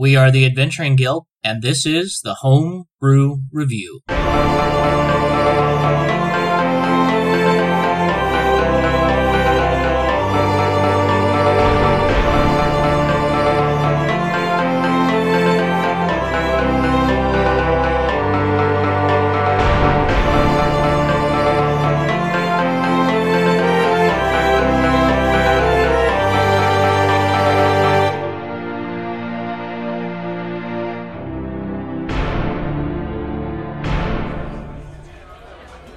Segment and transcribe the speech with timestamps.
[0.00, 4.02] We are the Adventuring Guild, and this is the Homebrew Review.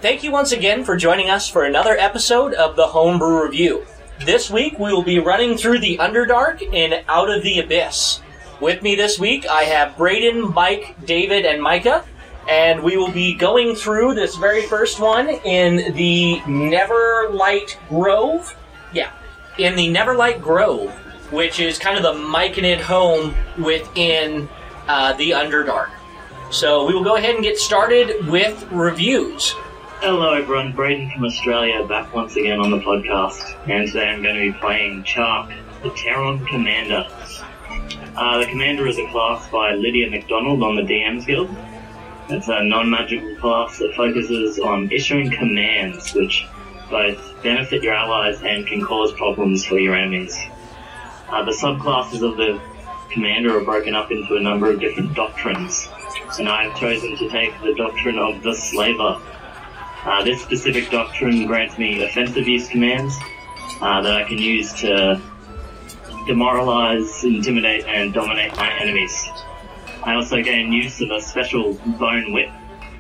[0.02, 3.86] Thank you once again for joining us for another episode of the Homebrew Review.
[4.26, 8.20] This week we will be running through the Underdark and Out of the Abyss.
[8.60, 12.04] With me this week I have Braden, Mike, David, and Micah,
[12.50, 18.56] and we will be going through this very first one in the Neverlight Grove.
[18.92, 19.12] Yeah,
[19.60, 20.90] in the Neverlight Grove,
[21.32, 24.50] which is kind of the Myconid home within
[24.88, 25.92] uh, the Underdark.
[26.50, 29.54] So we will go ahead and get started with reviews.
[30.04, 34.34] Hello everyone, Braden from Australia back once again on the podcast, and today I'm going
[34.34, 37.06] to be playing Chark, the Terran Commander.
[38.16, 41.56] Uh, the Commander is a class by Lydia McDonald on the DM's Guild.
[42.30, 46.48] It's a non-magical class that focuses on issuing commands which
[46.90, 50.36] both benefit your allies and can cause problems for your enemies.
[51.30, 52.60] Uh, the subclasses of the
[53.12, 55.88] Commander are broken up into a number of different doctrines,
[56.40, 59.22] and I've chosen to take the doctrine of the Slaver
[60.04, 63.16] uh, this specific doctrine grants me offensive use commands
[63.82, 65.22] uh, that I can use to
[66.28, 69.28] demoralize, intimidate, and dominate my enemies.
[70.04, 72.50] I also gain use of a special bone whip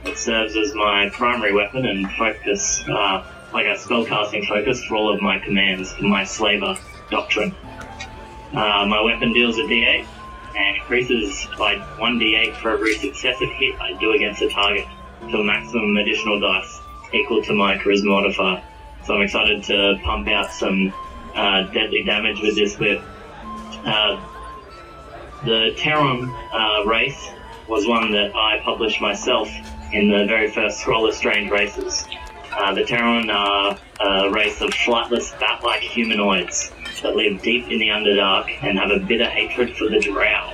[0.03, 5.13] that serves as my primary weapon and focus, uh, like a spellcasting focus for all
[5.13, 6.77] of my commands for my slaver
[7.09, 7.55] doctrine.
[8.53, 10.05] Uh, my weapon deals a d8
[10.55, 14.85] and increases by 1d8 for every successive hit I do against a target
[15.29, 16.80] to a maximum additional dice
[17.13, 18.63] equal to my charisma modifier.
[19.05, 20.93] So I'm excited to pump out some
[21.35, 23.01] uh, deadly damage with this whip.
[23.85, 24.21] Uh,
[25.43, 27.31] the Terron uh, race
[27.67, 29.49] was one that I published myself
[29.91, 32.05] in the very first Scroll of Strange races.
[32.51, 36.71] Uh, the Terron are a race of flightless, bat-like humanoids
[37.01, 40.53] that live deep in the Underdark and have a bitter hatred for the Drow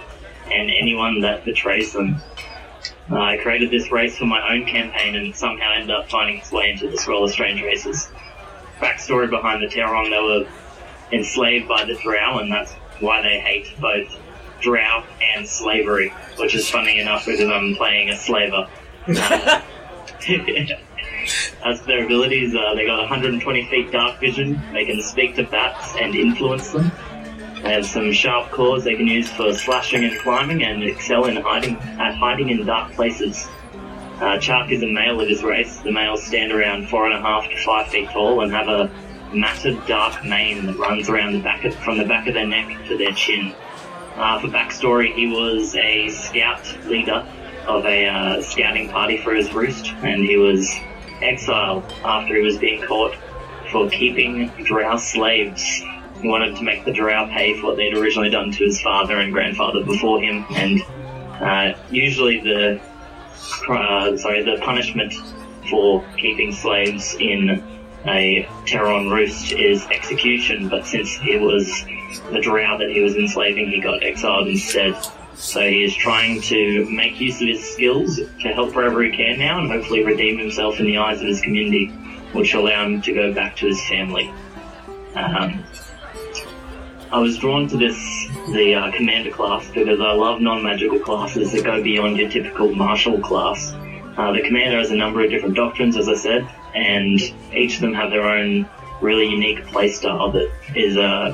[0.51, 2.21] and anyone that betrays them.
[3.09, 6.51] Uh, I created this race for my own campaign and somehow ended up finding its
[6.51, 8.09] way into the Scroll of Strange Races.
[8.79, 10.47] Backstory behind the Terron, they were
[11.11, 14.07] enslaved by the Drow, and that's why they hate both
[14.61, 18.67] Drow and slavery, which is funny enough because I'm playing a slaver.
[21.65, 25.95] As their abilities, uh, they got 120 feet dark vision, they can speak to bats
[25.97, 26.91] and influence them.
[27.67, 31.75] Have some sharp claws they can use for slashing and climbing and excel in hiding
[31.75, 33.45] at hiding in dark places.
[34.21, 35.77] Uh, Chark is a male of his race.
[35.81, 38.89] The males stand around four and a half to five feet tall and have a
[39.33, 42.87] matted dark mane that runs around the back of, from the back of their neck
[42.87, 43.53] to their chin.
[44.15, 47.27] Uh, for backstory, he was a scout leader
[47.67, 50.73] of a uh, scouting party for his roost, and he was
[51.21, 53.13] exiled after he was being caught
[53.73, 55.83] for keeping drow slaves
[56.21, 59.19] he wanted to make the Drow pay for what they'd originally done to his father
[59.19, 60.81] and grandfather before him, and
[61.41, 62.81] uh, usually the
[63.69, 65.13] uh, sorry the punishment
[65.69, 67.63] for keeping slaves in
[68.05, 70.69] a Terron roost is execution.
[70.69, 71.67] But since it was
[72.31, 74.95] the Drow that he was enslaving, he got exiled instead.
[75.35, 79.37] So he is trying to make use of his skills to help wherever he can
[79.37, 81.87] now, and hopefully redeem himself in the eyes of his community,
[82.31, 84.33] which will allow him to go back to his family.
[85.15, 85.63] Um,
[87.09, 87.95] I was drawn to this,
[88.51, 93.19] the uh, commander class, because I love non-magical classes that go beyond your typical martial
[93.19, 93.73] class.
[94.17, 97.19] Uh, the commander has a number of different doctrines, as I said, and
[97.53, 98.67] each of them have their own
[98.99, 101.33] really unique playstyle that is uh,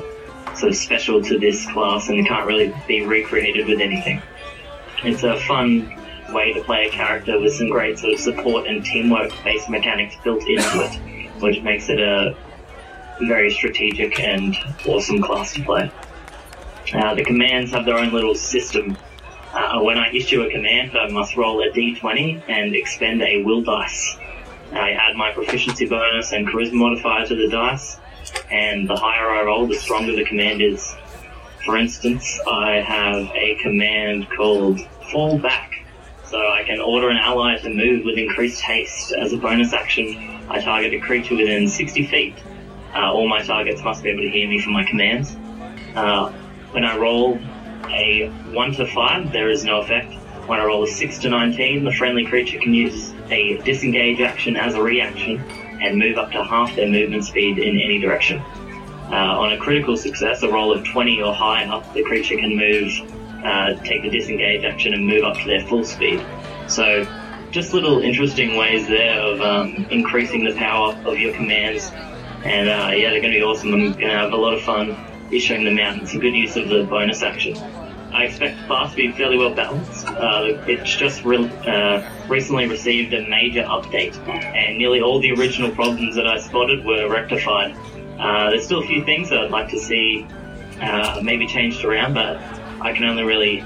[0.54, 4.22] sort of special to this class and can't really be recreated with anything.
[5.02, 5.92] It's a fun
[6.32, 10.14] way to play a character with some great sort of support and teamwork based mechanics
[10.22, 12.36] built into it, which makes it a
[13.20, 14.56] very strategic and
[14.86, 15.90] awesome class to play.
[16.92, 18.96] Uh, the commands have their own little system.
[19.52, 23.62] Uh, when I issue a command, I must roll a d20 and expend a will
[23.62, 24.16] dice.
[24.72, 27.98] I add my proficiency bonus and charisma modifier to the dice,
[28.50, 30.94] and the higher I roll, the stronger the command is.
[31.64, 34.80] For instance, I have a command called
[35.10, 35.84] Fall Back,
[36.24, 39.12] so I can order an ally to move with increased haste.
[39.12, 42.34] As a bonus action, I target a creature within 60 feet
[42.94, 45.36] uh, all my targets must be able to hear me from my commands.
[45.94, 46.30] Uh,
[46.72, 47.38] when I roll
[47.88, 50.12] a 1 to 5, there is no effect.
[50.46, 54.56] When I roll a 6 to 19, the friendly creature can use a disengage action
[54.56, 55.38] as a reaction
[55.80, 58.40] and move up to half their movement speed in any direction.
[59.10, 62.90] Uh, on a critical success, a roll of 20 or higher, the creature can move,
[63.44, 66.24] uh, take the disengage action and move up to their full speed.
[66.68, 67.06] So,
[67.50, 71.92] just little interesting ways there of um, increasing the power of your commands.
[72.44, 73.72] And uh, yeah, they're going to be awesome.
[73.72, 74.96] I'm going to have a lot of fun
[75.30, 75.96] issuing them out.
[76.02, 77.56] It's a good use of the bonus action.
[78.14, 80.06] I expect the class to be fairly well balanced.
[80.06, 85.72] Uh, it's just re- uh, recently received a major update, and nearly all the original
[85.72, 87.74] problems that I spotted were rectified.
[88.18, 90.26] Uh, there's still a few things that I'd like to see
[90.80, 92.36] uh, maybe changed around, but
[92.80, 93.62] I can only really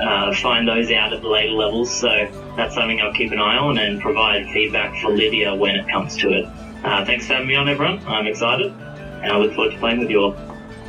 [0.00, 2.08] uh, find those out at the later levels, so
[2.56, 6.16] that's something I'll keep an eye on and provide feedback for Lydia when it comes
[6.16, 6.48] to it.
[6.84, 8.04] Uh, thanks for having me on, everyone.
[8.06, 10.36] I'm excited, and I look forward to playing with you all.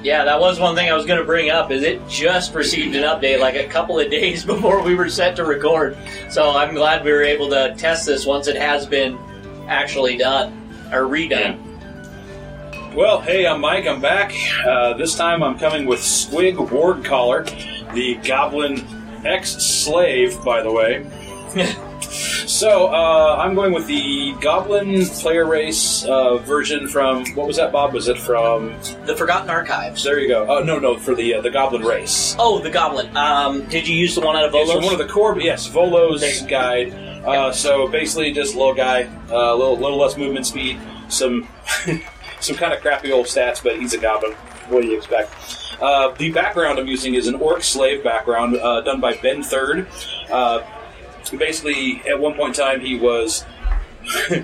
[0.02, 1.72] Yeah, that was one thing I was going to bring up.
[1.72, 5.36] Is it just received an update like a couple of days before we were set
[5.38, 5.96] to record?
[6.30, 9.18] So I'm glad we were able to test this once it has been
[9.68, 10.52] actually done
[10.92, 11.60] or redone.
[12.96, 13.88] Well, hey, I'm Mike.
[13.88, 14.34] I'm back.
[14.66, 17.46] Uh, this time I'm coming with Squig Wardcaller,
[17.94, 18.86] the Goblin
[19.26, 21.06] ex-slave, by the way.
[22.48, 27.72] So uh, I'm going with the Goblin player race uh, version from what was that,
[27.72, 27.94] Bob?
[27.94, 28.70] Was it from?
[29.06, 30.04] The Forgotten Archives.
[30.04, 30.46] There you go.
[30.50, 32.36] Oh no, no, for the uh, the Goblin race.
[32.40, 33.16] Oh, the Goblin.
[33.16, 34.76] Um, did you use the one out of It's Volos?
[34.76, 36.94] from one of the core, yes, Volo's guide.
[37.24, 40.80] Uh, so basically, just a little guy, uh, a little little less movement speed,
[41.10, 41.48] some
[42.40, 44.34] some kind of crappy old stats, but he's a goblin.
[44.70, 45.32] What do you expect?
[45.82, 49.88] Uh, the background I'm using is an orc slave background uh, done by Ben Third.
[50.32, 50.62] Uh,
[51.32, 53.46] basically, at one point in time, he was.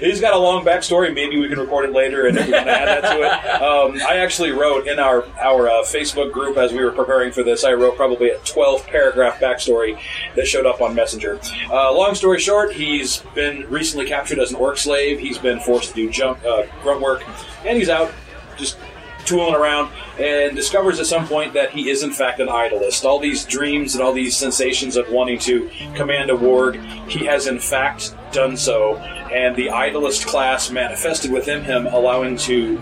[0.00, 1.14] He's got a long backstory.
[1.14, 3.62] Maybe we can record it later, and if we want to add that to it.
[3.62, 7.42] Um, I actually wrote in our our uh, Facebook group as we were preparing for
[7.42, 7.64] this.
[7.64, 10.00] I wrote probably a twelve paragraph backstory
[10.34, 11.38] that showed up on Messenger.
[11.70, 15.20] Uh, long story short, he's been recently captured as an orc slave.
[15.20, 17.22] He's been forced to do jump uh, grunt work,
[17.64, 18.12] and he's out
[18.56, 18.78] just
[19.24, 23.04] tooling around and discovers at some point that he is in fact an idolist.
[23.04, 27.46] All these dreams and all these sensations of wanting to command a warg, he has
[27.46, 32.80] in fact done so, and the idolist class manifested within him, allowing to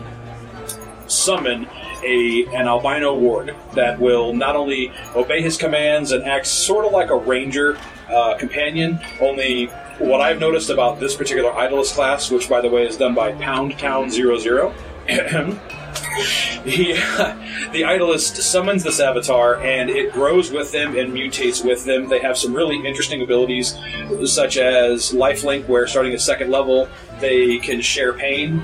[1.07, 1.67] summon
[2.05, 6.93] a an albino warg that will not only obey his commands and act sort of
[6.93, 7.79] like a ranger
[8.11, 9.67] uh, companion, only
[9.99, 13.33] what I've noticed about this particular idolist class, which by the way is done by
[13.33, 14.75] Pound Town 00,
[16.65, 16.93] he,
[17.73, 22.09] the idolist summons this avatar and it grows with them and mutates with them.
[22.09, 23.79] They have some really interesting abilities,
[24.25, 26.89] such as lifelink, where starting at second level,
[27.21, 28.59] they can share pain.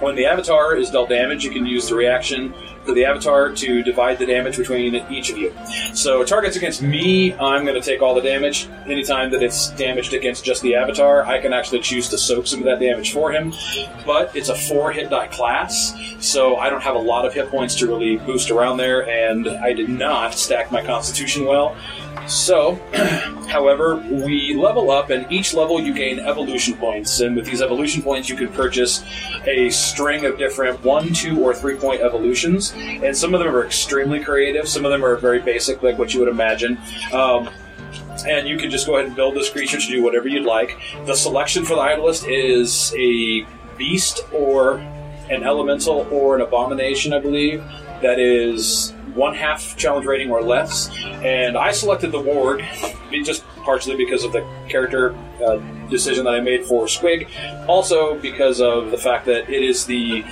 [0.00, 3.82] When the avatar is dealt damage, you can use the reaction for the avatar to
[3.82, 5.54] divide the damage between each of you.
[5.94, 8.68] So, targets against me, I'm going to take all the damage.
[8.86, 12.60] Anytime that it's damaged against just the avatar, I can actually choose to soak some
[12.60, 13.52] of that damage for him.
[14.04, 17.48] But it's a four hit die class, so I don't have a lot of hit
[17.48, 21.76] points to really boost around there, and I did not stack my constitution well.
[22.28, 22.76] So,
[23.48, 27.20] however, we level up, and each level you gain evolution points.
[27.20, 29.04] And with these evolution points, you can purchase
[29.46, 32.71] a string of different one, two, or three point evolutions.
[32.74, 36.14] And some of them are extremely creative, some of them are very basic, like what
[36.14, 36.78] you would imagine.
[37.12, 37.50] Um,
[38.26, 40.78] and you can just go ahead and build this creature to do whatever you'd like.
[41.06, 43.46] The selection for the idolist is a
[43.76, 44.74] beast or
[45.30, 47.64] an elemental or an abomination, I believe,
[48.02, 50.90] that is one half challenge rating or less.
[51.04, 52.62] And I selected the warg
[53.24, 55.56] just partially because of the character uh,
[55.88, 57.28] decision that I made for Squig,
[57.68, 60.24] also because of the fact that it is the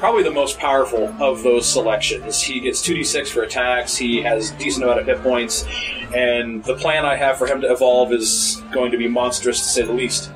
[0.00, 2.42] probably the most powerful of those selections.
[2.42, 5.66] He gets 2d6 for attacks, he has decent amount of hit points,
[6.14, 9.68] and the plan I have for him to evolve is going to be monstrous to
[9.68, 10.32] say the least.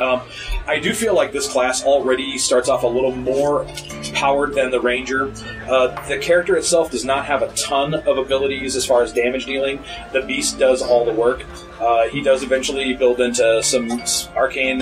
[0.00, 0.22] Um,
[0.66, 3.66] I do feel like this class already starts off a little more
[4.14, 5.30] powered than the Ranger.
[5.68, 9.44] Uh, the character itself does not have a ton of abilities as far as damage
[9.44, 9.84] dealing.
[10.12, 11.44] The Beast does all the work.
[11.78, 14.02] Uh, he does eventually build into some
[14.34, 14.80] arcane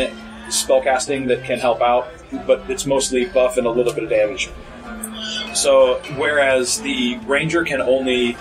[0.49, 2.09] spellcasting that can help out,
[2.47, 4.51] but it's mostly buff and a little bit of damage.
[5.55, 8.37] So, whereas the Ranger can only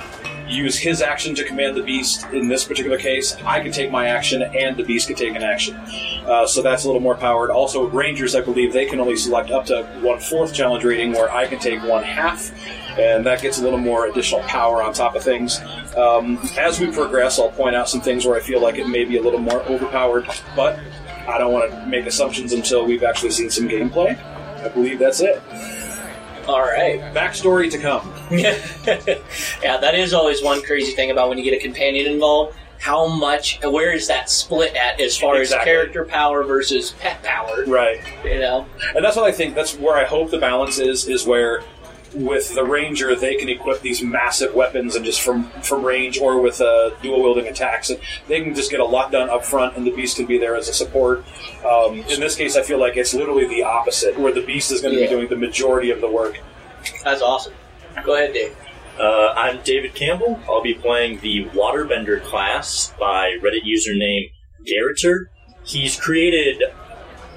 [0.51, 4.07] use his action to command the beast in this particular case, I can take my
[4.07, 5.75] action and the beast can take an action.
[6.25, 7.49] Uh, so that's a little more powered.
[7.49, 11.31] Also, Rangers, I believe, they can only select up to one fourth challenge rating, where
[11.31, 12.51] I can take one half,
[12.99, 15.59] and that gets a little more additional power on top of things.
[15.95, 19.05] Um, as we progress, I'll point out some things where I feel like it may
[19.05, 20.79] be a little more overpowered, but
[21.31, 24.21] I don't want to make assumptions until we've actually seen some gameplay.
[24.63, 25.41] I believe that's it.
[26.47, 26.99] All right.
[27.13, 28.13] Backstory to come.
[28.31, 32.57] yeah, that is always one crazy thing about when you get a companion involved.
[32.79, 35.59] How much, where is that split at as far Exactly.
[35.71, 37.63] as character power versus pet power?
[37.67, 38.01] Right.
[38.25, 39.53] You know, And that's what I think.
[39.53, 41.07] That's where I hope the balance is.
[41.07, 41.63] Is where
[42.13, 46.41] with the ranger they can equip these massive weapons and just from from range or
[46.41, 49.77] with uh, dual wielding attacks, and they can just get a lot done up front,
[49.77, 51.23] and the beast can be there as a support.
[51.65, 54.81] Um, in this case, I feel like it's literally the opposite, where the beast is
[54.81, 55.07] going to Yeah.
[55.07, 56.39] be doing the majority of the work.
[57.03, 57.53] that's awesome.
[58.03, 58.55] Go ahead, Dave.
[58.99, 60.39] Uh, I'm David Campbell.
[60.49, 64.31] I'll be playing the Waterbender class by Reddit username
[64.67, 65.25] Garreter.
[65.63, 66.63] He's created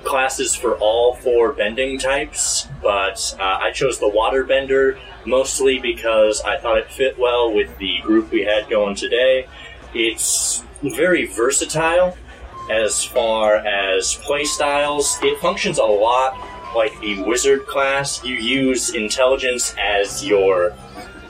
[0.04, 6.58] classes for all four bending types, but uh, I chose the Waterbender mostly because I
[6.58, 9.48] thought it fit well with the group we had going today.
[9.94, 12.16] It's very versatile
[12.70, 15.18] as far as play styles.
[15.22, 16.36] It functions a lot
[16.74, 18.24] like the Wizard class.
[18.24, 20.74] You use intelligence as your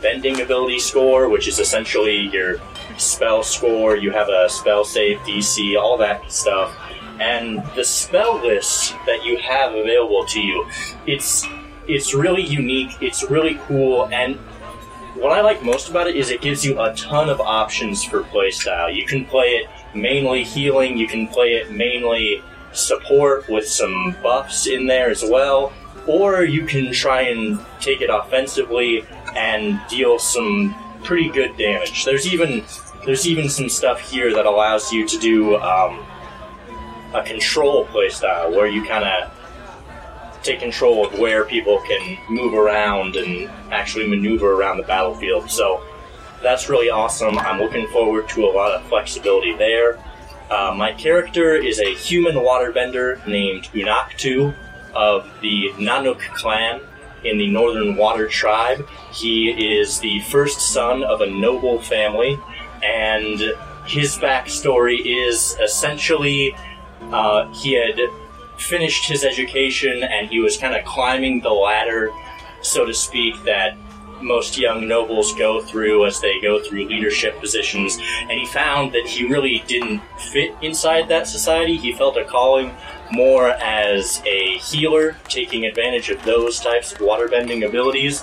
[0.01, 2.57] bending ability score, which is essentially your
[2.99, 3.97] spell score.
[3.97, 6.77] You have a spell save, DC, all that stuff.
[7.21, 10.67] And the spell list that you have available to you,
[11.07, 11.47] it's
[11.87, 12.91] it's really unique.
[13.01, 14.37] It's really cool, and
[15.15, 18.23] what I like most about it is it gives you a ton of options for
[18.25, 18.93] playstyle.
[18.95, 20.97] You can play it mainly healing.
[20.97, 22.43] You can play it mainly
[22.73, 25.73] support with some buffs in there as well,
[26.09, 29.07] or you can try and take it offensively
[29.37, 32.05] and deal some pretty good damage.
[32.05, 32.65] There's even
[33.05, 36.05] there's even some stuff here that allows you to do um,
[37.15, 39.31] a control playstyle where you kind of
[40.43, 45.51] take control of where people can move around and actually maneuver around the battlefield.
[45.51, 45.83] So
[46.43, 47.39] that's really awesome.
[47.39, 49.99] I'm looking forward to a lot of flexibility there.
[50.51, 54.55] Uh, my character is a human waterbender named Unaktu
[54.95, 56.81] of the Nanuk clan
[57.25, 58.87] in the Northern Water Tribe.
[59.13, 62.39] He is the first son of a noble family,
[62.83, 63.41] and
[63.87, 66.55] his backstory is essentially
[67.13, 67.99] uh, he had
[68.59, 72.11] finished his education and he was kind of climbing the ladder,
[72.63, 73.77] so to speak, that
[74.23, 77.99] most young nobles go through as they go through leadership positions.
[78.23, 81.77] And he found that he really didn't fit inside that society.
[81.77, 82.75] He felt a calling
[83.13, 88.23] more as a healer, taking advantage of those types of waterbending abilities.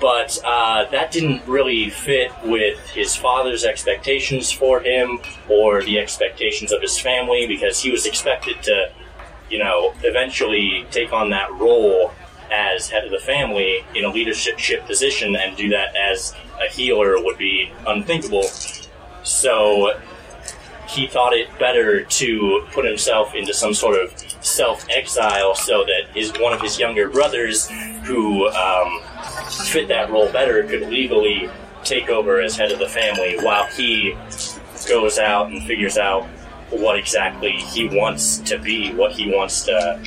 [0.00, 6.72] But uh, that didn't really fit with his father's expectations for him or the expectations
[6.72, 8.92] of his family because he was expected to
[9.50, 12.12] you know, eventually take on that role
[12.50, 17.22] as head of the family in a leadership position and do that as a healer
[17.22, 18.44] would be unthinkable.
[19.22, 20.00] So
[20.88, 24.12] he thought it better to put himself into some sort of
[24.44, 27.68] self exile so that his one of his younger brothers,
[28.04, 29.00] who um,
[29.66, 31.48] fit that role better, could legally
[31.82, 34.16] take over as head of the family while he
[34.88, 36.24] goes out and figures out
[36.70, 40.00] what exactly he wants to be, what he wants to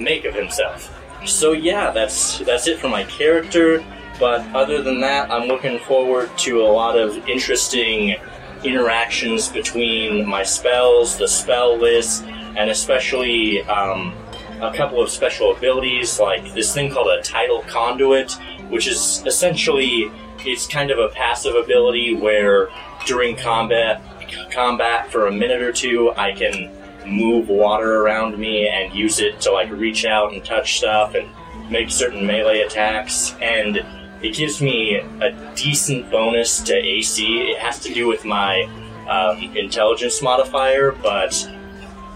[0.00, 0.90] make of himself.
[1.26, 3.84] So yeah, that's that's it for my character.
[4.20, 8.16] But other than that, I'm looking forward to a lot of interesting
[8.62, 12.24] interactions between my spells, the spell list,
[12.56, 14.14] and especially um,
[14.60, 18.32] a couple of special abilities like this thing called a tidal conduit,
[18.70, 22.68] which is essentially it's kind of a passive ability where
[23.06, 24.02] during combat
[24.50, 26.70] combat for a minute or two I can
[27.06, 31.28] move water around me and use it to like reach out and touch stuff and
[31.70, 33.84] make certain melee attacks and
[34.22, 37.50] it gives me a decent bonus to AC.
[37.50, 38.62] It has to do with my
[39.06, 41.46] um, intelligence modifier, but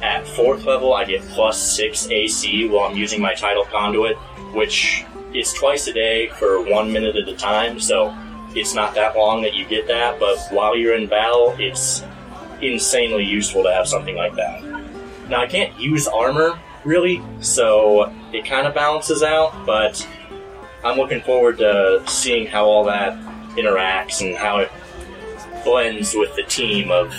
[0.02, 4.16] at fourth level I get plus six AC while I'm using my tidal conduit,
[4.54, 7.80] which is twice a day for one minute at a time.
[7.80, 8.16] So
[8.54, 12.02] it's not that long that you get that, but while you're in battle, it's
[12.62, 14.62] insanely useful to have something like that.
[15.28, 20.06] Now I can't use armor really, so it kind of balances out, but
[20.84, 23.18] I'm looking forward to seeing how all that
[23.56, 24.70] interacts and how it
[25.64, 27.12] blends with the team of,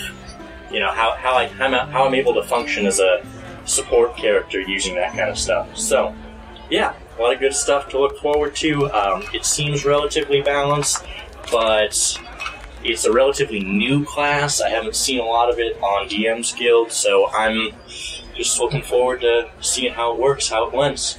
[0.70, 3.24] you know, how, how, I, I'm, how I'm able to function as a
[3.64, 5.76] support character using that kind of stuff.
[5.76, 6.14] So,
[6.70, 8.90] yeah, a lot of good stuff to look forward to.
[8.92, 11.04] Um, it seems relatively balanced,
[11.50, 12.18] but
[12.82, 14.60] it's a relatively new class.
[14.60, 17.72] I haven't seen a lot of it on DM's Guild, so I'm
[18.34, 21.18] just looking forward to seeing how it works, how it blends.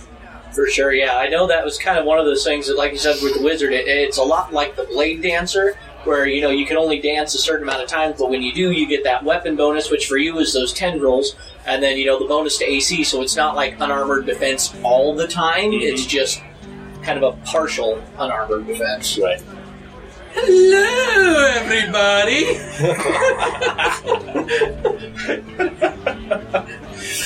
[0.53, 1.17] For sure, yeah.
[1.17, 3.35] I know that was kind of one of those things that, like you said, with
[3.35, 6.77] the wizard, it, it's a lot like the blade dancer, where you know you can
[6.77, 9.55] only dance a certain amount of times, but when you do, you get that weapon
[9.55, 13.03] bonus, which for you is those tendrils, and then you know the bonus to AC.
[13.03, 15.71] So it's not like unarmored defense all the time.
[15.71, 15.81] Mhm.
[15.81, 16.41] It's just
[17.03, 19.17] kind of a partial unarmored defense.
[19.17, 19.41] Right.
[20.33, 22.57] Hello, everybody.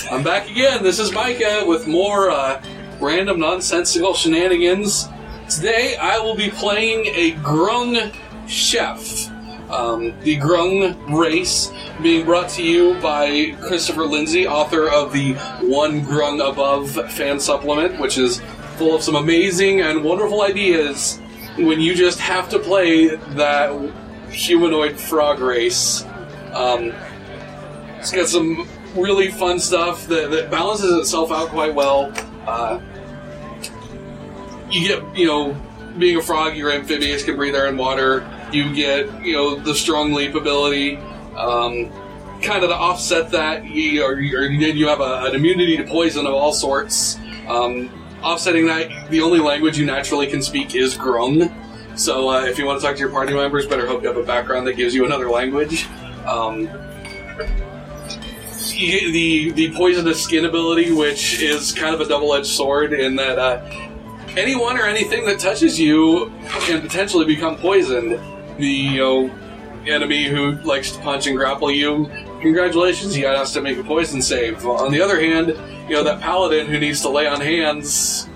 [0.11, 0.81] I'm back again.
[0.83, 2.61] This is Micah with more uh,
[2.99, 5.07] random nonsensical shenanigans.
[5.49, 8.11] Today I will be playing a Grung
[8.47, 9.29] chef.
[9.69, 11.71] Um, the Grung race
[12.01, 17.99] being brought to you by Christopher Lindsay, author of the One Grung Above fan supplement,
[17.99, 18.41] which is
[18.77, 21.19] full of some amazing and wonderful ideas
[21.57, 23.91] when you just have to play that
[24.29, 26.05] humanoid frog race.
[26.53, 26.93] Um,
[27.97, 32.13] it's got some really fun stuff that, that balances itself out quite well.
[32.45, 32.79] Uh,
[34.69, 35.55] you get, you know,
[35.97, 38.29] being a frog, you're amphibious, can breathe air and water.
[38.51, 40.97] You get, you know, the strong leap ability.
[41.35, 41.91] Um,
[42.41, 46.33] kind of to offset that, you, or, you have a, an immunity to poison of
[46.33, 47.17] all sorts.
[47.47, 47.89] Um,
[48.21, 51.53] offsetting that, the only language you naturally can speak is Grung.
[51.97, 54.17] So uh, if you want to talk to your party members, better hope you have
[54.17, 55.87] a background that gives you another language.
[56.25, 56.69] Um,
[58.77, 63.39] the the poisonous skin ability, which is kind of a double edged sword in that
[63.39, 63.61] uh,
[64.37, 68.19] anyone or anything that touches you can potentially become poisoned.
[68.57, 69.31] The you know,
[69.85, 72.09] enemy who likes to punch and grapple you,
[72.41, 74.65] congratulations, you got to make a poison save.
[74.65, 75.49] On the other hand,
[75.89, 78.29] you know that paladin who needs to lay on hands.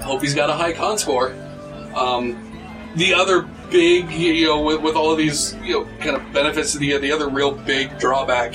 [0.00, 1.34] Hope he's got a high con score.
[1.94, 2.46] Um,
[2.96, 6.72] the other big, you know, with, with all of these, you know, kind of benefits,
[6.74, 8.54] the the other real big drawback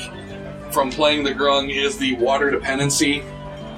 [0.72, 3.24] from playing the grung is the water dependency.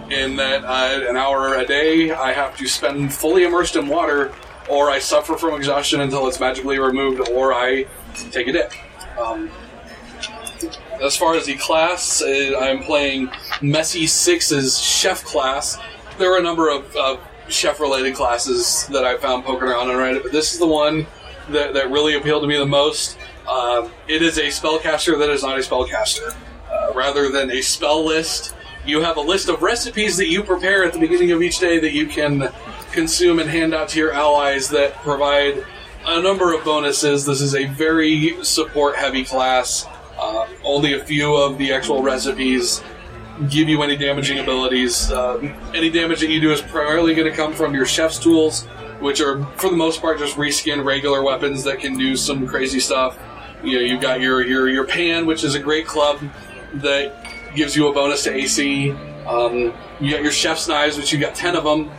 [0.10, 4.34] In that uh, an hour a day, I have to spend fully immersed in water,
[4.70, 7.86] or I suffer from exhaustion until it's magically removed, or I
[8.32, 8.72] take a dip.
[9.20, 9.50] Um,
[11.04, 13.30] as far as the class, uh, I'm playing
[13.62, 15.78] Messy Six's chef class.
[16.18, 17.18] There are a number of uh,
[17.50, 21.06] chef related classes that I found poking around on Reddit, but this is the one
[21.50, 23.18] that, that really appealed to me the most.
[23.48, 26.36] Um, it is a spellcaster that is not a spellcaster.
[26.70, 28.54] Uh, rather than a spell list,
[28.88, 31.80] you have a list of recipes that you prepare at the beginning of each day
[31.80, 32.50] that you can
[32.92, 35.66] consume and hand out to your allies that provide
[36.06, 37.26] a number of bonuses.
[37.26, 39.86] This is a very support heavy class.
[40.18, 42.82] Uh, only a few of the actual recipes
[43.50, 45.12] give you any damaging abilities.
[45.12, 48.66] Uh, any damage that you do is primarily going to come from your chef's tools,
[49.00, 52.80] which are for the most part just reskin regular weapons that can do some crazy
[52.80, 53.20] stuff.
[53.64, 56.20] You know, you've got your your your pan, which is a great club
[56.76, 57.27] that
[57.58, 58.92] gives you a bonus to AC.
[59.28, 61.90] Um, you got your chef's knives, which you got ten of them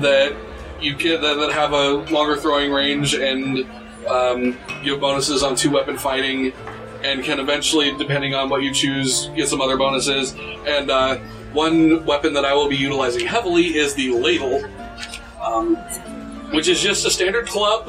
[0.00, 0.36] that
[0.80, 3.66] you get that, that have a longer throwing range and
[4.06, 6.52] um, you have bonuses on two weapon fighting
[7.02, 10.34] and can eventually, depending on what you choose, get some other bonuses.
[10.66, 11.16] And uh,
[11.52, 14.64] one weapon that I will be utilizing heavily is the ladle,
[15.42, 15.76] um,
[16.52, 17.86] which is just a standard club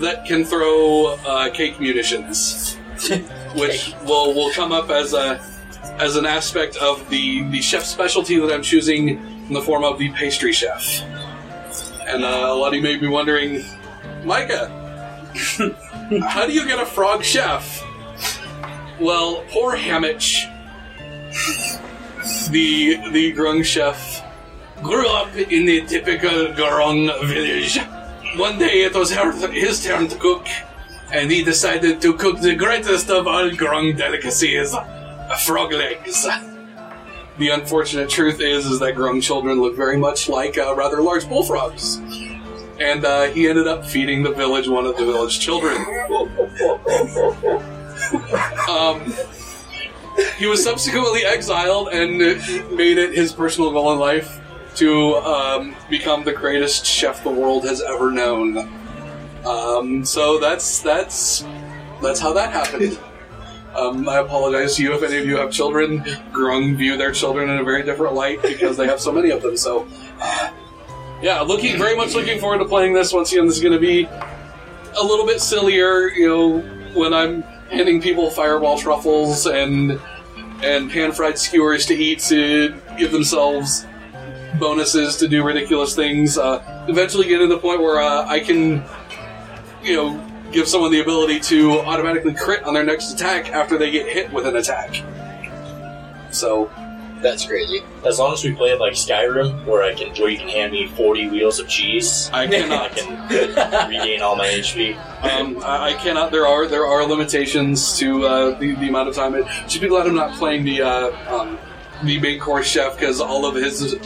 [0.00, 2.74] that can throw uh, cake munitions,
[3.54, 5.51] which will will come up as a
[5.98, 9.98] as an aspect of the the chef specialty that I'm choosing in the form of
[9.98, 11.02] the pastry chef.
[12.06, 13.64] And uh, a lot of you may be wondering,
[14.24, 14.68] Micah,
[16.28, 17.82] how do you get a frog chef?
[19.00, 20.48] Well, poor Hamich,
[22.50, 24.22] the the Grung chef,
[24.82, 27.78] grew up in the typical Grung village.
[28.36, 30.46] One day it was her, his turn to cook,
[31.12, 34.74] and he decided to cook the greatest of all Grung delicacies,
[35.46, 36.26] frog legs.
[37.38, 41.28] The unfortunate truth is, is that Grung children look very much like uh, rather large
[41.28, 41.96] bullfrogs.
[42.78, 45.76] And uh, he ended up feeding the village one of the village children.
[48.68, 49.12] Um,
[50.36, 52.18] he was subsequently exiled and
[52.76, 54.40] made it his personal goal in life
[54.76, 58.70] to um, become the greatest chef the world has ever known.
[59.44, 61.44] Um, so that's that's
[62.00, 62.98] that's how that happened.
[63.74, 66.00] Um, I apologize to you if any of you have children.
[66.32, 69.42] Grung view their children in a very different light because they have so many of
[69.42, 69.56] them.
[69.56, 69.88] So,
[70.20, 70.52] uh,
[71.22, 73.12] yeah, looking very much looking forward to playing this.
[73.12, 76.08] Once again, this is going to be a little bit sillier.
[76.08, 76.58] You know,
[76.94, 80.00] when I'm handing people fireball truffles and
[80.62, 83.86] and pan fried skewers to eat to give themselves
[84.58, 86.38] bonuses to do ridiculous things.
[86.38, 88.84] Uh, eventually, get to the point where uh, I can,
[89.82, 93.90] you know, give someone the ability to automatically crit on their next attack after they
[93.90, 95.02] get hit with an attack.
[96.30, 96.70] So,
[97.20, 97.82] That's crazy.
[98.04, 100.72] As long as we play it like Skyrim, where I can, where you can hand
[100.72, 102.96] me forty wheels of cheese, I I cannot.
[102.96, 104.96] can regain all my HP.
[105.22, 106.32] Um, I, I cannot.
[106.32, 109.34] There are there are limitations to uh, the, the amount of time.
[109.36, 111.58] It should be glad I'm not playing the uh, um,
[112.02, 113.96] the main course chef because all of his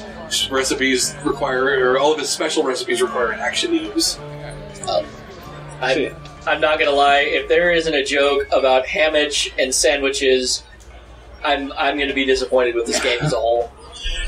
[0.51, 4.19] recipes require, or all of his special recipes require action to use.
[5.81, 7.21] I'm, I'm not gonna lie.
[7.21, 10.63] If there isn't a joke about hammage and sandwiches,
[11.45, 13.73] I'm I'm gonna be disappointed with this game as a whole.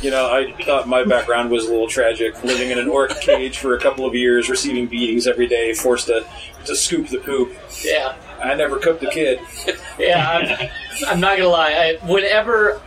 [0.01, 2.43] You know, I thought my background was a little tragic.
[2.45, 6.07] Living in an orc cage for a couple of years, receiving beatings every day, forced
[6.07, 6.25] to,
[6.67, 7.53] to scoop the poop.
[7.83, 9.41] Yeah, I never cooked a kid.
[9.99, 10.29] yeah.
[10.29, 10.69] I'm,
[11.09, 11.73] I'm not gonna lie.
[11.73, 12.81] I, whenever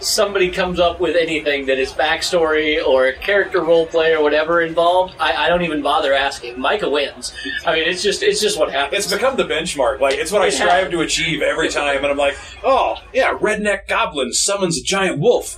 [0.00, 5.46] somebody comes up with anything that is backstory or character roleplay or whatever involved, I,
[5.46, 6.58] I don't even bother asking.
[6.60, 7.34] Micah wins.
[7.66, 9.04] I mean, it's just it's just what happens.
[9.04, 10.00] It's become the benchmark.
[10.00, 11.98] Like, it's what I strive to achieve every time.
[11.98, 15.56] And I'm like, oh, yeah, redneck goblin summons a giant wolf.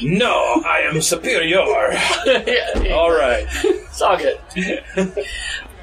[0.00, 1.58] No, I am superior.
[2.26, 3.46] Yeah, All right.
[3.64, 4.38] It's all good.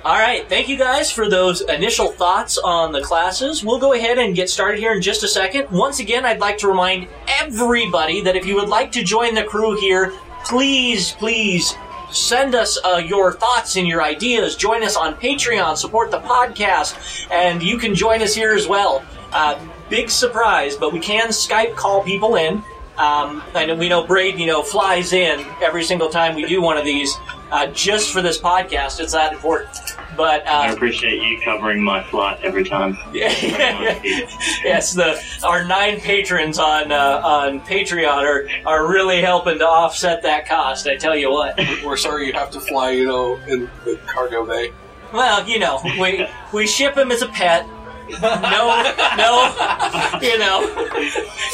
[0.06, 3.64] all right, thank you guys for those initial thoughts on the classes.
[3.64, 5.72] We'll go ahead and get started here in just a second.
[5.72, 9.44] Once again, I'd like to remind everybody that if you would like to join the
[9.44, 10.14] crew here,
[10.44, 11.74] please, please
[12.12, 14.56] send us uh, your thoughts and your ideas.
[14.56, 19.04] Join us on Patreon, support the podcast, and you can join us here as well.
[19.32, 22.64] Uh, big surprise, but we can Skype call people in.
[22.98, 26.62] Um, I know we know Braden, you know, flies in every single time we do
[26.62, 27.14] one of these,
[27.52, 29.02] uh, just for this podcast.
[29.02, 29.98] It's that important.
[30.16, 32.98] But I uh, appreciate you covering my flight every time.
[33.14, 40.22] yes, the our nine patrons on uh, on Patreon are are really helping to offset
[40.24, 40.88] that cost.
[40.88, 41.60] I tell you what.
[41.86, 44.72] We're sorry you have to fly, you know, in the cargo bay.
[45.12, 47.68] Well, you know, we we ship him as a pet.
[48.10, 50.62] No, no, you know,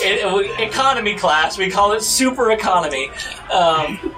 [0.03, 1.57] it, we- economy class.
[1.57, 3.09] We call it super economy.
[3.51, 4.13] Um,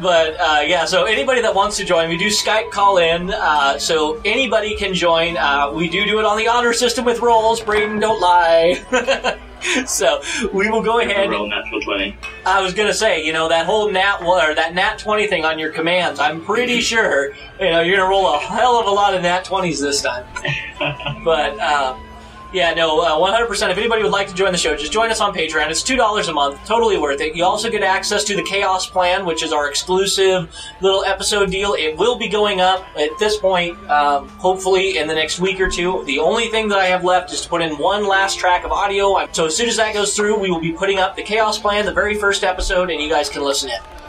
[0.00, 3.30] but uh, yeah, so anybody that wants to join, we do Skype call in.
[3.30, 5.36] Uh, so anybody can join.
[5.36, 7.60] Uh, we do do it on the honor system with rolls.
[7.60, 9.38] Braden, don't lie.
[9.86, 11.30] so we will go ahead.
[11.30, 12.16] Roll natural 20.
[12.44, 15.58] I was gonna say, you know, that whole nat or that nat twenty thing on
[15.58, 16.20] your commands.
[16.20, 19.44] I'm pretty sure, you know, you're gonna roll a hell of a lot of nat
[19.44, 20.26] twenties this time.
[21.24, 21.96] but uh,
[22.56, 23.70] yeah, no, uh, 100%.
[23.70, 25.68] If anybody would like to join the show, just join us on Patreon.
[25.68, 27.36] It's two dollars a month, totally worth it.
[27.36, 31.74] You also get access to the Chaos Plan, which is our exclusive little episode deal.
[31.74, 35.68] It will be going up at this point, um, hopefully in the next week or
[35.68, 36.02] two.
[36.06, 38.72] The only thing that I have left is to put in one last track of
[38.72, 39.28] audio.
[39.32, 41.84] So as soon as that goes through, we will be putting up the Chaos Plan,
[41.84, 44.05] the very first episode, and you guys can listen in.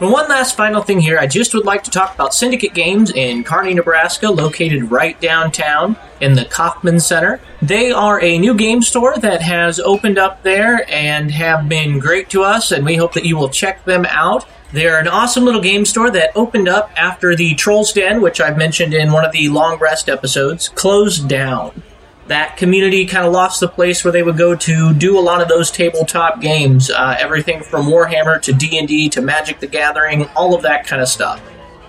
[0.00, 3.10] And one last final thing here, I just would like to talk about Syndicate Games
[3.10, 7.40] in Kearney, Nebraska, located right downtown in the Kaufman Center.
[7.62, 12.30] They are a new game store that has opened up there and have been great
[12.30, 14.46] to us, and we hope that you will check them out.
[14.72, 18.56] They're an awesome little game store that opened up after the Trolls Den, which I've
[18.56, 21.82] mentioned in one of the Long Rest episodes, closed down
[22.28, 25.40] that community kind of lost the place where they would go to do a lot
[25.40, 30.54] of those tabletop games uh, everything from warhammer to d&d to magic the gathering all
[30.54, 31.42] of that kind of stuff.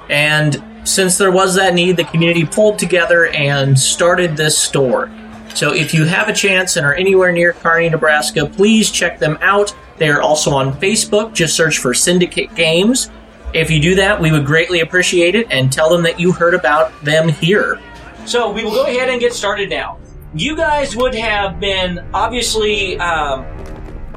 [0.10, 5.12] And since there was that need the community pulled together and started this store.
[5.54, 9.38] So if you have a chance and are anywhere near kearney nebraska please check them
[9.42, 9.76] out.
[9.98, 11.34] They are also on facebook.
[11.34, 13.12] Just search for syndicate games.
[13.54, 16.54] If you do that we would greatly appreciate it and tell them that you heard
[16.54, 17.82] about them here.
[18.26, 19.98] So we will go ahead and get started now.
[20.36, 23.46] You guys would have been obviously um,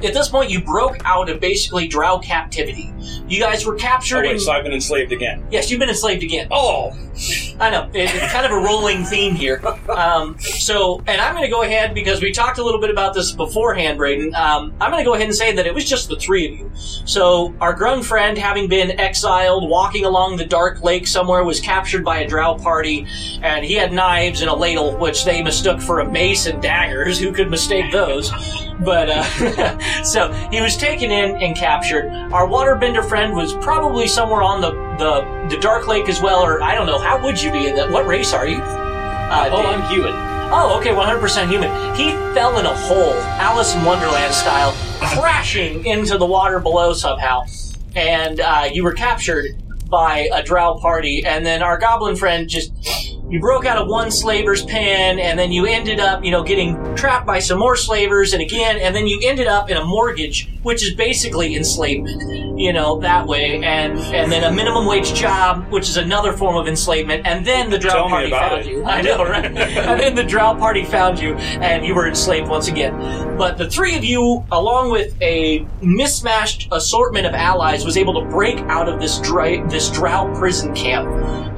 [0.05, 0.49] at this point.
[0.51, 2.93] You broke out of basically drow captivity.
[3.27, 3.83] You guys were captured.
[3.83, 4.23] Oh, captured.
[4.23, 5.45] wait, and, so I've been enslaved again.
[5.51, 6.47] yes, you've been enslaved again.
[6.51, 6.91] Oh!
[7.59, 9.61] I know it- it's kind of a rolling theme here.
[9.89, 13.13] Um, so, and I'm going to go ahead because we talked a little bit about
[13.13, 14.33] this beforehand, Braden.
[14.35, 16.59] Um, I'm going to go ahead and say that it was just the three of
[16.59, 16.71] you.
[17.05, 22.03] So, our Grung friend, having been exiled, walking along the dark lake somewhere, was captured
[22.03, 23.05] by a drow party,
[23.41, 27.19] and he had knives and a ladle, which they mistook for a mace and daggers.
[27.19, 28.31] Who could mistake those?
[28.79, 29.23] But uh,
[30.03, 32.09] so he was taken in and captured.
[32.31, 36.61] Our waterbender friend was probably somewhere on the, the the dark lake as well, or
[36.61, 36.99] I don't know.
[36.99, 37.89] How would you be in that?
[37.91, 38.57] What race are you?
[38.57, 39.65] Uh, Oh, Dave?
[39.65, 40.13] I'm human.
[40.55, 41.95] Oh, okay, 100% human.
[41.95, 44.71] He fell in a hole, Alice in Wonderland style,
[45.19, 47.45] crashing into the water below somehow.
[47.95, 49.47] And uh, you were captured
[49.89, 52.71] by a drow party, and then our goblin friend just.
[53.29, 56.95] You broke out of one slaver's pen, and then you ended up, you know, getting
[56.95, 60.49] trapped by some more slavers, and again, and then you ended up in a mortgage,
[60.61, 65.65] which is basically enslavement, you know, that way, and and then a minimum wage job,
[65.71, 68.67] which is another form of enslavement, and then the drow Tell party found it.
[68.67, 68.83] you.
[68.85, 69.45] I know, right?
[69.45, 73.35] and then the drow party found you, and you were enslaved once again.
[73.35, 78.29] But the three of you, along with a mismatched assortment of allies, was able to
[78.29, 81.09] break out of this dra- this drow prison camp.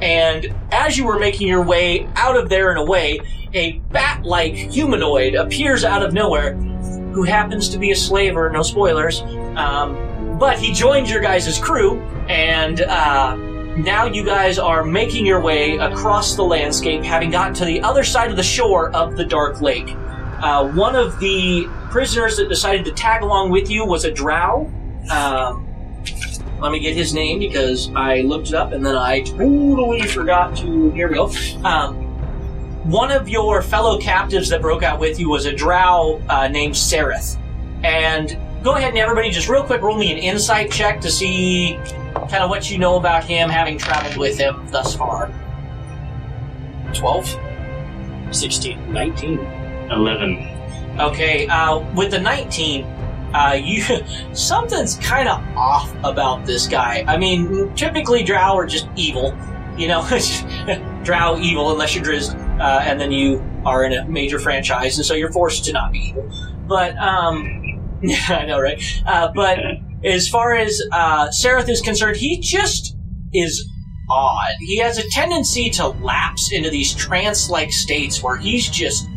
[0.02, 3.20] And as you were making your way out of there and away,
[3.52, 8.50] a bat-like humanoid appears out of nowhere, who happens to be a slaver.
[8.50, 9.22] No spoilers.
[9.56, 13.36] Um, but he joins your guys' crew, and uh,
[13.76, 18.04] now you guys are making your way across the landscape, having gotten to the other
[18.04, 19.88] side of the shore of the Dark Lake.
[19.88, 24.70] Uh, one of the prisoners that decided to tag along with you was a drow.
[25.10, 25.65] Um,
[26.60, 30.56] let me get his name because I looked it up and then I totally forgot
[30.58, 30.90] to.
[30.90, 31.30] Here we go.
[31.64, 31.94] Um,
[32.90, 36.74] one of your fellow captives that broke out with you was a drow uh, named
[36.74, 37.38] Sarith.
[37.84, 41.78] And go ahead and everybody just real quick roll me an insight check to see
[42.14, 45.30] kind of what you know about him having traveled with him thus far.
[46.94, 47.36] 12?
[48.30, 48.92] 16.
[48.92, 49.38] 19.
[49.90, 50.56] 11.
[50.98, 52.84] Okay, uh, with the 19,
[53.36, 53.82] uh, you
[54.34, 57.04] something's kind of off about this guy.
[57.06, 59.36] I mean, typically Drow are just evil,
[59.76, 60.02] you know,
[61.04, 65.04] Drow evil unless you're Drizzt, uh, and then you are in a major franchise, and
[65.04, 66.30] so you're forced to not be evil.
[66.66, 67.80] But um,
[68.28, 68.82] I know, right?
[69.06, 69.58] Uh, but
[70.04, 72.96] as far as uh, Sarith is concerned, he just
[73.32, 73.68] is
[74.10, 74.54] odd.
[74.60, 79.08] He has a tendency to lapse into these trance-like states where he's just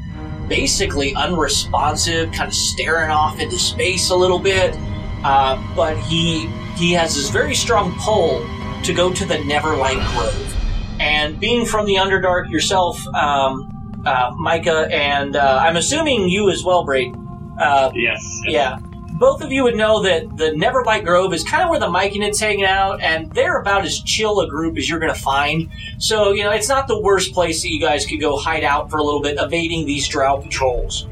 [0.50, 4.76] basically unresponsive, kind of staring off into space a little bit.
[5.24, 8.46] Uh, but he he has this very strong pull
[8.84, 10.56] to go to the Neverlight Grove.
[11.00, 16.64] And being from the Underdark yourself, um, uh, Micah, and uh, I'm assuming you as
[16.64, 17.16] well, Braid.
[17.60, 18.42] Uh, Yes.
[18.46, 18.80] yeah.
[19.20, 22.40] Both of you would know that the Neverlight Grove is kind of where the Myconids
[22.40, 25.70] hang out, and they're about as chill a group as you're going to find.
[25.98, 28.90] So, you know, it's not the worst place that you guys could go hide out
[28.90, 31.06] for a little bit, evading these drow patrols.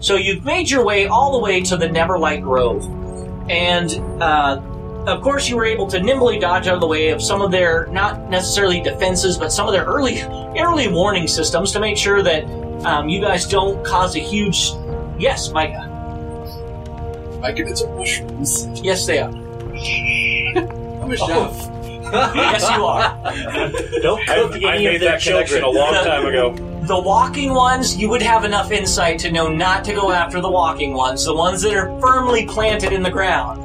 [0.00, 2.82] So you've made your way all the way to the Neverlight Grove.
[3.50, 3.90] And,
[4.22, 4.62] uh,
[5.06, 7.50] of course, you were able to nimbly dodge out of the way of some of
[7.50, 10.22] their, not necessarily defenses, but some of their early,
[10.58, 12.44] early warning systems to make sure that
[12.86, 14.70] um, you guys don't cause a huge.
[15.18, 15.89] Yes, Micah.
[17.42, 18.66] I give it some mushrooms.
[18.82, 19.30] Yes, they are.
[19.30, 21.70] I'm a chef.
[22.12, 23.16] Yes, you are.
[24.02, 25.64] Don't I, cook I any made of their that connection children.
[25.64, 26.66] a long time ago.
[26.80, 30.50] The walking ones, you would have enough insight to know not to go after the
[30.50, 31.24] walking ones.
[31.24, 33.62] The ones that are firmly planted in the ground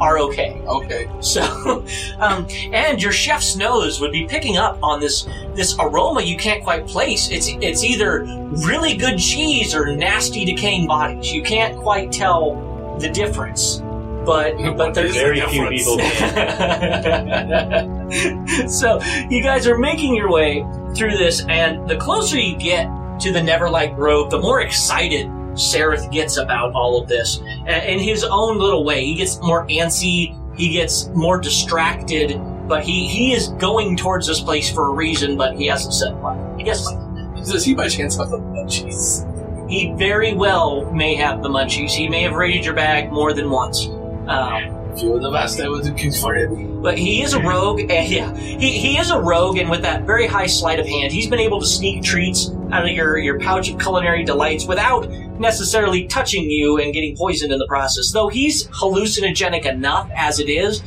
[0.00, 0.60] are okay.
[0.66, 1.08] Okay.
[1.20, 1.42] So,
[2.18, 6.64] um, and your chef's nose would be picking up on this this aroma you can't
[6.64, 7.30] quite place.
[7.30, 8.24] It's it's either
[8.66, 11.32] really good cheese or nasty decaying bodies.
[11.32, 12.56] You can't quite tell
[12.98, 13.82] the difference.
[14.24, 15.98] But but there's Very few people
[18.68, 20.64] so you guys are making your way
[20.96, 22.88] through this, and the closer you get
[23.20, 27.38] to the Neverlight Grove, the more excited Sarith gets about all of this.
[27.66, 32.82] A- In his own little way, he gets more antsy, he gets more distracted, but
[32.82, 36.36] he, he is going towards this place for a reason, but he hasn't said what.
[36.58, 36.88] Yes,
[37.50, 39.30] Does he by chance have the munchies?
[39.68, 41.92] He very well may have the munchies.
[41.92, 43.86] He may have raided your bag more than once.
[44.26, 45.84] Um, If you were the best, I would
[46.16, 46.82] for him.
[46.82, 50.02] But he is a rogue, and yeah, he, he is a rogue, and with that
[50.02, 53.38] very high sleight of hand, he's been able to sneak treats out of your, your
[53.40, 58.12] pouch of culinary delights without necessarily touching you and getting poisoned in the process.
[58.12, 60.82] Though he's hallucinogenic enough as it is,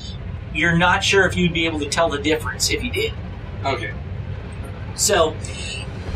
[0.54, 3.14] you're not sure if you'd be able to tell the difference if he did.
[3.66, 3.94] Okay.
[4.96, 5.36] So,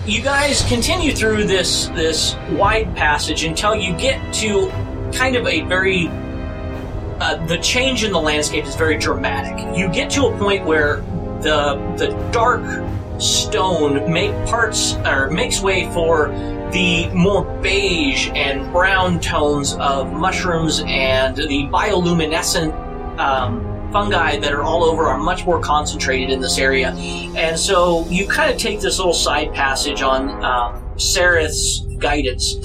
[0.06, 4.68] you guys continue through this this wide passage until you get to
[5.14, 6.08] kind of a very
[7.20, 9.78] uh, the change in the landscape is very dramatic.
[9.78, 11.02] You get to a point where
[11.42, 12.64] the the dark
[13.20, 16.30] stone make parts or makes way for
[16.72, 22.74] the more beige and brown tones of mushrooms and the bioluminescent
[23.20, 26.92] um, fungi that are all over are much more concentrated in this area.
[27.36, 32.56] And so you kind of take this little side passage on um, Sarith's guidance,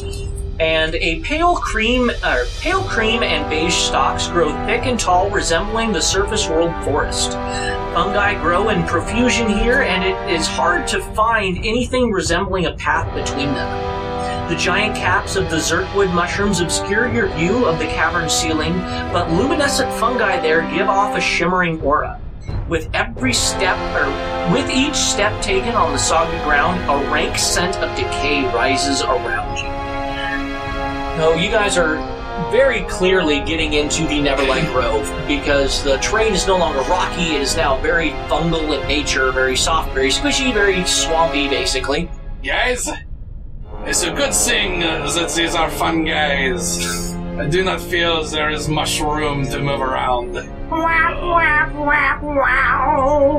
[0.59, 5.93] and a pale cream, or pale cream and beige stalks grow thick and tall, resembling
[5.93, 7.33] the surface world forest.
[7.33, 13.07] Fungi grow in profusion here, and it is hard to find anything resembling a path
[13.15, 14.06] between them.
[14.49, 18.75] The giant caps of the zurkhwood mushrooms obscure your view of the cavern ceiling,
[19.13, 22.21] but luminescent fungi there give off a shimmering aura.
[22.69, 24.07] With every step, or
[24.53, 29.57] with each step taken on the soggy ground, a rank scent of decay rises around
[29.57, 29.65] you.
[31.19, 31.97] No, you guys are
[32.53, 37.35] very clearly getting into the Neverlight Grove because the terrain is no longer rocky.
[37.35, 42.09] It is now very fungal in nature, very soft, very squishy, very swampy, basically.
[42.45, 42.89] Guys,
[43.87, 47.13] it's a good thing that these are fun guys.
[47.39, 50.35] I do not feel there is much room to move around.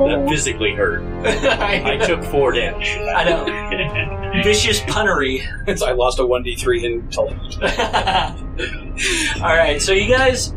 [0.08, 1.02] That physically hurt.
[1.24, 2.96] I I took four damage.
[2.96, 4.42] I know.
[4.42, 5.42] Vicious punnery.
[5.66, 7.58] Since I lost a 1d3 in intelligence.
[9.42, 10.54] All right, so you guys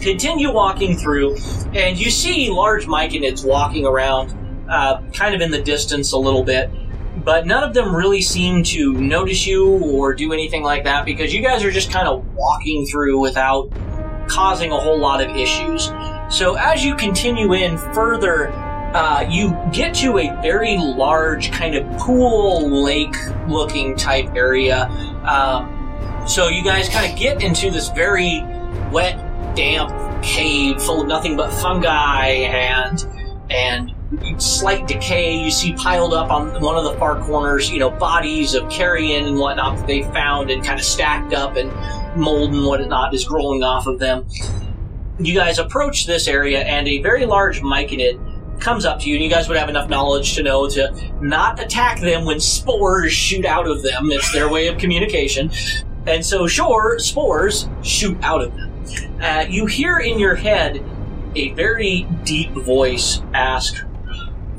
[0.00, 1.36] continue walking through,
[1.74, 4.32] and you see large myconids walking around,
[4.70, 6.70] uh, kind of in the distance a little bit.
[7.30, 11.32] But none of them really seem to notice you or do anything like that because
[11.32, 13.70] you guys are just kind of walking through without
[14.26, 15.92] causing a whole lot of issues.
[16.28, 21.86] So as you continue in further, uh, you get to a very large kind of
[22.00, 23.14] pool lake
[23.46, 24.86] looking type area.
[25.24, 28.40] Um, so you guys kind of get into this very
[28.90, 33.06] wet, damp cave full of nothing but fungi and
[33.50, 33.94] and
[34.38, 35.36] slight decay.
[35.36, 39.26] You see piled up on one of the far corners, you know, bodies of carrion
[39.26, 41.70] and whatnot that they found and kind of stacked up and
[42.18, 44.26] mold and whatnot is growing off of them.
[45.18, 49.24] You guys approach this area and a very large myconid comes up to you and
[49.24, 53.44] you guys would have enough knowledge to know to not attack them when spores shoot
[53.44, 54.10] out of them.
[54.10, 55.50] It's their way of communication.
[56.06, 59.20] And so, sure, spores shoot out of them.
[59.20, 60.82] Uh, you hear in your head
[61.36, 63.84] a very deep voice ask,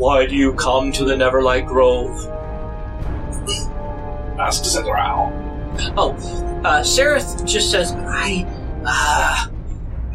[0.01, 2.25] Why do you come to the Neverlight Grove?
[4.39, 5.31] Ask Zendrau.
[5.95, 6.13] Oh,
[6.65, 8.47] uh, Sarith just says, I,
[8.83, 9.47] uh,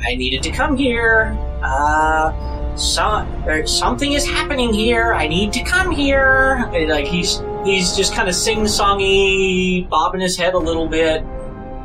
[0.05, 1.39] I needed to come here.
[1.63, 5.15] Uh, so, er, something is happening here.
[5.15, 6.69] I need to come here.
[6.75, 11.23] And, like, he's, he's just kind of sing-songy, bobbing his head a little bit.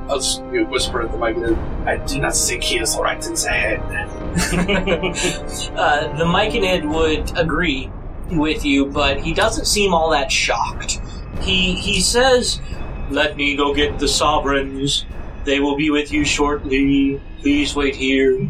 [0.10, 1.38] I'll just whisper at the mic.
[1.86, 4.21] I do not think he is right in the head.
[5.76, 7.92] uh, the Myconid would agree
[8.32, 11.02] with you, but he doesn't seem all that shocked.
[11.42, 12.62] He he says,
[13.10, 15.06] "Let me go get the sovereigns.
[15.44, 17.22] They will be with you shortly.
[17.42, 18.50] Please wait here."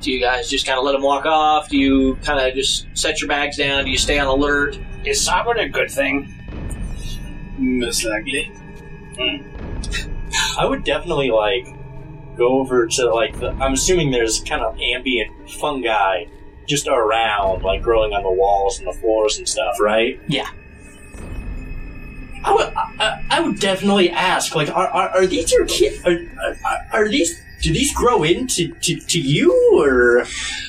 [0.00, 1.68] Do you guys just kind of let him walk off?
[1.68, 3.84] Do you kind of just set your bags down?
[3.84, 4.78] Do you stay on alert?
[5.04, 6.32] Is sovereign a good thing?
[7.58, 8.50] Most likely.
[10.58, 11.66] I would definitely like
[12.36, 16.26] go over to like the, I'm assuming there's kind of ambient fungi
[16.66, 20.20] just around, like growing on the walls and the floors and stuff, right?
[20.28, 20.48] Yeah.
[22.42, 26.02] I would, I, I would definitely ask, like, are, are, are these your kids?
[26.06, 26.18] Are,
[26.64, 27.38] are, are these?
[27.60, 30.24] Do these grow into to, to you, or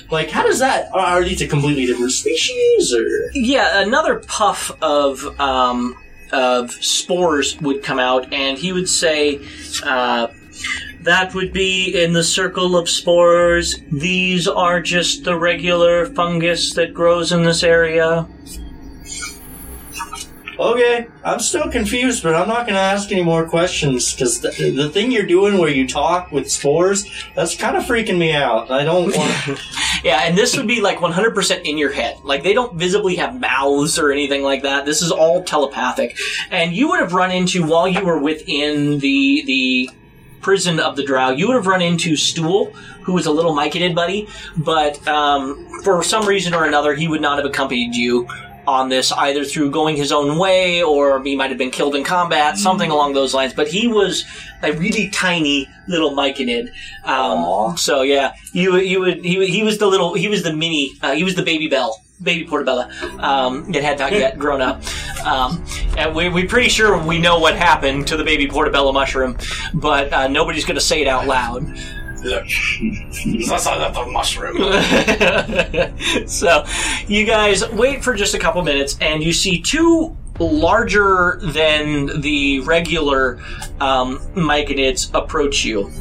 [0.10, 0.94] like how does that?
[0.94, 5.98] Are, are these a completely different species, or Yeah, another puff of um,
[6.34, 9.40] of spores would come out, and he would say,
[9.86, 10.28] uh,
[11.04, 13.82] "That would be in the circle of spores.
[13.92, 18.28] These are just the regular fungus that grows in this area."
[20.62, 24.50] Okay, I'm still confused, but I'm not going to ask any more questions because the,
[24.70, 28.70] the thing you're doing where you talk with spores, that's kind of freaking me out.
[28.70, 29.60] I don't want.
[30.04, 32.18] Yeah, and this would be like 100% in your head.
[32.24, 34.86] Like, they don't visibly have mouths or anything like that.
[34.86, 36.16] This is all telepathic.
[36.52, 39.90] And you would have run into, while you were within the, the
[40.42, 42.72] prison of the drow, you would have run into Stool,
[43.04, 44.28] who was a little Myconid buddy,
[44.58, 48.28] but um, for some reason or another, he would not have accompanied you
[48.68, 52.04] on this, either through going his own way or he might have been killed in
[52.04, 53.54] combat, something along those lines.
[53.54, 54.24] But he was
[54.62, 56.72] a really tiny little Myconid.
[57.04, 60.92] Um, so yeah, you you would he he was the little he was the mini
[61.02, 62.02] uh, he was the baby bell.
[62.22, 64.84] Baby portabella um, that had not yet grown up,
[65.26, 65.64] um,
[65.98, 69.38] and we, we're pretty sure we know what happened to the baby portabella mushroom,
[69.74, 71.64] but uh, nobody's going to say it out loud.
[72.24, 72.46] Look,
[73.48, 74.58] that's a little mushroom.
[76.28, 76.66] so
[77.08, 82.60] you guys wait for just a couple minutes and you see two larger than the
[82.62, 83.40] regular
[83.80, 85.92] um, myconids approach you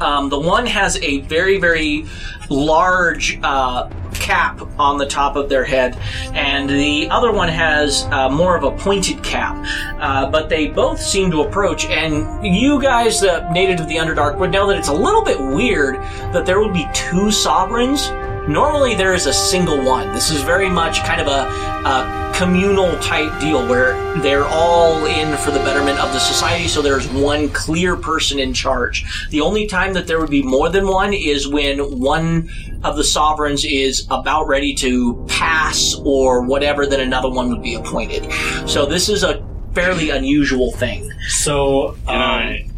[0.00, 2.06] um, the one has a very very
[2.50, 3.88] large uh,
[4.24, 5.98] cap on the top of their head
[6.32, 9.54] and the other one has uh, more of a pointed cap.
[10.00, 14.38] Uh, but they both seem to approach and you guys the native of the underdark
[14.38, 15.96] would know that it's a little bit weird
[16.32, 18.08] that there would be two sovereigns
[18.48, 20.12] Normally, there is a single one.
[20.12, 21.48] This is very much kind of a,
[21.88, 26.82] a communal type deal where they're all in for the betterment of the society, so
[26.82, 29.28] there's one clear person in charge.
[29.30, 32.50] The only time that there would be more than one is when one
[32.82, 37.74] of the sovereigns is about ready to pass or whatever, then another one would be
[37.74, 38.30] appointed.
[38.68, 39.42] So, this is a
[39.72, 41.10] fairly unusual thing.
[41.28, 42.70] so, Can um, I?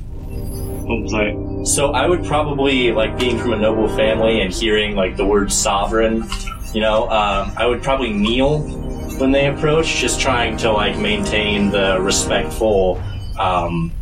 [1.08, 1.36] Sorry.
[1.64, 5.52] so I would probably like being from a noble family and hearing like the word
[5.52, 6.24] sovereign.
[6.72, 8.60] You know, um, I would probably kneel
[9.18, 13.02] when they approach, just trying to like maintain the respectful.
[13.38, 13.92] Um,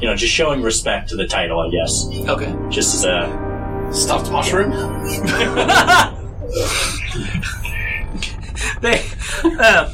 [0.00, 2.08] you know, just showing respect to the title, I guess.
[2.28, 2.54] Okay.
[2.70, 3.52] Just as a
[3.92, 4.70] Stuffed mushroom?
[8.80, 9.04] they,
[9.44, 9.92] uh,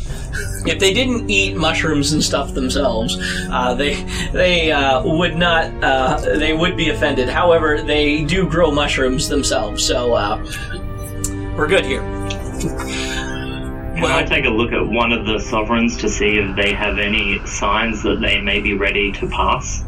[0.66, 3.18] if they didn't eat mushrooms and stuff themselves,
[3.50, 3.94] uh, they
[4.32, 7.28] they uh, would not uh, they would be offended.
[7.28, 10.38] However, they do grow mushrooms themselves, so uh,
[11.56, 12.02] we're good here.
[13.98, 16.98] Can I take a look at one of the sovereigns to see if they have
[16.98, 19.84] any signs that they may be ready to pass?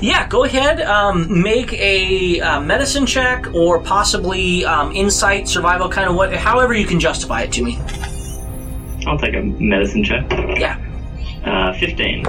[0.00, 0.82] Yeah, go ahead.
[0.82, 6.74] Um, make a uh, medicine check or possibly um, insight, survival, kind of what, however
[6.74, 7.78] you can justify it to me.
[9.06, 10.30] I'll take a medicine check.
[10.30, 10.78] Yeah.
[11.44, 12.26] Uh, 15.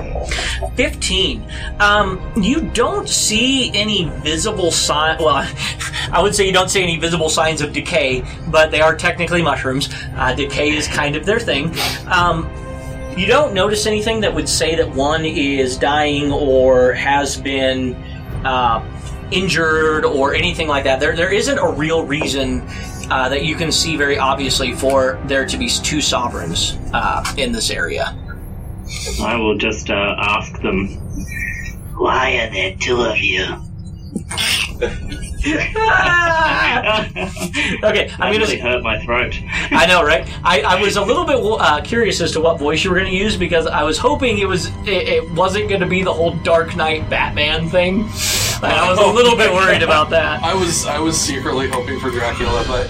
[0.75, 1.51] 15.
[1.79, 5.17] Um, you don't see any visible sign.
[5.19, 5.35] Well,
[6.11, 9.41] I would say you don't see any visible signs of decay, but they are technically
[9.41, 9.89] mushrooms.
[10.15, 11.75] Uh, decay is kind of their thing.
[12.07, 12.49] Um,
[13.17, 17.95] you don't notice anything that would say that one is dying or has been
[18.45, 18.81] uh,
[19.31, 21.01] injured or anything like that.
[21.01, 22.65] There, there isn't a real reason
[23.11, 27.51] uh, that you can see very obviously for there to be two sovereigns uh, in
[27.51, 28.17] this area.
[29.21, 30.87] I will just uh, ask them,
[31.97, 33.45] why are there two of you?
[35.45, 35.71] okay,
[37.73, 38.39] That I'm gonna.
[38.39, 39.39] really hurt my throat.
[39.71, 40.27] I know, right?
[40.43, 43.09] I, I was a little bit uh, curious as to what voice you were going
[43.11, 46.13] to use because I was hoping it was it, it wasn't going to be the
[46.13, 48.01] whole Dark Knight Batman thing.
[48.63, 50.43] And I was a little bit worried about that.
[50.51, 52.87] I was I was secretly hoping for Dracula, but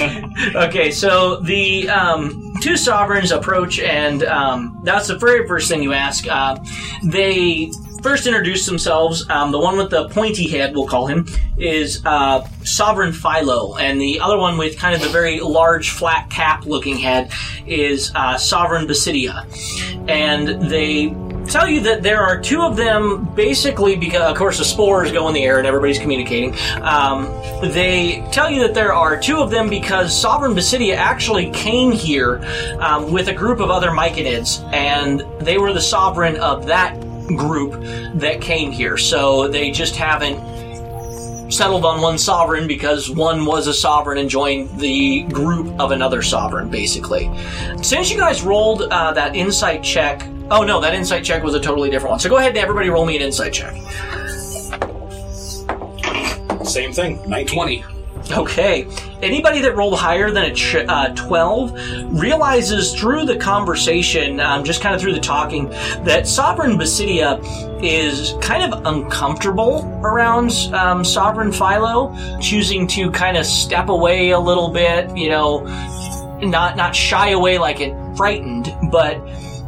[0.54, 5.92] okay, so the um, two sovereigns approach, and um, that's the very first thing you
[5.92, 6.26] ask.
[6.28, 6.58] Uh,
[7.04, 7.70] they
[8.02, 9.28] first introduce themselves.
[9.28, 11.26] Um, the one with the pointy head, we'll call him,
[11.56, 16.30] is uh, Sovereign Phylo, and the other one with kind of the very large, flat
[16.30, 17.32] cap looking head
[17.66, 19.44] is uh, Sovereign Basidia.
[20.08, 21.08] And they
[21.50, 25.26] tell you that there are two of them basically because of course the spores go
[25.26, 27.24] in the air and everybody's communicating um,
[27.60, 32.40] they tell you that there are two of them because sovereign basidia actually came here
[32.78, 36.98] um, with a group of other myconids and they were the sovereign of that
[37.36, 37.72] group
[38.14, 40.38] that came here so they just haven't
[41.50, 46.22] settled on one sovereign because one was a sovereign and joined the group of another
[46.22, 47.28] sovereign, basically.
[47.82, 51.60] Since you guys rolled uh, that insight check, oh no, that insight check was a
[51.60, 52.20] totally different one.
[52.20, 53.74] So go ahead and everybody roll me an insight check.
[56.64, 57.20] Same thing.
[57.28, 57.46] 19.
[57.46, 57.84] twenty.
[58.32, 58.86] Okay.
[59.22, 64.80] Anybody that rolled higher than a ch- uh, 12 realizes through the conversation, um, just
[64.80, 65.68] kind of through the talking,
[66.04, 67.40] that Sovereign Basidia
[67.82, 74.38] is kind of uncomfortable around um, Sovereign Phylo, choosing to kind of step away a
[74.38, 75.64] little bit, you know,
[76.40, 79.16] not, not shy away like it frightened, but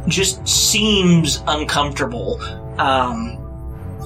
[0.07, 2.41] just seems uncomfortable
[2.79, 3.37] um,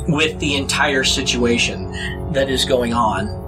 [0.07, 1.91] with the entire situation
[2.33, 3.46] that is going on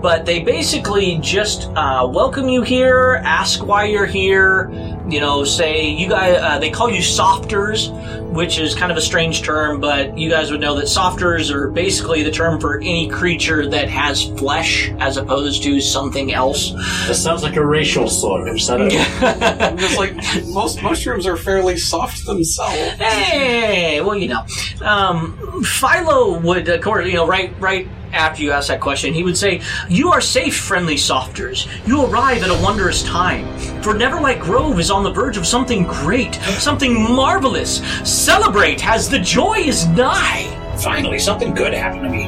[0.00, 4.70] but they basically just uh, welcome you here, ask why you're here,
[5.08, 7.90] you know, say you guys, uh, they call you softers,
[8.32, 11.68] which is kind of a strange term, but you guys would know that softers are
[11.68, 16.72] basically the term for any creature that has flesh as opposed to something else.
[17.06, 18.54] That sounds like a racial slur.
[18.54, 20.14] Is that a- I'm just like
[20.46, 22.72] most mushrooms are fairly soft themselves.
[22.98, 24.40] Hey, well, you know,
[24.80, 29.22] um, Phylo would, of course, you know, right, right after you ask that question, he
[29.22, 31.66] would say, "You are safe, friendly softers.
[31.86, 33.46] You arrive at a wondrous time.
[33.82, 37.82] For Neverlight Grove is on the verge of something great, something marvelous.
[38.04, 40.46] Celebrate, as the joy is nigh."
[40.78, 42.24] Finally, something good happened to me.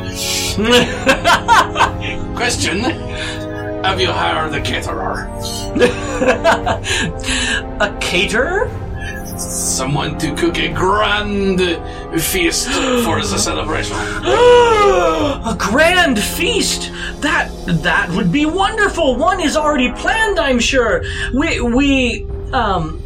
[2.37, 2.81] Question:
[3.85, 5.29] Have you hired the caterer?
[7.81, 8.69] a caterer?
[9.37, 11.61] Someone to cook a grand
[12.23, 12.69] feast
[13.05, 13.97] for the celebration.
[14.25, 16.93] a grand feast.
[17.21, 17.51] That
[17.83, 19.17] that would be wonderful.
[19.17, 21.03] One is already planned, I'm sure.
[21.33, 23.03] We we um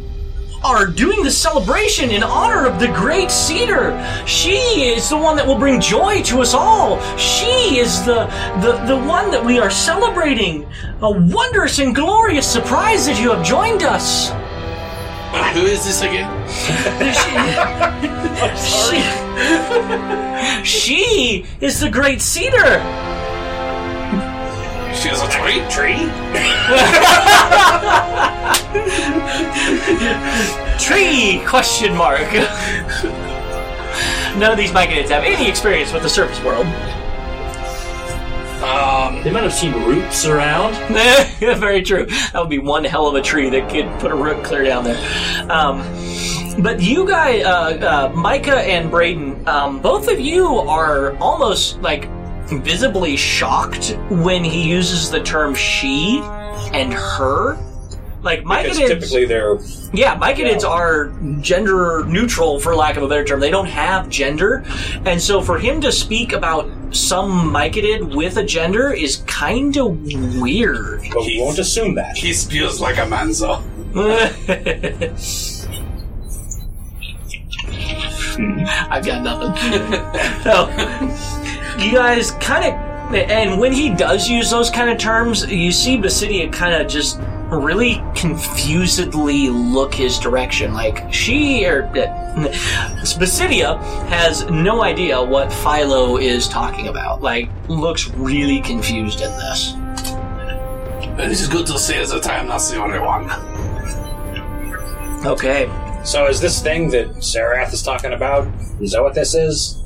[0.63, 3.97] are doing the celebration in honor of the great cedar.
[4.27, 6.99] She is the one that will bring joy to us all.
[7.17, 8.25] She is the
[8.61, 10.67] the, the one that we are celebrating.
[11.01, 14.31] A wondrous and glorious surprise that you have joined us.
[15.31, 16.29] But who is this again?
[18.55, 19.03] She,
[20.63, 22.81] she is the great cedar.
[24.93, 25.61] She is a tree.
[25.69, 26.09] Tree?
[30.79, 31.41] Tree?
[31.45, 32.33] Question mark.
[34.37, 36.65] None of these myconids have any experience with the surface world.
[38.63, 40.73] Um, They might have seen roots around.
[41.39, 42.05] Very true.
[42.05, 44.83] That would be one hell of a tree that could put a root clear down
[44.83, 44.97] there.
[45.49, 45.81] Um,
[46.61, 52.09] but you guys, uh, uh, Micah and Braden, um, both of you are almost like
[52.47, 56.19] visibly shocked when he uses the term she
[56.73, 57.57] and her.
[58.21, 59.57] Like Because myconids, typically they're
[59.93, 63.39] yeah, myconids are gender neutral, for lack of a better term.
[63.39, 64.63] They don't have gender,
[65.05, 69.97] and so for him to speak about some myconid with a gender is kind of
[70.41, 71.01] weird.
[71.13, 72.17] but we won't assume that.
[72.17, 73.63] He spews like a man, though.
[78.89, 79.55] I've got nothing.
[80.43, 80.69] so,
[81.77, 85.97] you guys kind of, and when he does use those kind of terms, you see
[85.97, 87.19] Basidia kind of just
[87.57, 90.73] really confusedly look his direction.
[90.73, 92.49] Like she or uh,
[93.17, 97.21] Basidia has no idea what Phylo is talking about.
[97.21, 99.73] Like looks really confused in this.
[101.19, 103.29] It is good to see that I am not the only one.
[105.25, 105.69] Okay.
[106.05, 108.47] So is this thing that Sarith is talking about?
[108.79, 109.83] Is that what this is?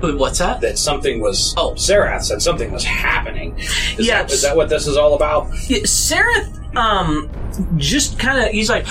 [0.00, 0.60] What's that?
[0.60, 1.54] That something was.
[1.56, 1.74] Oh.
[1.74, 3.56] Sarith said something was happening.
[3.58, 5.54] Is Yeah, That, is that what this is all about?
[5.84, 7.30] Sarah, um,
[7.76, 8.86] just kind of, he's like,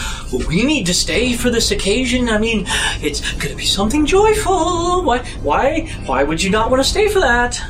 [0.48, 2.30] we need to stay for this occasion.
[2.30, 2.66] I mean,
[3.02, 5.04] it's gonna be something joyful.
[5.04, 7.62] Why, why, why would you not want to stay for that?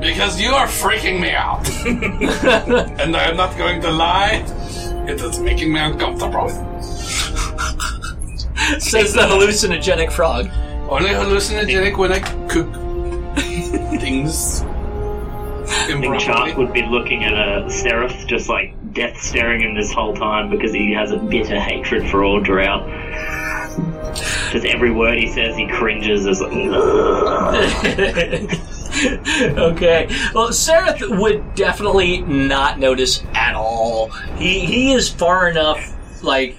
[0.00, 1.68] Because you are freaking me out.
[3.00, 4.42] and I am not going to lie,
[5.06, 6.48] it is making me uncomfortable.
[8.78, 10.48] Says the hallucinogenic frog.
[10.90, 12.18] Only hallucinogenic when I
[12.48, 12.74] cook
[14.00, 14.62] things
[15.70, 19.92] I think Shark would be looking at a Sarith just like death staring him this
[19.92, 22.86] whole time because he has a bitter hatred for all Drow.
[24.50, 26.52] Just every word he says, he cringes as like,
[29.58, 30.08] okay.
[30.34, 34.08] Well, Sarith would definitely not notice at all.
[34.36, 35.96] He he is far enough.
[36.24, 36.56] Like,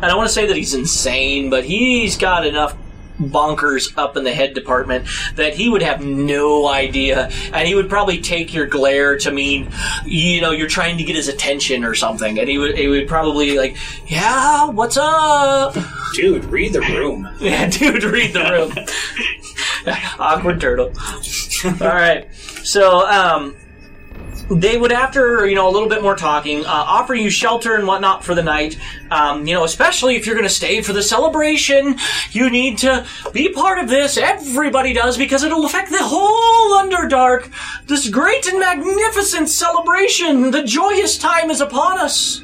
[0.00, 2.74] I don't want to say that he's insane, but he's got enough
[3.20, 5.06] bonkers up in the head department
[5.36, 9.70] that he would have no idea, and he would probably take your glare to mean,
[10.04, 13.08] you know, you're trying to get his attention or something, and he would he would
[13.08, 15.76] probably like, yeah, what's up?
[16.14, 17.28] Dude, read the room.
[17.44, 19.94] Yeah, dude, read the room.
[20.18, 20.92] Awkward turtle.
[21.64, 22.32] All right.
[22.62, 23.54] So, um,
[24.50, 27.86] they would, after you know a little bit more talking, uh, offer you shelter and
[27.86, 28.78] whatnot for the night.
[29.10, 31.96] Um, you know, especially if you're going to stay for the celebration,
[32.30, 34.16] you need to be part of this.
[34.16, 37.50] Everybody does because it'll affect the whole Underdark.
[37.86, 40.50] This great and magnificent celebration.
[40.50, 42.40] The joyous time is upon us.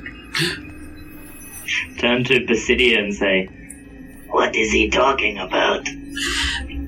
[1.98, 3.46] turn to Basidia and say,
[4.28, 5.86] What is he talking about?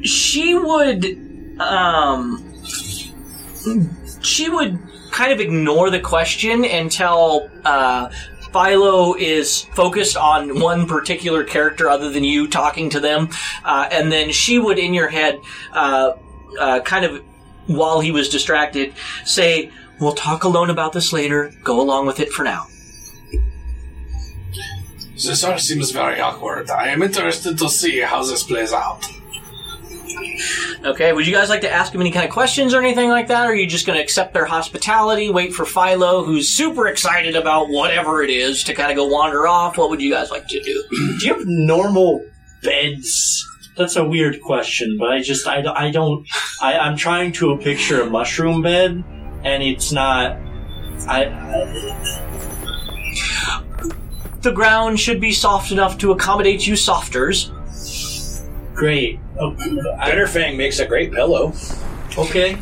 [0.05, 1.05] she would
[1.61, 2.43] um
[4.23, 4.79] she would
[5.13, 8.11] kind of ignore the question until uh
[8.53, 13.31] Phylo is focused on one particular character other than you talking to them,
[13.65, 15.41] uh, and then she would, in your head,
[15.73, 16.13] uh,
[16.61, 17.25] uh, kind of
[17.67, 18.93] while he was distracted,
[19.25, 21.51] say, "We'll talk alone about this later.
[21.65, 22.67] Go along with it for now."
[25.15, 26.69] This all seems very awkward.
[26.69, 29.07] I am interested to see how this plays out.
[30.85, 33.29] Okay, would you guys like to ask him any kind of questions or anything like
[33.29, 33.47] that?
[33.47, 37.37] Or are you just going to accept their hospitality, wait for Phylo, who's super excited
[37.37, 39.79] about whatever it is, to kind of go wander off?
[39.79, 40.85] What would you guys like to do?
[41.21, 42.25] Do you have normal
[42.63, 43.49] beds?
[43.77, 46.27] That's a weird question, but I just I, I don't
[46.61, 49.03] I, I'm trying to picture a mushroom bed,
[49.45, 50.37] and it's not.
[51.09, 52.23] I, I
[54.43, 57.51] The ground should be soft enough to accommodate you softers.
[58.75, 59.19] Great.
[59.39, 61.53] Oh, Bitterfang makes a great pillow.
[62.19, 62.59] okay.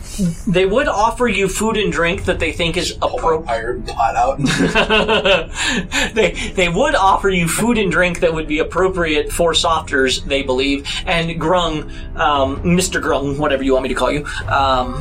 [0.46, 3.48] They would offer you food and drink that they think is appropriate.
[3.50, 4.38] Iron pot out.
[6.14, 10.42] they they would offer you food and drink that would be appropriate for softers, they
[10.42, 10.86] believe.
[11.06, 13.02] And Grung, um, Mr.
[13.02, 14.24] Grung, whatever you want me to call you.
[14.46, 14.92] Um,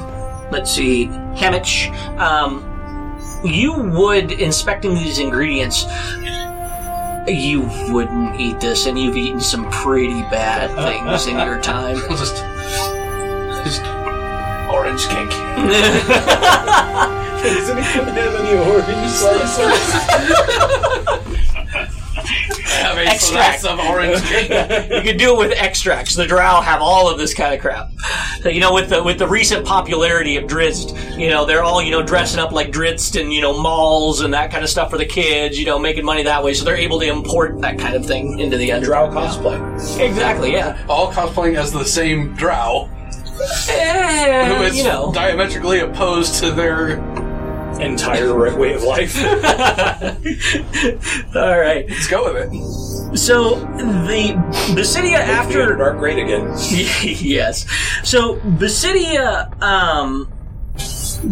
[0.52, 1.06] let's see,
[1.36, 1.90] Hamich.
[2.18, 2.66] Um,
[3.44, 5.86] you would inspecting these ingredients.
[7.30, 11.62] You wouldn't eat this, and you've eaten some pretty bad uh, things in uh, your
[11.62, 11.96] time.
[12.10, 12.38] just,
[13.64, 13.84] just
[14.68, 15.32] orange cake.
[17.46, 18.90] Isn't he putting in any orange
[22.20, 23.60] Have a Extract.
[23.62, 24.50] slice of orange cake.
[24.92, 26.16] you could do it with extracts.
[26.16, 27.90] The Drow have all of this kind of crap.
[28.42, 31.82] So, you know, with the with the recent popularity of Drizzt, you know, they're all
[31.82, 34.90] you know dressing up like Drizzt and you know malls and that kind of stuff
[34.90, 35.60] for the kids.
[35.60, 36.54] You know, making money that way.
[36.54, 39.14] So they're able to import that kind of thing into the Drow Underdark.
[39.14, 40.00] cosplay.
[40.00, 40.52] Exactly.
[40.54, 40.78] Yeah.
[40.88, 45.12] All cosplaying as the same drow, who Eh, is you know.
[45.14, 46.98] diametrically opposed to their.
[47.80, 49.18] Entire right way of life.
[51.36, 51.90] all right.
[51.90, 53.18] Let's go with it.
[53.18, 54.34] So the
[54.76, 56.54] Basidia after Dark great again.
[56.70, 57.66] yes.
[58.04, 60.32] So Basidia, um,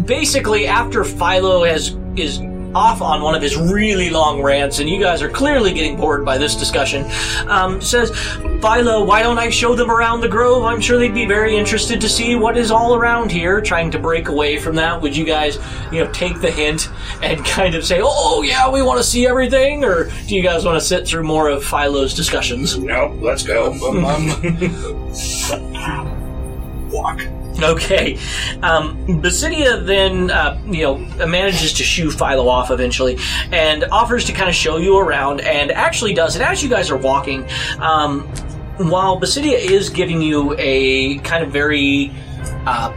[0.04, 2.40] basically after Phylo has is
[2.74, 6.24] off on one of his really long rants, and you guys are clearly getting bored
[6.24, 7.04] by this discussion.
[7.48, 8.10] Um, says,
[8.60, 10.64] Phylo, why don't I show them around the grove?
[10.64, 13.60] I'm sure they'd be very interested to see what is all around here.
[13.60, 15.58] Trying to break away from that, would you guys,
[15.92, 16.88] you know, take the hint
[17.22, 20.64] and kind of say, oh yeah, we want to see everything, or do you guys
[20.64, 22.78] want to sit through more of Phylo's discussions?
[22.78, 23.68] No, let's go.
[23.98, 24.28] Um,
[26.90, 27.20] Walk.
[27.68, 28.14] Okay.
[28.62, 33.18] Um, Basidia then, uh, you know, manages to shoo Phylo off eventually
[33.50, 36.90] and offers to kind of show you around and actually does it as you guys
[36.90, 37.46] are walking.
[37.80, 38.20] Um,
[38.78, 42.12] while Basidia is giving you a kind of very
[42.64, 42.92] uh,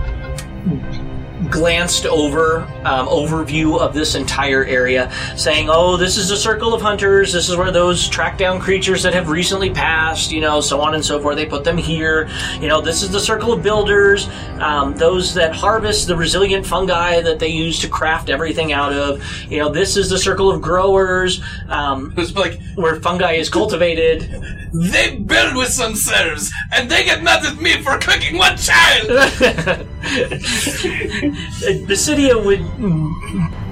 [1.51, 6.81] glanced over um, overview of this entire area, saying, "Oh, this is a circle of
[6.81, 7.33] hunters.
[7.33, 10.95] This is where those track down creatures that have recently passed, you know, so on
[10.95, 11.35] and so forth.
[11.35, 12.29] They put them here.
[12.59, 14.29] You know, this is the circle of builders.
[14.59, 19.23] Um, those that harvest the resilient fungi that they use to craft everything out of.
[19.49, 24.29] You know, this is the circle of growers um, It's like where fungi is cultivated."
[24.73, 29.09] they build with some serfs, and they get mad at me for cooking one child.
[31.87, 32.61] Basidia would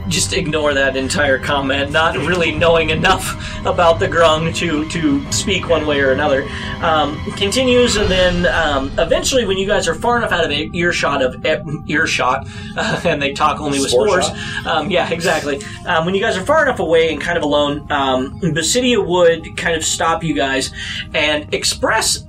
[0.10, 5.70] just ignore that entire comment, not really knowing enough about the Grung to, to speak
[5.70, 6.48] one way or another.
[6.82, 11.22] Um, continues, and then um, eventually, when you guys are far enough out of earshot
[11.22, 11.46] of
[11.88, 15.62] earshot, uh, and they talk only with Spore spores, um, yeah, exactly.
[15.86, 19.56] Um, when you guys are far enough away and kind of alone, um, Basidia would
[19.58, 20.72] kind of stop you guys
[21.14, 22.26] and express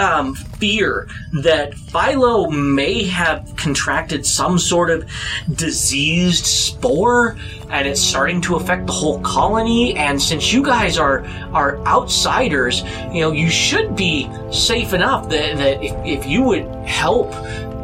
[0.00, 1.08] um, fear
[1.42, 5.08] that Phylo may have contracted some sort of
[5.54, 7.36] diseased spore,
[7.68, 9.94] and it's starting to affect the whole colony.
[9.96, 12.82] And since you guys are are outsiders,
[13.12, 17.32] you know you should be safe enough that, that if, if you would help,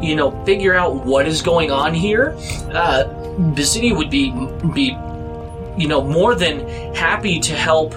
[0.03, 2.31] you know, figure out what is going on here,
[2.73, 3.05] uh,
[3.55, 4.31] Basidia would be
[4.73, 4.97] be
[5.77, 7.93] you know more than happy to help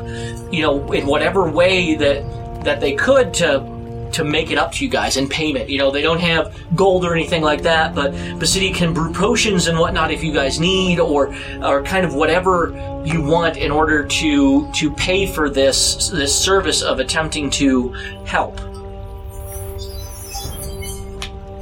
[0.52, 2.22] you know in whatever way that
[2.62, 3.79] that they could to
[4.12, 5.68] to make it up to you guys in payment.
[5.68, 9.66] You know, they don't have gold or anything like that, but Basidia can brew potions
[9.66, 12.72] and whatnot if you guys need, or or kind of whatever
[13.04, 17.88] you want in order to to pay for this this service of attempting to
[18.24, 18.60] help.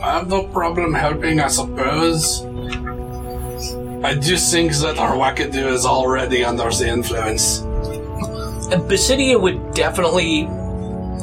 [0.03, 2.45] I have no problem helping, I suppose.
[4.05, 7.63] I do think that our wackadoo is already under the influence.
[8.71, 10.49] Basidia would definitely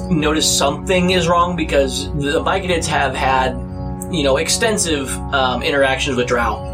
[0.10, 3.54] notice something is wrong because the Myconids have had,
[4.12, 6.72] you know, extensive um, interactions with Drow.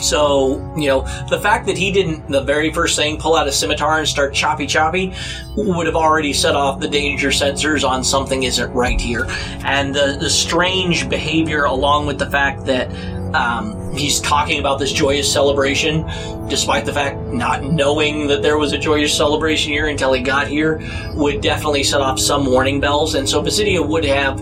[0.00, 3.52] So, you know, the fact that he didn't, the very first thing, pull out a
[3.52, 5.14] scimitar and start choppy choppy
[5.56, 9.26] would have already set off the danger sensors on something isn't right here.
[9.64, 12.90] And the, the strange behavior, along with the fact that
[13.34, 16.06] um, he's talking about this joyous celebration,
[16.48, 20.48] despite the fact not knowing that there was a joyous celebration here until he got
[20.48, 20.80] here,
[21.14, 23.14] would definitely set off some warning bells.
[23.14, 24.40] And so Basidia would have,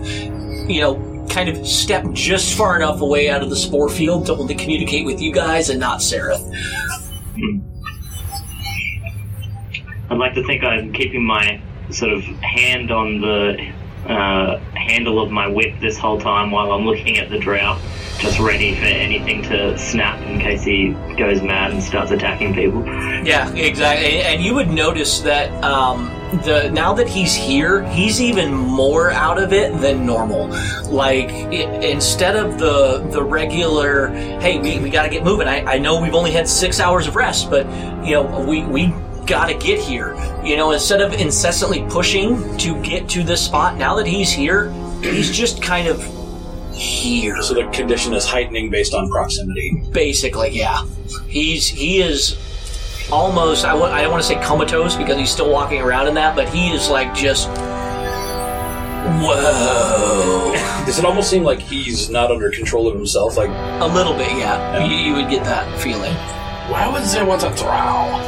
[0.69, 4.33] you know, kind of stepped just far enough away out of the spore field to
[4.33, 6.41] only communicate with you guys and not Sarith.
[10.09, 13.71] I'd like to think I'm keeping my sort of hand on the
[14.07, 17.79] uh, handle of my whip this whole time while I'm looking at the drow,
[18.19, 22.85] just ready for anything to snap in case he goes mad and starts attacking people.
[22.85, 24.21] Yeah, exactly.
[24.21, 26.09] And you would notice that um,
[26.43, 30.47] the now that he's here, he's even more out of it than normal.
[30.89, 34.07] Like i instead of the the regular,
[34.39, 35.47] hey, we, we got to get moving.
[35.47, 37.65] I, I know we've only had six hours of rest, but
[38.05, 38.93] you know we we
[39.25, 40.15] got to get here.
[40.43, 44.71] You know, instead of incessantly pushing to get to this spot, now that he's here,
[45.01, 46.01] he's just kind of
[46.73, 47.41] here.
[47.41, 49.83] So the condition is heightening based on proximity.
[49.91, 50.85] Basically, yeah.
[51.27, 52.37] He's he is
[53.11, 56.13] almost I w- I don't want to say comatose because he's still walking around in
[56.15, 57.49] that, but he is like just
[59.19, 60.53] whoa,
[60.85, 63.37] Does it almost seem like he's not under control of himself?
[63.37, 64.83] Like, a little bit, yeah.
[64.85, 66.13] You, you would get that feeling.
[66.71, 68.19] Why would they want a drow?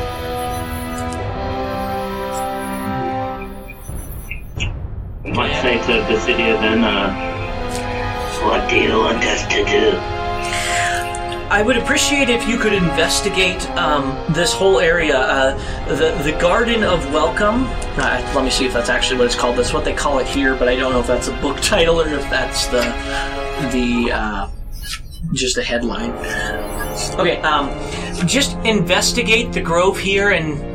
[5.33, 7.11] Might say to Basidia then, uh,
[8.43, 9.97] what do you want us to do?
[11.49, 16.83] I would appreciate if you could investigate um, this whole area, uh, the the Garden
[16.83, 17.65] of Welcome.
[17.97, 19.57] Uh, let me see if that's actually what it's called.
[19.57, 21.99] That's what they call it here, but I don't know if that's a book title
[21.99, 22.81] or if that's the
[23.71, 24.49] the uh,
[25.33, 26.11] just a headline.
[27.19, 27.69] Okay, um,
[28.27, 30.73] just investigate the grove here and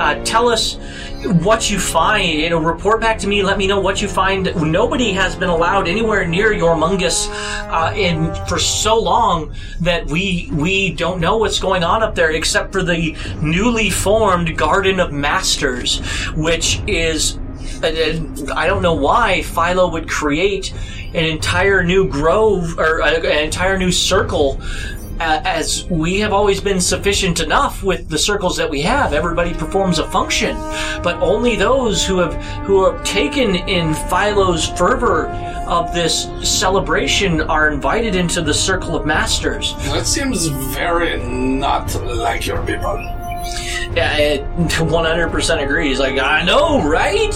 [0.00, 0.78] uh, tell us
[1.26, 2.40] what you find.
[2.40, 3.42] You know, report back to me.
[3.42, 4.54] Let me know what you find.
[4.56, 10.92] Nobody has been allowed anywhere near Yormungus uh, in for so long that we we
[10.92, 16.00] don't know what's going on up there, except for the newly formed Garden of Masters,
[16.34, 17.38] which is.
[17.82, 20.72] I don't know why Phylo would create
[21.14, 24.60] an entire new grove or uh, an entire new circle
[25.20, 29.12] uh, as we have always been sufficient enough with the circles that we have.
[29.12, 30.56] Everybody performs a function,
[31.02, 32.34] but only those who have
[32.66, 35.28] who have taken in Phylo's fervor
[35.66, 39.74] of this celebration are invited into the circle of masters.
[39.86, 43.12] That seems very not like your people.
[43.94, 45.98] Yeah, it 100% agrees.
[45.98, 47.32] Like, I know, right?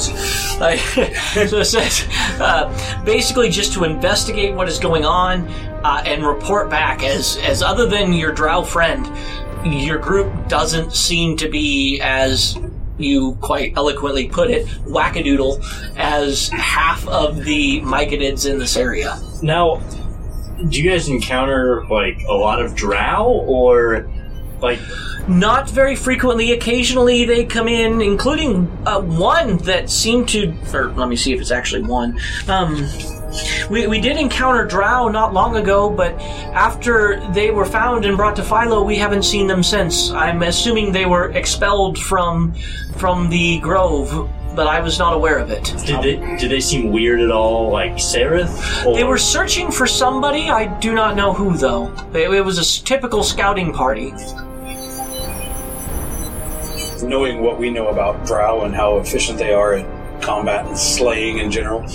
[0.61, 0.79] Like,
[1.49, 2.07] so it says,
[2.39, 5.49] uh, basically just to investigate what is going on
[5.85, 7.03] uh, and report back.
[7.03, 9.11] As, as other than your drow friend,
[9.65, 12.59] your group doesn't seem to be as
[12.99, 15.65] you quite eloquently put it, wackadoodle
[15.97, 19.19] as half of the myconids in this area.
[19.43, 19.81] Now,
[20.69, 24.07] do you guys encounter like a lot of drow or
[24.61, 24.79] like
[25.29, 26.53] Not very frequently.
[26.53, 30.55] Occasionally they come in, including uh, one that seemed to.
[30.75, 32.19] Or let me see if it's actually one.
[32.49, 32.87] Um,
[33.71, 36.15] we, we did encounter Drow not long ago, but
[36.53, 40.11] after they were found and brought to Phylo, we haven't seen them since.
[40.11, 42.55] I'm assuming they were expelled from
[42.97, 45.65] from the grove, but I was not aware of it.
[45.87, 48.85] did they did they seem weird at all like Sarith?
[48.85, 50.51] Or, They were searching for somebody.
[50.51, 51.93] I do not know who, though.
[52.13, 54.13] It, it was a typical scouting party.
[57.03, 61.39] Knowing what we know about Drow and how efficient they are at combat and slaying
[61.39, 61.87] in general,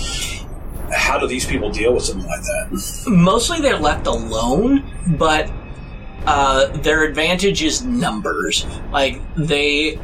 [0.92, 3.04] how do these people deal with something like that?
[3.06, 4.84] mostly they're left alone,
[5.18, 5.50] but
[6.26, 8.66] uh, their advantage is numbers.
[8.90, 9.94] Like they,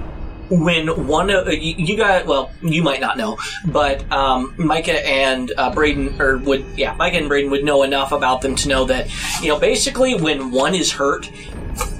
[0.50, 5.72] when one of you, got well, you might not know, but um, Micah and uh,
[5.72, 9.08] Braden, or would yeah, Micah and Braden would know enough about them to know that
[9.42, 11.30] you know basically when one is hurt.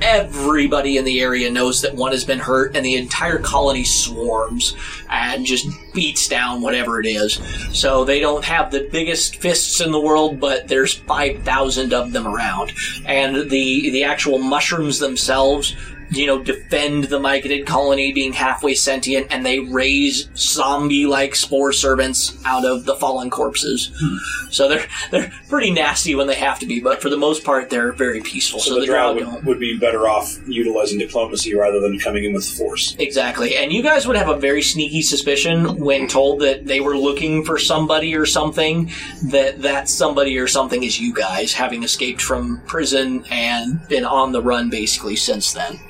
[0.00, 4.76] Everybody in the area knows that one has been hurt, and the entire colony swarms
[5.08, 7.40] and just beats down whatever it is.
[7.72, 12.26] So they don't have the biggest fists in the world, but there's 5,000 of them
[12.26, 12.72] around.
[13.06, 15.76] And the, the actual mushrooms themselves,
[16.12, 22.38] you know, defend the myconid colony being halfway sentient, and they raise zombie-like spore servants
[22.44, 23.90] out of the fallen corpses.
[24.00, 24.16] Hmm.
[24.50, 27.70] So they're, they're pretty nasty when they have to be, but for the most part,
[27.70, 28.60] they're very peaceful.
[28.60, 31.98] So, So, the the Drow Drow would, would be better off utilizing diplomacy rather than
[31.98, 32.96] coming in with force.
[32.98, 33.56] Exactly.
[33.56, 37.44] And you guys would have a very sneaky suspicion when told that they were looking
[37.44, 38.90] for somebody or something,
[39.30, 44.32] that that somebody or something is you guys, having escaped from prison and been on
[44.32, 45.80] the run basically since then.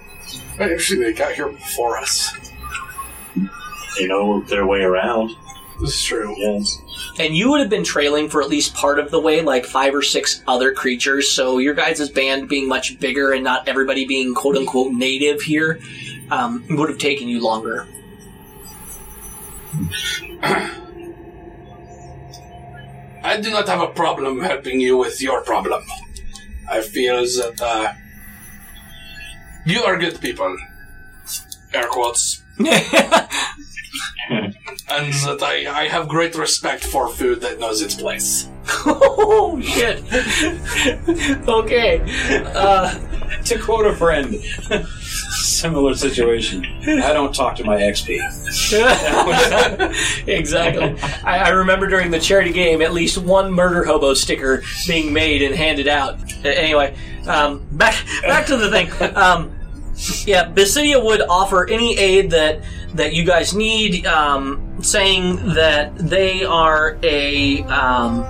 [0.61, 2.33] Actually, they got here before us.
[3.99, 5.35] they know their way around.
[5.81, 6.35] This is true.
[6.39, 6.81] Yes.
[7.19, 9.95] And you would have been trailing for at least part of the way, like five
[9.95, 14.35] or six other creatures, so your guys' band being much bigger and not everybody being
[14.35, 15.81] quote unquote native here,
[16.31, 17.87] um, would have taken you longer.
[23.25, 25.85] I do not have a problem helping you with your problem.
[26.69, 27.93] I feel that uh,
[29.65, 30.57] you are good people.
[31.73, 32.43] Air quotes.
[32.59, 32.69] and
[35.15, 38.49] that I, I have great respect for food that knows its place.
[38.87, 40.03] Oh, shit.
[41.49, 42.01] okay.
[42.55, 42.99] Uh,
[43.45, 44.35] To quote a friend,
[45.31, 46.65] similar situation.
[46.87, 48.19] I don't talk to my XP.
[50.29, 50.95] exactly.
[51.25, 55.43] I, I remember during the charity game at least one murder hobo sticker being made
[55.43, 56.21] and handed out.
[56.45, 56.95] Uh, Anyway,
[57.27, 58.91] um, back back to the thing.
[59.17, 59.51] Um,
[60.27, 62.61] yeah, Basidia would offer any aid that
[62.95, 68.21] that you guys need, um, saying that they are a, um,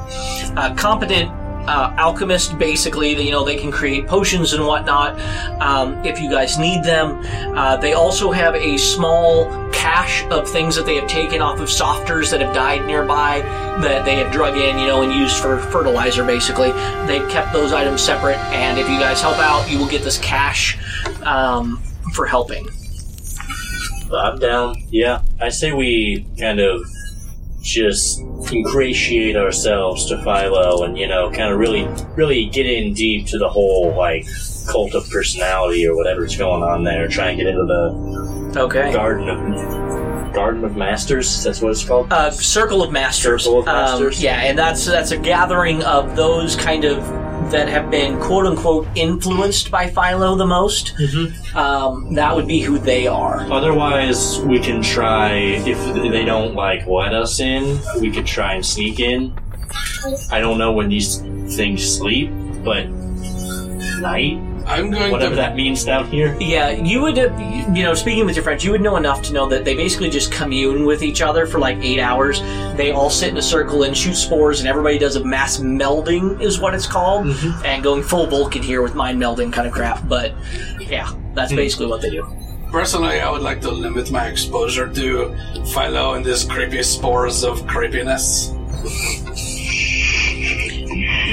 [0.56, 1.30] a competent
[1.66, 3.14] uh, alchemist, basically.
[3.14, 5.20] That you know they can create potions and whatnot
[5.60, 7.20] um, if you guys need them.
[7.56, 11.70] Uh, they also have a small cache of things that they have taken off of
[11.70, 13.40] softers that have died nearby
[13.80, 16.24] that they have drug in, you know, and used for fertilizer.
[16.24, 16.72] Basically,
[17.06, 18.38] they've kept those items separate.
[18.52, 20.78] And if you guys help out, you will get this cache
[21.22, 21.82] um,
[22.12, 22.68] for helping.
[24.18, 24.76] I'm down.
[24.90, 26.82] Yeah, I say we kind of
[27.62, 31.86] just ingratiate ourselves to Phylo and, you know, kind of really,
[32.16, 34.26] really get in deep to the whole, like,
[34.68, 37.06] cult of personality or whatever's going on there.
[37.08, 38.92] Try and get into the Okay.
[38.92, 41.44] Garden of Garden of Masters.
[41.44, 42.12] That's what it's called.
[42.12, 43.44] uh, Circle of Masters.
[43.44, 44.22] Circle of Um, Masters.
[44.22, 46.98] yeah, and that's that's a gathering of those kind of
[47.50, 50.94] that have been quote unquote influenced by Phylo the most,
[51.54, 53.40] um, that would be who they are.
[53.50, 57.78] Otherwise, we can try if they don't like let us in.
[58.00, 59.36] We could try and sneak in.
[60.30, 61.18] I don't know when these
[61.56, 62.30] things sleep,
[62.64, 62.88] but
[64.00, 65.36] night, I'm going whatever to.
[65.36, 66.36] that means down here.
[66.40, 67.36] Yeah, you would, uh,
[67.72, 70.10] you know, speaking with your friends, you would know enough to know that they basically
[70.10, 72.40] just commune with each other for like eight hours.
[72.76, 76.40] They all sit in a circle and shoot spores, and everybody does a mass melding,
[76.40, 77.26] is what it's called.
[77.64, 80.06] And going full Vulcan here with mind melding kind of crap.
[80.08, 80.32] But
[80.80, 82.26] yeah, that's basically what they do.
[82.70, 85.36] Personally, I would like to limit my exposure to
[85.74, 88.54] Phylo and these creepy spores of creepiness.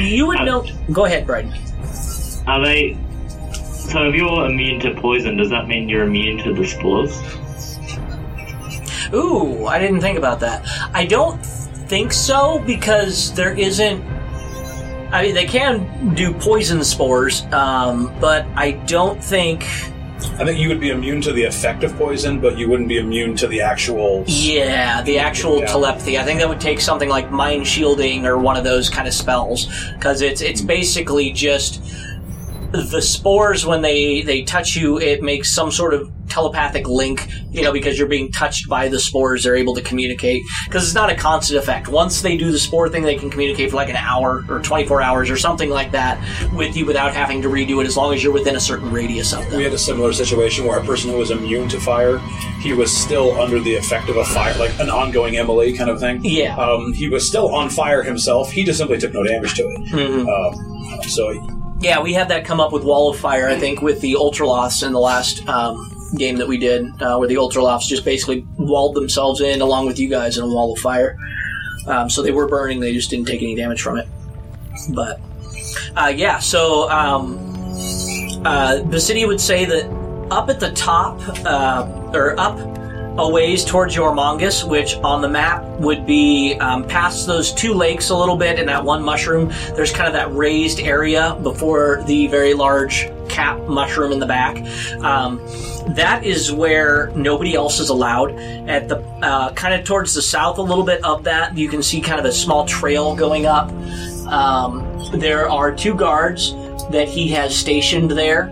[0.01, 0.65] You would know.
[0.91, 1.53] Go ahead, Bryden.
[2.47, 2.97] Are they?
[3.89, 7.19] So if you're immune to poison, does that mean you're immune to the spores?
[9.13, 10.63] Ooh, I didn't think about that.
[10.93, 14.03] I don't think so because there isn't.
[15.11, 19.63] I mean, they can do poison spores, um, but I don't think.
[20.37, 22.99] I think you would be immune to the effect of poison, but you wouldn't be
[22.99, 24.23] immune to the actual.
[24.27, 25.65] Yeah, the actual Yeah.
[25.65, 26.19] telepathy.
[26.19, 29.15] I think that would take something like mind shielding or one of those kind of
[29.15, 29.67] spells
[29.97, 31.81] because it's it's basically just
[32.71, 34.99] the spores when they they touch you.
[34.99, 38.99] It makes some sort of telepathic link, you know, because you're being touched by the
[38.99, 39.43] spores.
[39.43, 41.87] They're able to communicate because it's not a constant effect.
[41.87, 45.01] Once they do the spore thing, they can communicate for like an hour or 24
[45.01, 46.19] hours or something like that
[46.53, 47.87] with you without having to redo it.
[47.87, 49.57] As long as you're within a certain radius of them.
[49.57, 52.19] We had a similar situation where a person who was immune to fire,
[52.61, 55.99] he was still under the effect of a fire, like an ongoing Emily kind of
[55.99, 56.19] thing.
[56.23, 56.55] Yeah.
[56.55, 58.51] Um, he was still on fire himself.
[58.51, 59.79] He just simply took no damage to it.
[59.91, 60.27] Mhm.
[60.27, 64.01] Um, so Yeah, we had that come up with Wall of Fire, I think, with
[64.01, 68.03] the Ultroloths in the last um, game that we did, uh, where the Ultroloths just
[68.03, 71.17] basically walled themselves in along with you guys in a wall of fire.
[71.87, 74.07] Um, so they were burning, they just didn't take any damage from it.
[74.93, 75.21] But,
[75.95, 77.37] uh, yeah, so um,
[78.45, 79.85] uh, the city would say that
[80.31, 82.57] up at the top, uh, or up
[83.19, 88.09] a ways towards Yormongus, which on the map would be um, past those two lakes
[88.09, 89.49] a little bit and that one mushroom.
[89.75, 94.57] There's kind of that raised area before the very large cap mushroom in the back.
[95.03, 95.37] Um,
[95.95, 98.31] that is where nobody else is allowed.
[98.69, 101.83] At the uh, kind of towards the south a little bit of that, you can
[101.83, 103.69] see kind of a small trail going up.
[104.27, 106.53] Um, there are two guards
[106.91, 108.49] that he has stationed there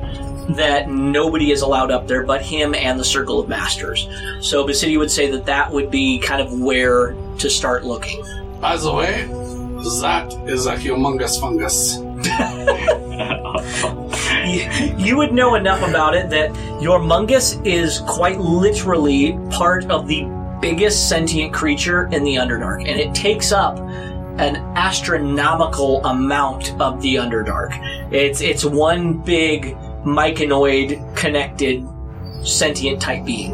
[0.50, 4.08] that nobody is allowed up there but him and the Circle of Masters.
[4.40, 8.24] So Basidia would say that that would be kind of where to start looking.
[8.60, 9.26] By the way,
[10.02, 11.98] that is a humongous fungus.
[14.48, 16.50] You, you would know enough about it that
[16.82, 20.24] your mungus is quite literally part of the
[20.62, 27.16] biggest sentient creature in the Underdark, and it takes up an astronomical amount of the
[27.16, 27.72] Underdark.
[28.12, 29.76] It's it's one big
[30.08, 31.86] myconid connected
[32.44, 33.54] sentient type being.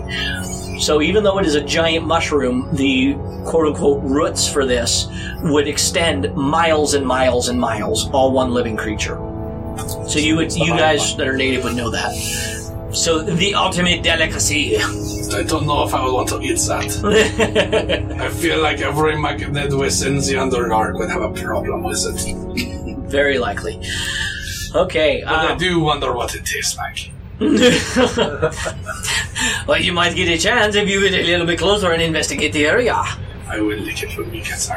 [0.80, 3.14] So even though it is a giant mushroom, the
[3.46, 5.08] quote unquote roots for this
[5.42, 9.18] would extend miles and miles and miles, all one living creature.
[10.08, 12.14] So you would, you guys that are native would know that.
[12.94, 14.78] So the ultimate delicacy.
[14.78, 18.18] I don't know if I would want to eat that.
[18.20, 22.98] I feel like every magnet within the Underdark would have a problem with it.
[23.10, 23.82] Very likely.
[24.76, 25.22] Okay.
[25.26, 27.10] But I Um, do wonder what it tastes like.
[29.68, 32.54] well, you might get a chance if you get a little bit closer and investigate
[32.54, 32.96] the area.
[33.48, 34.70] I will lick it when we get.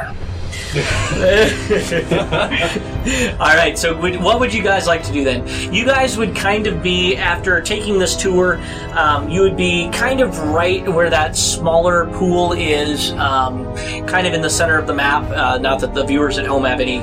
[3.39, 3.77] All right.
[3.77, 5.47] So, would, what would you guys like to do then?
[5.73, 8.59] You guys would kind of be after taking this tour.
[8.93, 13.65] Um, you would be kind of right where that smaller pool is, um,
[14.05, 15.23] kind of in the center of the map.
[15.31, 16.99] Uh, not that the viewers at home have any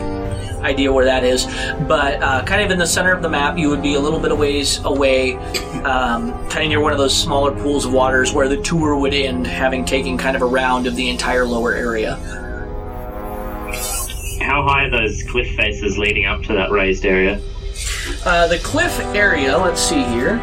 [0.64, 1.46] idea where that is,
[1.86, 4.20] but uh, kind of in the center of the map, you would be a little
[4.20, 5.36] bit of ways away,
[5.84, 9.14] um, kind of near one of those smaller pools of waters where the tour would
[9.14, 12.16] end, having taken kind of a round of the entire lower area.
[14.40, 17.40] How high are those cliff faces leading up to that raised area?
[18.24, 20.40] Uh, the cliff area, let's see here.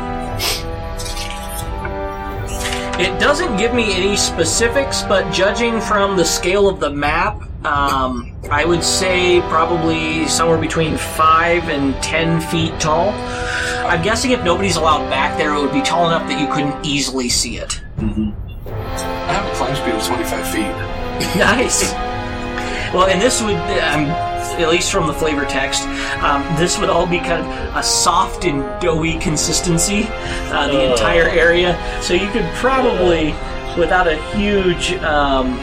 [2.99, 8.35] It doesn't give me any specifics, but judging from the scale of the map, um,
[8.49, 13.09] I would say probably somewhere between 5 and 10 feet tall.
[13.85, 16.85] I'm guessing if nobody's allowed back there, it would be tall enough that you couldn't
[16.85, 17.81] easily see it.
[17.97, 20.97] I have a climb speed of 25 feet.
[21.37, 21.93] Nice.
[22.93, 24.07] Well, and this would, um,
[24.59, 25.83] at least from the flavor text,
[26.23, 30.07] um, this would all be kind of a soft and doughy consistency,
[30.49, 30.91] uh, the Ugh.
[30.91, 31.77] entire area.
[32.01, 33.33] So you could probably,
[33.77, 35.59] without a huge um,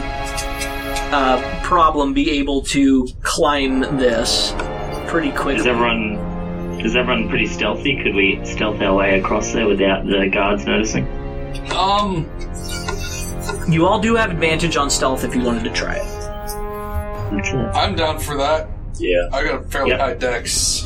[1.11, 4.53] uh, problem, be able to climb this.
[5.07, 5.55] pretty quickly.
[5.55, 6.15] Is everyone
[6.79, 8.01] is everyone pretty stealthy?
[8.01, 11.05] Could we stealth our way across there without the guards noticing?
[11.75, 12.25] Um,
[13.67, 16.05] You all do have advantage on stealth if you wanted to try it.
[17.31, 17.53] That's.
[17.75, 18.67] I'm down for that.
[18.97, 19.29] Yeah.
[19.31, 19.99] I got a fairly Yep.
[19.99, 20.85] high dex.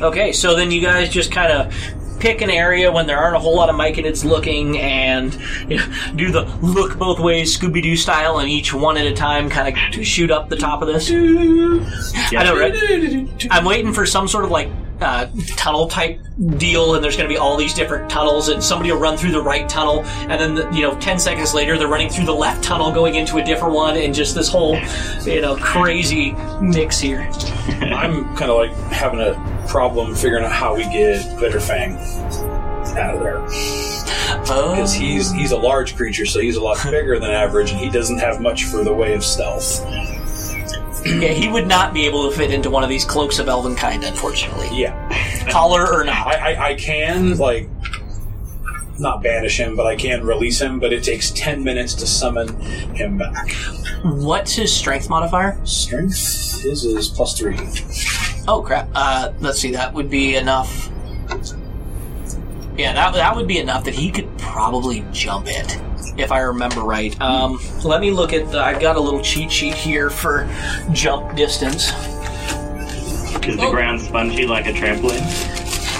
[0.00, 1.74] Okay, so then you guys just kind of
[2.22, 5.36] pick an area when there aren't a whole lot of mic and it's looking and
[5.68, 9.12] you know, do the look both ways Scooby Doo style and each one at a
[9.12, 11.10] time kind of to shoot up the top of this.
[11.12, 13.48] I know, right?
[13.50, 14.70] I'm waiting for some sort of like
[15.02, 16.20] uh, tunnel type
[16.56, 19.32] deal, and there's going to be all these different tunnels, and somebody will run through
[19.32, 22.34] the right tunnel, and then the, you know, ten seconds later they're running through the
[22.34, 24.78] left tunnel, going into a different one, and just this whole
[25.24, 27.20] you know crazy mix here.
[27.68, 31.96] I'm kind of like having a problem figuring out how we get Glitterfang
[32.96, 33.92] out of there
[34.48, 37.78] Oh, because he's he's a large creature, so he's a lot bigger than average, and
[37.78, 39.84] he doesn't have much for the way of stealth.
[41.04, 44.06] Yeah, he would not be able to fit into one of these cloaks of Elvenkind,
[44.06, 44.68] unfortunately.
[44.72, 46.26] Yeah, Collar or not.
[46.26, 47.68] I, I I can like
[48.98, 50.78] not banish him, but I can release him.
[50.78, 52.60] But it takes ten minutes to summon
[52.94, 53.50] him back.
[54.04, 55.58] What's his strength modifier?
[55.64, 56.62] Strength.
[56.62, 57.56] This is plus three.
[58.48, 58.88] Oh crap!
[58.94, 59.72] Uh, let's see.
[59.72, 60.88] That would be enough.
[62.76, 65.78] Yeah, that that would be enough that he could probably jump it,
[66.16, 67.18] if I remember right.
[67.20, 68.50] Um, let me look at.
[68.50, 70.48] The, I've got a little cheat sheet here for
[70.92, 71.90] jump distance.
[73.46, 75.22] Is the ground spongy like a trampoline?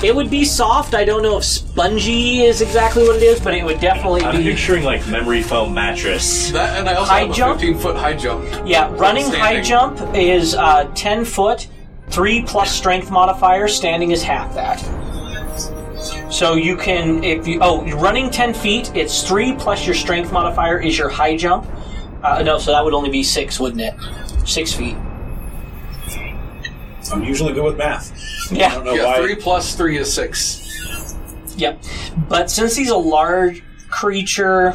[0.05, 0.95] It would be soft.
[0.95, 4.27] I don't know if spongy is exactly what it is, but it would definitely be
[4.27, 4.43] I'm be.
[4.45, 6.51] picturing like memory foam mattress.
[6.51, 7.61] That and I also High have a jump?
[7.61, 8.45] 15 foot high jump.
[8.67, 9.99] Yeah, running high Standing.
[9.99, 11.69] jump is uh, 10 foot,
[12.11, 14.81] 3 plus strength modifier, standing is half that.
[16.33, 20.33] So you can, if you, oh, you're running 10 feet, it's 3 plus your strength
[20.33, 21.67] modifier is your high jump.
[22.23, 24.49] Uh, no, so that would only be 6, wouldn't it?
[24.49, 24.97] 6 feet.
[27.13, 28.11] I'm usually good with math.
[28.51, 29.17] I Yeah, don't know Yeah, why.
[29.19, 31.15] three plus three is six.
[31.57, 31.83] yep.
[32.29, 34.73] But since he's a large creature,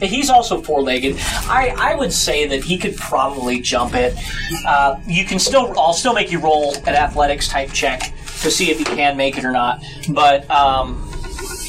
[0.00, 1.16] he's also four legged.
[1.48, 4.16] I, I would say that he could probably jump it.
[4.66, 8.12] Uh, you can still, I'll still make you roll an athletics type check
[8.44, 9.82] to see if he can make it or not.
[10.10, 11.10] But, um,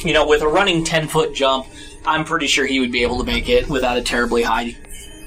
[0.04, 1.66] you know, with a running 10 foot jump,
[2.06, 4.76] I'm pretty sure he would be able to make it without a terribly high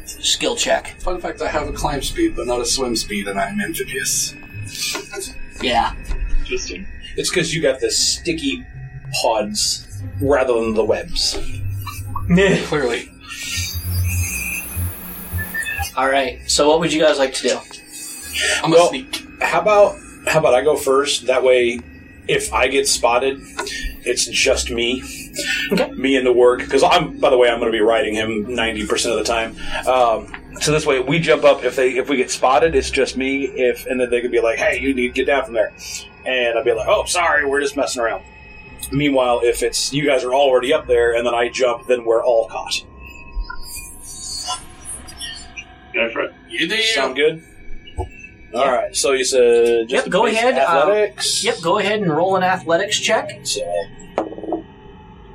[0.05, 0.99] skill check.
[1.01, 4.35] Fun fact: I have a climb speed, but not a swim speed, and I'm amphibious.
[5.61, 5.95] Yeah.
[6.41, 6.87] Interesting.
[7.17, 8.65] It's because you got the sticky
[9.23, 11.37] pods rather than the webs.
[12.31, 13.11] Yeah, Clearly,
[15.97, 16.39] All right.
[16.49, 17.59] So, what would you guys like to do?
[18.63, 19.25] I'm Well- a sneak.
[19.43, 19.97] How about
[20.27, 21.27] how about I go first?
[21.27, 21.81] That way,
[22.27, 23.41] if I get spotted,
[24.05, 25.03] it's just me,
[25.73, 25.91] Okay.
[25.93, 26.59] me and the warg.
[26.59, 29.25] Because I'm, by the way, I'm going to be riding him ninety percent of the
[29.25, 29.57] time.
[29.87, 31.65] Um, so this way, we jump up.
[31.65, 33.45] If they if we get spotted, it's just me.
[33.45, 35.73] If and then they could be like, "Hey, you need to get down from there,"
[36.27, 38.25] and I'd be like, "Oh, sorry, we're just messing around."
[38.93, 42.25] Meanwhile, if it's you guys are already up there and then I jump, then we're
[42.25, 42.85] all caught.
[45.95, 46.35] Go for it.
[46.49, 46.77] You do.
[46.83, 47.43] Sound good?
[48.55, 48.95] All right.
[48.97, 51.45] So you said just Yep, go basic ahead, Athletics.
[51.45, 53.31] Yep, go ahead and roll an athletics check.
[53.45, 54.65] So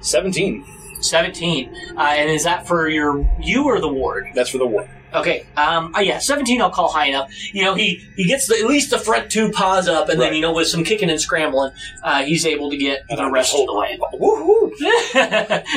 [0.02, 0.66] seventeen.
[1.02, 1.76] 17.
[1.98, 4.34] Uh, and is that for your you or the warg?
[4.34, 4.88] That's for the warg.
[5.14, 5.46] Okay.
[5.58, 5.94] Um.
[5.94, 6.18] uh, yeah.
[6.20, 6.62] Seventeen.
[6.62, 7.30] I'll call high enough.
[7.54, 10.30] You know, he he gets the, at least the front two paws up, and then
[10.30, 10.36] Right.
[10.36, 13.34] you know with some kicking and scrambling, uh, he's able to get And the I'm
[13.34, 14.00] rest just of the way.
[14.14, 14.72] Woohoo!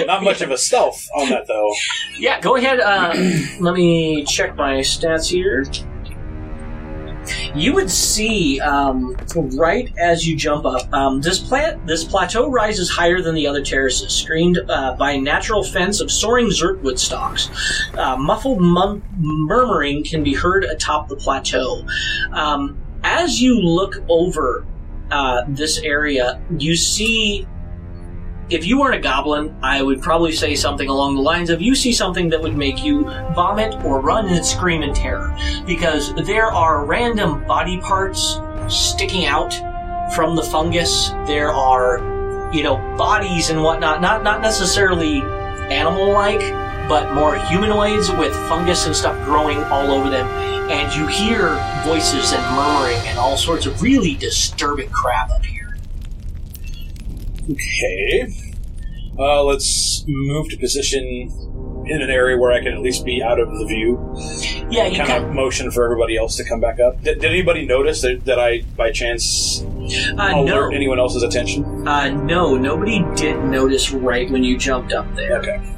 [0.06, 1.72] Not much of a stealth on that though.
[2.20, 2.40] yeah.
[2.40, 2.78] Go ahead.
[2.78, 3.12] Uh,
[3.60, 5.64] let me check my stats here.
[7.54, 9.16] You would see um,
[9.56, 10.92] right as you jump up.
[10.92, 15.20] Um, this plant, this plateau rises higher than the other terraces, screened uh, by a
[15.20, 17.50] natural fence of soaring zurkhwood stalks.
[17.94, 21.84] Uh, muffled mum- murmuring can be heard atop the plateau.
[22.32, 24.66] Um, as you look over
[25.10, 27.46] uh, this area, you see.
[28.48, 31.74] If you weren't a goblin, I would probably say something along the lines of you
[31.74, 33.02] see something that would make you
[33.34, 35.36] vomit or run and scream in terror.
[35.66, 38.38] Because there are random body parts
[38.68, 39.52] sticking out
[40.14, 41.08] from the fungus.
[41.26, 41.98] There are,
[42.54, 45.22] you know, bodies and whatnot, not, not necessarily
[45.72, 46.38] animal like,
[46.88, 50.28] but more humanoids with fungus and stuff growing all over them.
[50.70, 55.55] And you hear voices and murmuring and all sorts of really disturbing crap up here.
[57.50, 58.26] Okay.
[59.18, 61.04] Uh, let's move to position
[61.86, 63.98] in an area where I can at least be out of the view.
[64.70, 65.24] Yeah, you Kind can.
[65.24, 67.00] of motion for everybody else to come back up.
[67.02, 71.86] Did, did anybody notice that, that I, by chance, Uh, alert no, anyone else's attention?
[71.86, 75.38] uh, no, nobody did notice right when you jumped up there.
[75.38, 75.72] Okay.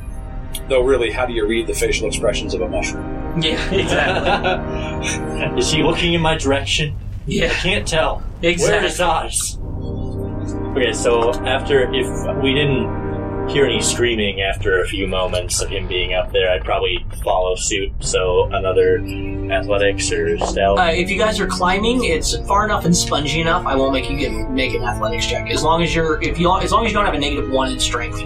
[0.69, 3.41] Though, really, how do you read the facial expressions of a mushroom?
[3.43, 5.59] Yeah, exactly.
[5.59, 6.97] Is he looking in my direction?
[7.27, 8.21] Yeah, Can't tell.
[8.41, 8.89] Where exactly.
[8.89, 9.58] is Oz?
[10.79, 12.07] Okay, so after if
[12.41, 16.65] we didn't hear any screaming after a few moments of him being up there, I'd
[16.65, 17.91] probably follow suit.
[17.99, 18.99] So another
[19.51, 20.79] athletics or stealth.
[20.79, 23.67] Uh, if you guys are climbing, it's far enough and spongy enough.
[23.67, 25.51] I won't make you get make an athletics check.
[25.51, 27.73] As long as you're, if you, as long as you don't have a negative one
[27.73, 28.21] in strength.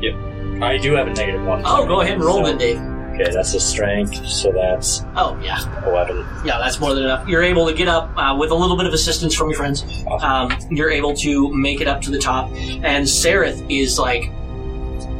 [0.00, 0.64] you're.
[0.64, 1.60] I do have a negative one.
[1.66, 2.97] Oh, go ahead and roll So- then, Dave.
[3.20, 5.58] Okay, that's a strength, so that's Oh yeah,
[5.88, 6.18] eleven.
[6.44, 7.26] yeah, that's more than enough.
[7.26, 9.84] You're able to get up uh, with a little bit of assistance from your friends.
[10.22, 14.30] Um, you're able to make it up to the top, and Sarith is like,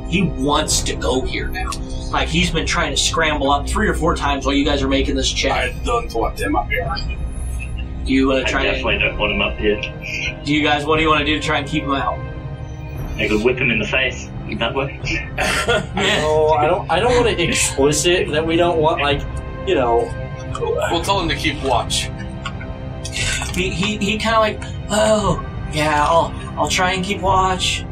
[0.08, 1.70] he wants to go here now.
[2.12, 4.88] Like he's been trying to scramble up three or four times while you guys are
[4.88, 5.52] making this check.
[5.52, 6.90] I don't want him up here.
[8.04, 8.70] Do you want I to try to?
[8.70, 10.42] definitely don't want him up here.
[10.44, 10.86] Do you guys?
[10.86, 12.18] What do you want to do to try and keep him out?
[13.18, 14.27] I could whip him in the face.
[14.48, 14.90] Would that work?
[15.94, 16.90] No, I don't.
[16.90, 19.20] I don't want to explicit that we don't want like,
[19.66, 20.10] you know.
[20.90, 22.10] We'll tell him to keep watch.
[23.54, 27.84] He he, he kind of like, oh yeah, I'll I'll try and keep watch.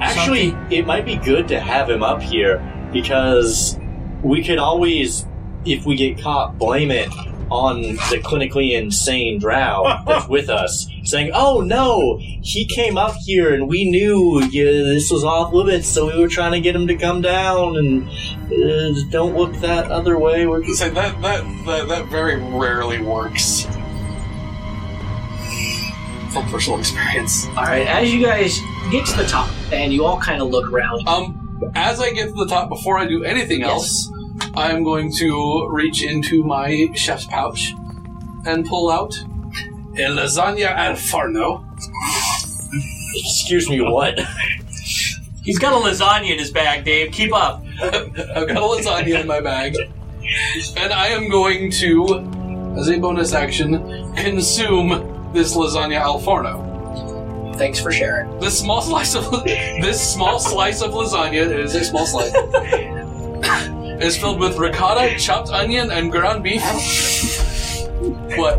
[0.00, 2.58] Actually, it might be good to have him up here
[2.92, 3.78] because
[4.22, 5.26] we could always,
[5.66, 7.08] if we get caught, blame it
[7.50, 13.54] on the clinically insane drow that's with us, saying, "Oh no, he came up here
[13.54, 16.86] and we knew yeah, this was off limits, so we were trying to get him
[16.86, 18.08] to come down and
[18.52, 23.66] uh, don't look that other way." We're So that, that that that very rarely works.
[26.32, 27.46] From personal experience.
[27.48, 28.58] All right, as you guys
[28.90, 31.06] get to the top and you all kind of look around.
[31.06, 31.40] Um,
[31.74, 34.10] as I get to the top, before I do anything else,
[34.54, 37.74] I'm going to reach into my chef's pouch
[38.46, 39.14] and pull out
[39.96, 41.64] a lasagna al forno.
[43.14, 44.18] Excuse me, what?
[45.42, 47.12] He's got a lasagna in his bag, Dave.
[47.12, 47.62] Keep up.
[47.82, 49.76] I've got a lasagna in my bag,
[50.76, 56.74] and I am going to, as a bonus action, consume this lasagna al forno.
[57.56, 58.38] Thanks for sharing.
[58.40, 62.32] This small slice of this small slice of lasagna it is a small slice
[64.04, 66.62] is filled with ricotta, chopped onion, and ground beef.
[68.36, 68.56] What?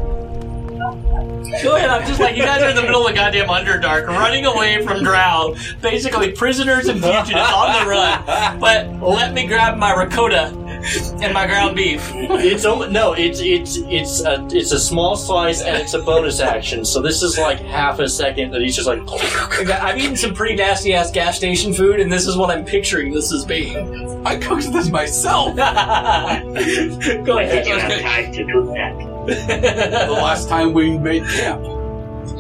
[1.61, 1.89] Go ahead.
[1.89, 5.03] I'm just like you guys are in the middle of goddamn Underdark, running away from
[5.03, 8.59] Drow, basically prisoners and fugitives on the run.
[8.59, 10.64] But let me grab my ricotta
[11.21, 12.11] and my ground beef.
[12.45, 13.13] It's only no.
[13.13, 16.86] It's it's it's a it's a small slice and it's a bonus action.
[16.86, 18.99] So this is like half a second that he's just like.
[19.81, 23.13] I've eaten some pretty nasty ass gas station food, and this is what I'm picturing
[23.13, 24.25] this as being.
[24.25, 25.55] I cooked this myself.
[25.55, 28.01] Go ahead You ahead.
[28.01, 30.07] have time to do that.
[30.07, 31.61] the last time we made camp.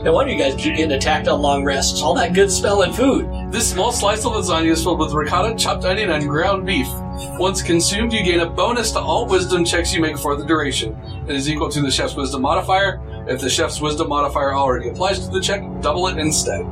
[0.03, 2.01] No wonder you guys keep getting attacked on long rests.
[2.01, 3.25] All that good smelling food.
[3.55, 6.89] This small slice of lasagna is filled with ricotta, chopped onion, and ground beef.
[7.39, 10.93] Once consumed, you gain a bonus to all wisdom checks you make for the duration.
[11.25, 12.99] It is equal to the chef's wisdom modifier.
[13.29, 16.65] If the chef's wisdom modifier already applies to the check, double it instead.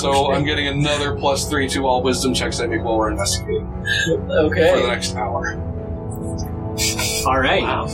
[0.00, 3.66] So I'm getting another plus three to all wisdom checks I make while we're investigating
[4.08, 4.74] Okay.
[4.74, 5.60] for the next hour.
[7.26, 7.62] All right.
[7.62, 7.88] Wow.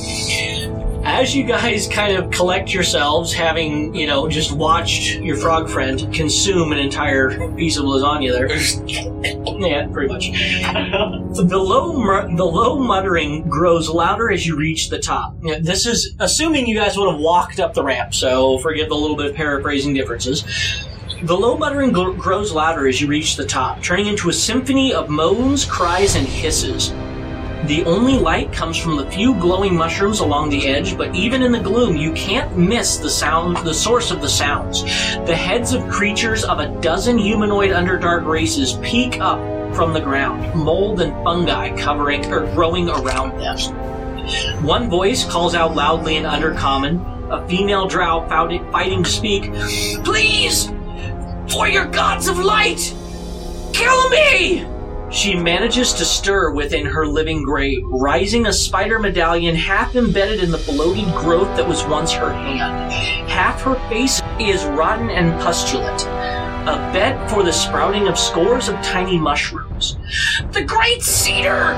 [1.05, 6.13] As you guys kind of collect yourselves, having you know just watched your frog friend
[6.15, 9.13] consume an entire piece of lasagna there.
[9.63, 10.31] Yeah, pretty much.
[10.33, 15.37] The low, mur- the low muttering grows louder as you reach the top.
[15.41, 18.97] Now, This is assuming you guys would have walked up the ramp, so forgive the
[18.97, 20.43] little bit of paraphrasing differences.
[21.23, 24.93] The low muttering gl- grows louder as you reach the top, turning into a symphony
[24.93, 26.93] of moans, cries, and hisses.
[27.65, 31.53] The only light comes from the few glowing mushrooms along the edge, but even in
[31.53, 34.83] the gloom, you can't miss the sound, the source of the sounds.
[34.83, 39.39] The heads of creatures of a dozen humanoid underdark races peek up
[39.77, 43.57] from the ground, mold and fungi covering or growing around them.
[44.65, 49.53] One voice calls out loudly in Undercommon, a female drow fighting to speak.
[50.03, 50.67] Please,
[51.49, 52.93] for your gods of light,
[53.73, 54.72] kill me!
[55.13, 60.51] She manages to stir within her living grave, rising a spider medallion half embedded in
[60.51, 62.91] the bloated growth that was once her hand.
[63.31, 68.75] Half her face is rotten and pustulent, a bed for the sprouting of scores of
[68.77, 69.99] tiny mushrooms.
[70.53, 71.75] The Great Cedar!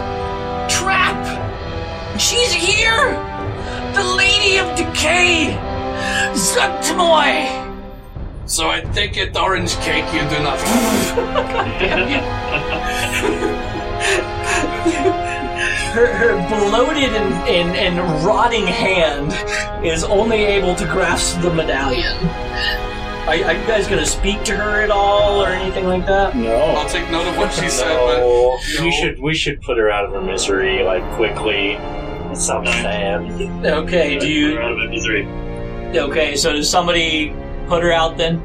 [0.70, 2.20] Trap!
[2.20, 3.14] She's here!
[3.94, 5.58] The Lady of Decay!
[6.34, 7.63] Zuggtmoy!
[8.46, 10.58] So I take it orange cake you do not
[15.94, 19.32] her, her bloated and, and, and rotting hand
[19.86, 22.16] is only able to grasp the medallion.
[23.24, 26.36] Are, are you guys going to speak to her at all or anything like that?
[26.36, 26.54] No.
[26.54, 29.90] I'll take note of what she said, but No, we should we should put her
[29.90, 31.76] out of her misery like quickly.
[31.76, 33.22] That sounds sad.
[33.64, 34.54] Okay, do you?
[34.56, 35.26] We're out of my misery.
[35.96, 37.32] Okay, so does somebody
[37.68, 38.42] put her out then?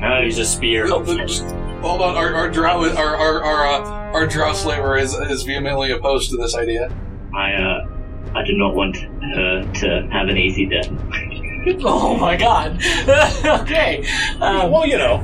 [0.00, 0.86] No, he's a spear.
[0.86, 1.44] No, the- just-
[1.80, 5.90] hold on, our our drow, our our our, uh, our drow slaver is is vehemently
[5.92, 6.88] opposed to this idea.
[7.34, 7.88] I uh,
[8.34, 10.90] I do not want her to have an easy death.
[11.84, 12.80] Oh my god.
[13.62, 14.02] okay.
[14.40, 15.22] Um, well, you know.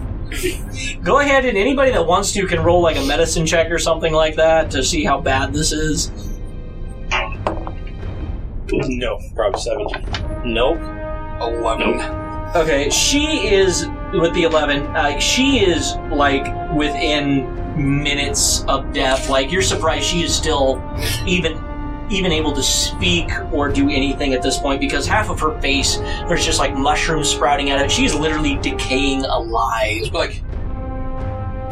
[1.03, 4.13] go ahead and anybody that wants to can roll like a medicine check or something
[4.13, 6.11] like that to see how bad this is.
[8.73, 10.53] No, probably 17.
[10.53, 10.79] Nope.
[11.41, 12.24] Eleven.
[12.55, 14.83] Okay, she is with the 11.
[14.83, 19.29] Uh, she is like within minutes of death.
[19.29, 20.81] Like you're surprised she is still
[21.27, 21.61] even
[22.11, 25.97] even able to speak or do anything at this point because half of her face
[26.29, 27.91] there's just like mushrooms sprouting out of it.
[27.91, 30.13] She's literally decaying alive.
[30.13, 30.41] Like,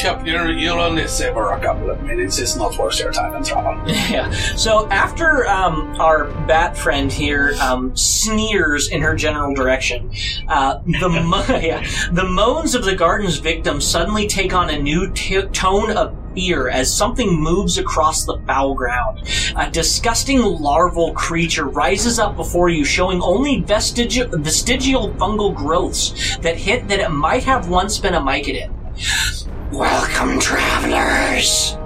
[0.03, 2.39] Cap, you're, you'll only savor a couple of minutes.
[2.41, 3.81] It's not worth your time and trouble.
[4.13, 4.31] Yeah.
[4.57, 10.11] So after um, our bat friend here um, sneers in her general direction,
[10.49, 15.09] uh, the mo- yeah, the moans of the garden's victim suddenly take on a new
[15.13, 19.21] t- tone of fear as something moves across the foul ground.
[19.57, 26.57] A disgusting larval creature rises up before you, showing only vestigial, vestigial fungal growths that
[26.57, 28.82] hint that it might have once been a myconid.
[29.73, 31.77] Welcome, travelers.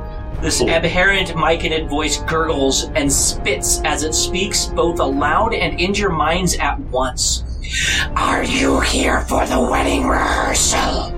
[0.40, 6.10] This abhorrent myconid voice gurgles and spits as it speaks both aloud and in your
[6.10, 7.44] minds at once.
[8.16, 11.10] Are you here for the wedding rehearsal?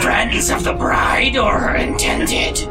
[0.00, 2.66] Friends of the bride or her intended?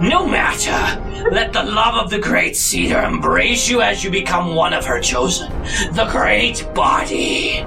[0.00, 1.02] No matter.
[1.30, 5.00] Let the love of the great cedar embrace you as you become one of her
[5.00, 5.50] chosen.
[5.92, 7.66] The great body.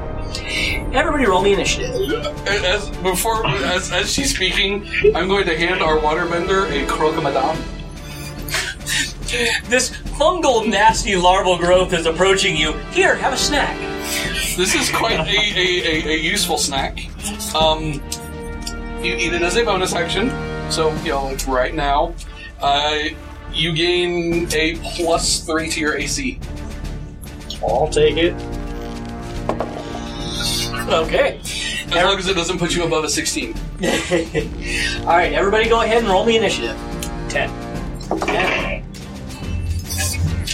[0.93, 2.25] Everybody roll me initiative.
[2.47, 7.57] As before, as, as she's speaking, I'm going to hand our waterbender a croque-madame.
[9.69, 12.73] This fungal, nasty larval growth is approaching you.
[12.91, 13.77] Here, have a snack.
[14.57, 16.97] This is quite a, a, a, a useful snack.
[17.55, 18.01] Um,
[19.03, 20.29] you eat it as a bonus action,
[20.71, 22.15] so you know like right now,
[22.59, 22.97] uh,
[23.53, 26.39] you gain a plus three to your AC.
[27.61, 28.33] I'll take it.
[30.93, 31.39] Okay.
[31.39, 33.53] As long as it doesn't put you above a 16.
[33.53, 36.77] All right, everybody, go ahead and roll me initiative.
[37.29, 37.49] 10.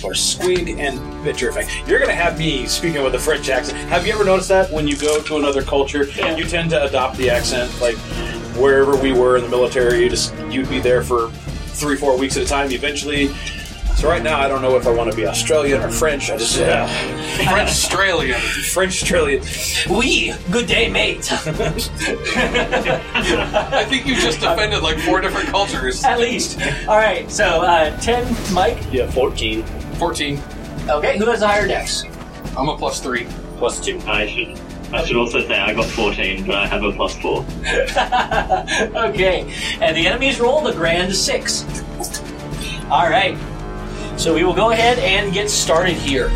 [0.03, 1.67] or squig and petrifying.
[1.87, 3.77] You're going to have me speaking with a French accent.
[3.89, 7.17] Have you ever noticed that when you go to another culture, you tend to adopt
[7.17, 7.71] the accent?
[7.81, 7.95] Like
[8.55, 11.29] wherever we were in the military, you just you'd be there for
[11.75, 12.71] three, four weeks at a time.
[12.71, 13.29] Eventually,
[13.95, 16.29] so right now I don't know if I want to be Australian or French.
[16.29, 16.87] I just yeah,
[17.49, 18.39] French Australian.
[18.39, 19.43] French Australian.
[19.89, 21.31] We, good day, mate.
[21.31, 21.39] I
[23.87, 26.03] think you just offended like four different cultures.
[26.03, 26.59] At least.
[26.87, 28.77] All right, so uh, 10, Mike.
[28.91, 29.63] Yeah, 14
[29.95, 30.39] 14.
[30.89, 32.03] Okay, who has a higher dex?
[32.57, 33.25] I'm a plus three.
[33.57, 33.99] plus 2.
[34.05, 34.59] I should
[34.93, 37.39] I should also say I got 14, but I have a plus 4.
[39.09, 39.45] okay,
[39.81, 41.65] and the enemies rolled the grand six.
[42.91, 43.35] All right,
[44.17, 46.29] so we will go ahead and get started here.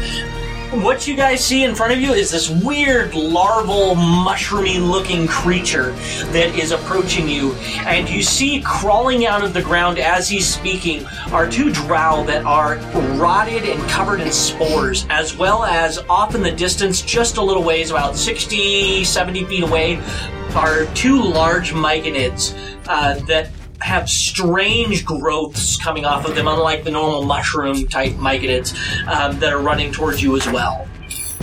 [0.72, 5.94] What you guys see in front of you is this weird larval, mushroomy looking creature
[6.32, 7.54] that is approaching you.
[7.88, 12.46] And you see crawling out of the ground as he's speaking are two drow that
[12.46, 12.76] are
[13.18, 17.64] rotted and covered in spores, as well as off in the distance, just a little
[17.64, 20.00] ways, about 60, 70 feet away,
[20.54, 22.54] are two large myconids
[22.88, 23.50] uh, that
[23.82, 28.74] have strange growths coming off of them, unlike the normal mushroom type myconids
[29.08, 30.88] um, that are running towards you as well.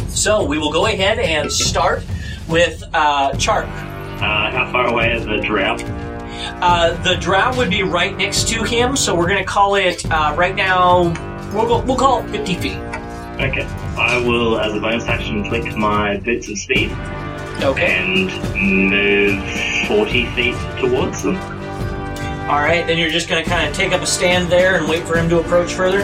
[0.09, 2.05] So we will go ahead and start
[2.49, 3.67] with uh, Chark.
[3.67, 5.83] Uh, how far away is the drought?
[6.63, 10.05] Uh, the drow would be right next to him, so we're going to call it
[10.11, 11.05] uh, right now.
[11.55, 12.79] We'll go, we'll call it 50 feet.
[13.41, 13.65] Okay.
[13.99, 16.91] I will, as a bonus action, click my boots of speed
[17.63, 17.87] Okay.
[17.99, 19.43] and move
[19.89, 21.37] 40 feet towards them.
[22.49, 22.87] All right.
[22.87, 25.17] Then you're just going to kind of take up a stand there and wait for
[25.17, 26.03] him to approach further.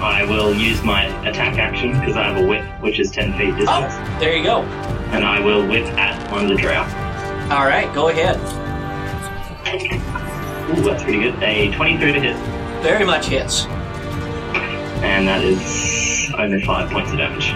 [0.00, 3.54] I will use my attack action because I have a whip, which is 10 feet
[3.54, 4.60] oh, distance, Oh, there you go.
[5.12, 6.82] and I will whip at one of the drow.
[7.50, 7.92] All right.
[7.94, 8.36] Go ahead.
[10.70, 11.42] Ooh, that's pretty good.
[11.42, 12.36] A 23 to hit,
[12.82, 13.64] Very much hits.
[15.02, 17.48] and that is only 5 points of damage.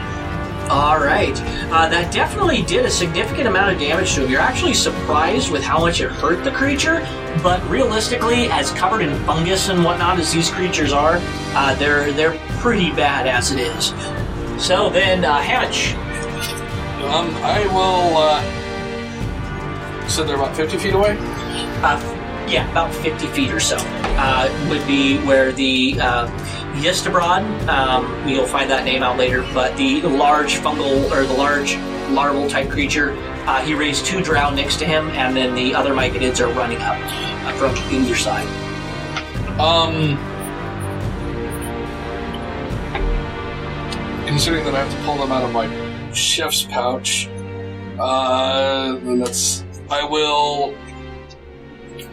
[0.72, 1.38] All right.
[1.70, 4.30] Uh, that definitely did a significant amount of damage to him.
[4.30, 7.06] You're actually surprised with how much it hurt the creature,
[7.42, 11.18] but realistically, as covered in fungus and whatnot as these creatures are,
[11.54, 13.88] uh, they're they're pretty bad as it is.
[14.56, 15.92] So then, uh, Hamish.
[17.04, 18.16] Um, I will.
[18.16, 21.18] Uh, so they're about 50 feet away.
[21.82, 22.00] Uh,
[22.48, 26.28] yeah, about 50 feet or so uh, would be where the uh,
[26.74, 31.76] Yestabrod, um, you'll find that name out later, but the large fungal or the large
[32.10, 33.12] larval type creature,
[33.46, 36.78] uh, he raised two drow next to him, and then the other myconids are running
[36.78, 38.46] up uh, from either side.
[39.60, 40.16] Um,
[44.26, 45.68] considering that I have to pull them out of my
[46.14, 47.28] chef's pouch,
[48.00, 50.74] uh, then that's I will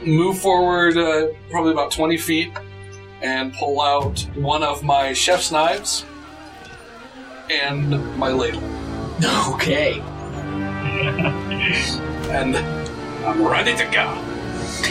[0.06, 2.52] move forward uh, probably about twenty feet
[3.22, 6.06] and pull out one of my chef's knives
[7.52, 8.62] and my ladle,
[9.56, 10.00] Okay.
[12.32, 12.56] and
[13.26, 14.14] I'm ready to go.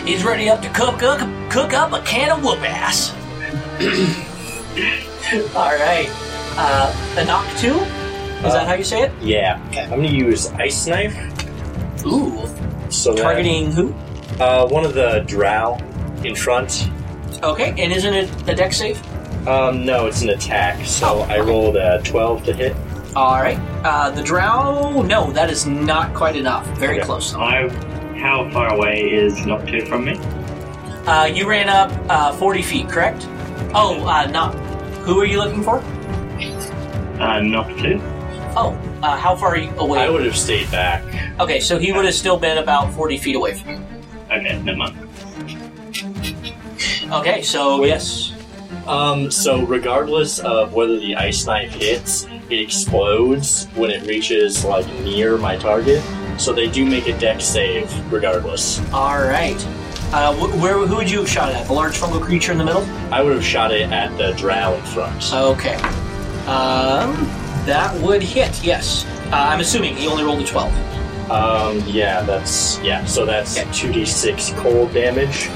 [0.05, 3.13] He's ready up to cook cook, cook up a can of whoop ass.
[5.55, 6.09] All right.
[6.61, 7.75] Uh, a knock two?
[8.47, 9.13] Is that how you say it?
[9.23, 9.61] Yeah.
[9.77, 11.15] I'm gonna use ice knife.
[12.07, 12.47] Ooh.
[12.91, 13.93] So that- Targeting who?
[14.41, 15.77] uh, one of the drow
[16.25, 16.91] in front.
[17.43, 19.01] Okay, and isn't it a dex save?
[19.47, 20.85] Um, no, it's an attack.
[20.85, 22.77] So I rolled a 12 to hit.
[23.15, 23.59] All right.
[23.85, 26.67] Uh, the drow, no, that is not quite enough.
[26.79, 27.07] Very Okay.
[27.07, 27.33] close.
[27.33, 27.41] though.
[27.41, 27.69] I,
[28.19, 30.19] how far away is Noctu from me?
[31.07, 33.27] Uh, you ran up uh, 40 feet, correct?
[33.75, 34.55] Oh, uh, not.
[35.07, 35.79] Who are you looking for?
[35.79, 38.01] Uh, Noctu?
[38.57, 40.01] Oh, uh, how far are you away?
[40.01, 41.03] I would have stayed back.
[41.41, 43.81] Okay, so he would have still been about 40 feet away from you.
[44.31, 45.08] Okay, never mind.
[47.11, 48.33] Okay, so yes.
[48.87, 54.87] Um, so regardless of whether the ice knife hits, it explodes when it reaches like
[55.01, 56.03] near my target.
[56.39, 58.81] So they do make a dex save regardless.
[58.93, 59.57] All right.
[60.11, 61.67] Uh, wh- where, who would you have shot at?
[61.67, 62.83] The large fungal creature in the middle?
[63.13, 65.33] I would have shot it at the drow in front.
[65.35, 65.75] Okay.
[66.47, 67.13] Um,
[67.67, 69.05] that would hit, yes.
[69.27, 71.31] Uh, I'm assuming he only rolled a 12.
[71.31, 73.05] Um, yeah, that's yeah.
[73.05, 75.49] So that's two d six cold damage.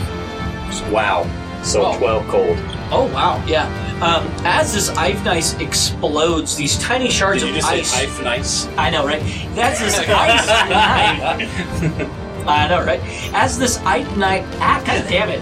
[0.93, 1.23] Wow.
[1.63, 1.99] So Whoa.
[1.99, 2.57] twelve cold.
[2.91, 3.67] Oh, wow, yeah.
[4.03, 7.91] Um, as this ice knife explodes, these tiny shards Did of ice.
[7.91, 8.67] say knife nice?
[8.77, 9.23] I know, right?
[9.55, 12.47] That's this ice knife.
[12.47, 13.01] I know, right?
[13.33, 15.41] As this ice knife, ah, God damn it!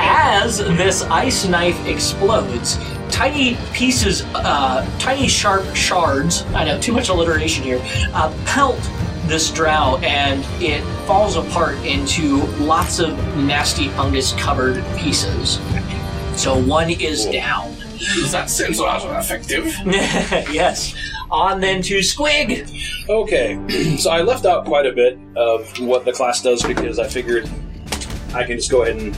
[0.00, 2.78] As this ice knife explodes,
[3.10, 6.42] tiny pieces, uh, tiny sharp shards.
[6.54, 7.80] I know, too much alliteration here.
[8.12, 8.78] Uh, pelt
[9.26, 15.60] this drow, and it falls apart into lots of nasty fungus-covered pieces.
[16.40, 17.74] So one is down.
[18.30, 19.66] That seems rather effective.
[19.86, 20.94] yes.
[21.30, 22.70] On then to Squig.
[23.08, 27.08] Okay, so I left out quite a bit of what the class does because I
[27.08, 27.48] figured
[28.32, 29.16] I can just go ahead and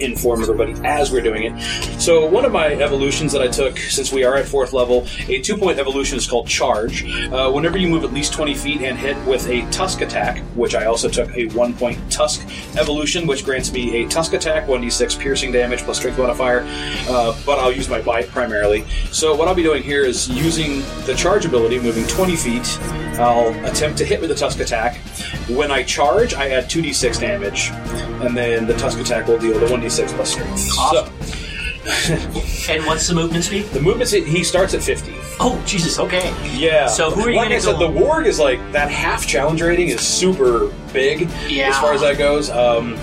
[0.00, 2.00] inform everybody as we're doing it.
[2.00, 5.40] So one of my evolutions that I took, since we are at fourth level, a
[5.40, 7.04] two-point evolution is called Charge.
[7.04, 10.74] Uh, whenever you move at least 20 feet and hit with a Tusk attack, which
[10.74, 12.46] I also took a one-point Tusk
[12.78, 16.64] evolution, which grants me a Tusk attack, 1d6 piercing damage plus Strength modifier,
[17.08, 18.84] uh, but I'll use my Bite primarily.
[19.10, 22.78] So what I'll be doing here is using the Charge ability, moving 20 feet,
[23.18, 24.98] I'll attempt to hit with a Tusk attack.
[25.48, 27.70] When I charge, I add 2d6 damage,
[28.24, 30.68] and then the Tusk attack will deal the 1d6 plus strength.
[30.78, 31.12] Awesome.
[31.12, 31.12] So,
[32.72, 33.66] And what's the movement speed?
[33.66, 35.12] the movement, speed, he starts at 50.
[35.38, 36.34] Oh, Jesus, okay.
[36.56, 36.86] Yeah.
[36.86, 39.62] So who are you Like I said, go- the warg is like that half challenge
[39.62, 41.68] rating is super big Yeah.
[41.68, 42.50] as far as that goes.
[42.50, 42.96] Um,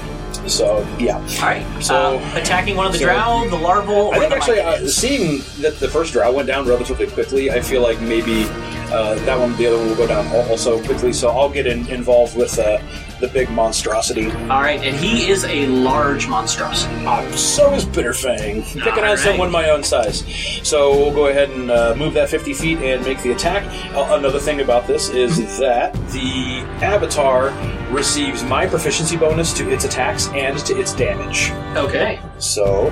[0.48, 1.20] so yeah.
[1.40, 4.36] Alright, So- uh, attacking one of the so- drow, the larval, or I think the
[4.36, 8.44] actually, uh, seeing that the first drow went down relatively quickly, I feel like maybe
[8.92, 11.14] uh, that one, the other one, will go down also quickly.
[11.14, 12.80] So I'll get in, involved with uh,
[13.24, 14.30] the big monstrosity.
[14.32, 16.94] Alright, and he is a large monstrosity.
[17.06, 19.20] Uh, so is Bitterfang, picking on Alright.
[19.20, 20.26] someone my own size.
[20.68, 23.64] So we'll go ahead and uh, move that 50 feet and make the attack.
[23.96, 27.52] Uh, another thing about this is that the avatar
[27.94, 31.52] receives my proficiency bonus to its attacks and to its damage.
[31.78, 32.20] Okay.
[32.40, 32.90] So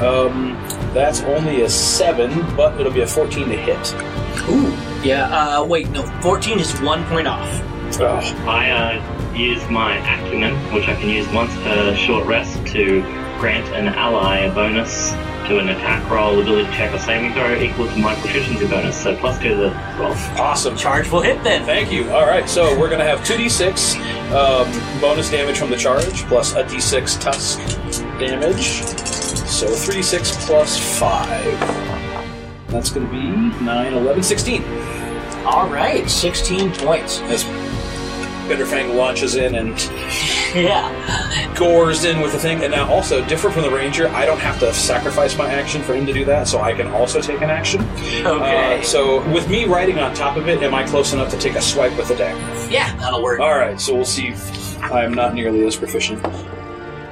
[0.00, 0.54] um,
[0.92, 3.94] that's only a 7, but it'll be a 14 to hit.
[4.48, 4.76] Ooh.
[5.06, 7.62] Yeah, uh, wait, no, 14 is one point off.
[8.00, 8.48] Ugh.
[8.48, 13.02] I uh, use my acumen, which I can use once per short rest to
[13.38, 15.12] grant an ally a bonus
[15.50, 19.02] to an attack roll, ability check, or saving throw equal to my proficiency bonus.
[19.02, 20.12] So plus two to the roll.
[20.38, 20.76] awesome.
[20.76, 21.64] Charge will hit then.
[21.64, 22.10] Thank you.
[22.10, 23.96] All right, so we're going to have 2d6
[24.30, 27.58] um, bonus damage from the charge, plus a d6 tusk
[28.20, 28.82] damage.
[29.48, 31.90] So 3d6 plus 5.
[32.68, 34.62] That's going to be 9, 11, 16.
[35.44, 37.20] Alright, 16 points.
[37.22, 37.42] As
[38.50, 39.78] Bitterfang launches in and
[40.54, 41.54] Yeah.
[41.54, 42.60] gores in with the thing.
[42.64, 45.94] And now, also, different from the ranger, I don't have to sacrifice my action for
[45.94, 47.80] him to do that, so I can also take an action.
[48.26, 48.80] Okay.
[48.80, 51.54] Uh, so, with me riding on top of it, am I close enough to take
[51.54, 52.40] a swipe with the dagger?
[52.70, 53.38] yeah, that'll work.
[53.38, 56.20] All right, so we'll see if I'm not nearly as proficient.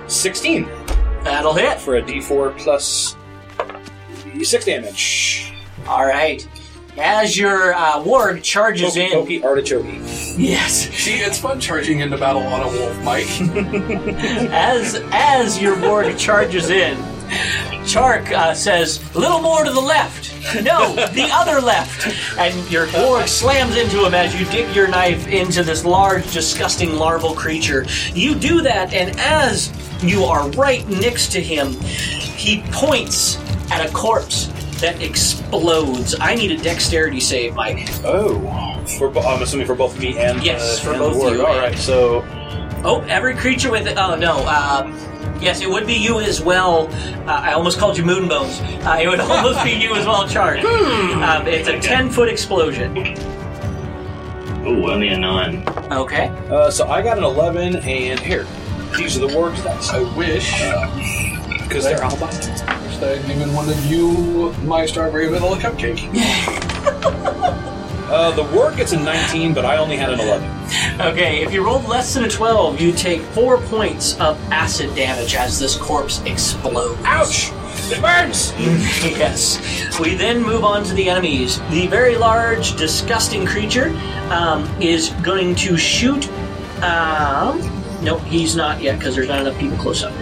[0.08, 0.64] 16
[1.22, 1.78] That'll hit.
[1.80, 3.14] for a d4 plus
[4.42, 5.52] Six damage.
[5.86, 6.46] All right.
[6.98, 9.84] As your uh, warg charges Pokey, in, pokey, artichoke.
[10.36, 13.28] yes, See, it's fun charging into battle on a wolf, Mike.
[14.50, 16.96] as as your warg charges in,
[17.84, 20.24] Chark uh, says, "A little more to the left."
[20.62, 22.06] No, the other left.
[22.38, 26.96] And your warg slams into him as you dig your knife into this large, disgusting
[26.96, 27.84] larval creature.
[28.14, 29.70] You do that, and as
[30.02, 33.36] you are right next to him, he points
[33.70, 34.46] at a corpse
[34.78, 36.14] that explodes.
[36.20, 37.88] I need a dexterity save, Mike.
[38.04, 38.40] Oh,
[38.98, 41.32] for bo- I'm assuming for both me and Yes, uh, for and both the warg.
[41.36, 42.24] you All and- right, so
[42.84, 44.94] Oh, every creature with oh no, um,
[45.40, 46.86] yes, it would be you as well.
[47.26, 48.60] Uh, I almost called you Moonbones.
[48.86, 50.64] Uh, it would almost be you as well, Charge.
[50.64, 52.96] Um, it's a ten foot explosion.
[54.64, 55.64] Ooh, only a nine.
[55.90, 56.28] Okay.
[56.50, 58.46] uh, so I got an eleven, and here,
[58.96, 60.52] these are the words dice I wish,
[61.66, 62.77] because they're all albino.
[63.00, 66.08] Wish that I one of you my strawberry vanilla cupcake.
[68.08, 70.50] Uh, the warg gets a 19, but I only had an 11.
[71.12, 71.42] Okay.
[71.42, 75.58] If you rolled less than a twelve, you take four points of acid damage as
[75.58, 76.98] this corpse explodes.
[77.04, 77.52] Ouch!
[77.92, 78.54] It burns.
[78.58, 79.60] yes.
[80.00, 81.60] We then move on to the enemies.
[81.68, 83.90] The very large, disgusting creature
[84.30, 86.26] um, is going to shoot.
[86.82, 87.60] Um,
[88.02, 90.14] nope, he's not yet because there's not enough people close up.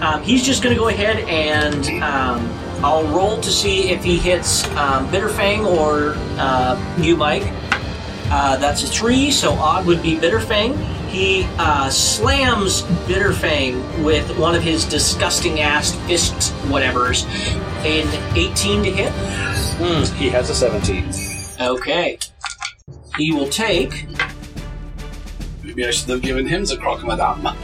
[0.00, 2.48] Um, he's just going to go ahead and um,
[2.84, 7.52] I'll roll to see if he hits um, Bitterfang or uh, you, Mike.
[8.30, 10.76] Uh, that's a three, so odd would be Bitterfang.
[11.08, 17.24] He uh, slams Bitterfang with one of his disgusting ass fist whatevers
[17.84, 18.06] in
[18.36, 19.12] 18 to hit.
[19.78, 21.10] Hmm, he has a 17.
[21.60, 22.18] Okay.
[23.16, 24.06] He will take,
[25.64, 27.56] Maybe I should have given him the croque madame.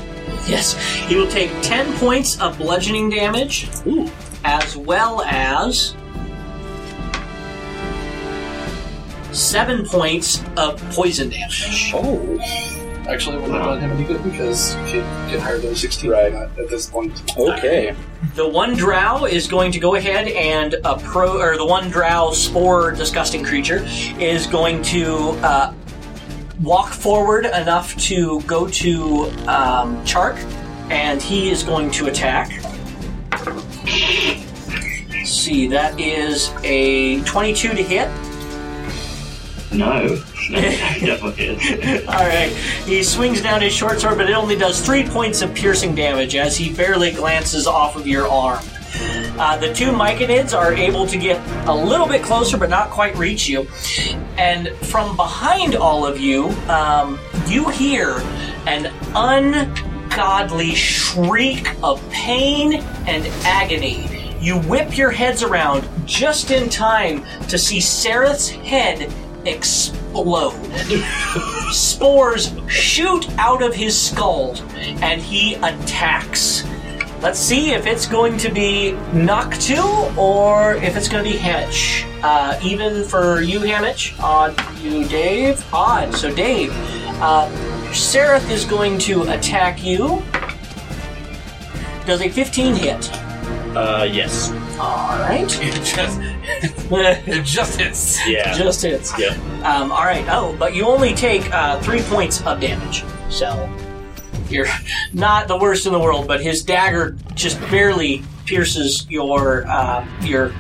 [0.47, 0.75] Yes,
[1.07, 4.11] he will take 10 points of bludgeoning damage, Ooh.
[4.45, 5.95] as well as
[9.33, 11.93] 7 points of poison damage.
[11.95, 12.39] Oh.
[13.07, 16.11] Actually, it wouldn't have done him any good because you can't get higher than 16
[16.11, 16.33] Right.
[16.33, 17.13] at at this point.
[17.37, 17.95] Okay.
[18.35, 22.33] The one drow is going to go ahead and uh, pro, or the one drow
[22.33, 23.83] spore disgusting creature
[24.19, 25.75] is going to uh,
[26.65, 30.37] walk forward enough to go to um, Chark,
[30.91, 32.51] and he is going to attack.
[35.11, 38.09] Let's see, that is a 22 to hit.
[39.73, 40.23] No.
[40.51, 42.07] Definitely is.
[42.09, 42.51] All right,
[42.87, 46.35] he swings down his short sword, but it only does three points of piercing damage
[46.37, 48.63] as he barely glances off of your arm.
[49.37, 53.17] Uh, the two Myconids are able to get a little bit closer, but not quite
[53.17, 53.67] reach you.
[54.39, 58.21] And from behind all of you, um, you hear
[58.67, 62.75] an ungodly shriek of pain
[63.07, 64.37] and agony.
[64.41, 69.13] You whip your heads around just in time to see Sarith's head
[69.47, 70.53] explode.
[71.73, 76.65] Spores shoot out of his skull, and he attacks.
[77.25, 82.05] Let's see if it's going to be Noctu or if it's going to be Hamich.
[82.23, 84.15] Uh, even for you, Hamich.
[84.23, 85.65] Odd you, Dave.
[85.73, 86.15] Odd.
[86.15, 86.71] So, Dave,
[87.23, 87.49] uh,
[87.95, 90.23] Sarith is going to attack you.
[92.05, 93.11] Does a 15 hit?
[93.75, 94.51] Uh, yes.
[94.79, 95.51] All right.
[95.63, 96.21] It just,
[96.93, 98.29] it just hits.
[98.29, 98.53] Yeah.
[98.53, 99.19] Just hits.
[99.19, 99.31] yeah.
[99.65, 100.27] Um, all right.
[100.29, 103.67] Oh, but you only take uh, three points of damage, so
[104.49, 104.67] you're
[105.13, 106.29] not the worst in the world.
[106.29, 110.53] But his dagger just barely pierces your uh, your.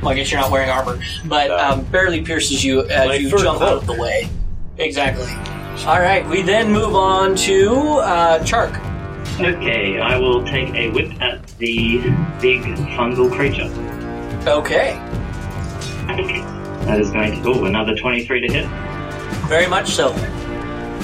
[0.00, 3.30] Well, I guess you're not wearing armor, but um, barely pierces you as My you
[3.30, 4.28] fur jump out of the way.
[4.78, 5.30] Exactly.
[5.86, 6.26] All right.
[6.28, 8.80] We then move on to uh, Chark.
[9.40, 11.98] Okay, I will take a whip at the
[12.40, 12.62] big
[12.96, 13.70] fungal creature.
[14.48, 14.94] Okay.
[16.84, 18.66] That is going to, oh, another 23 to hit.
[19.48, 20.08] Very much so.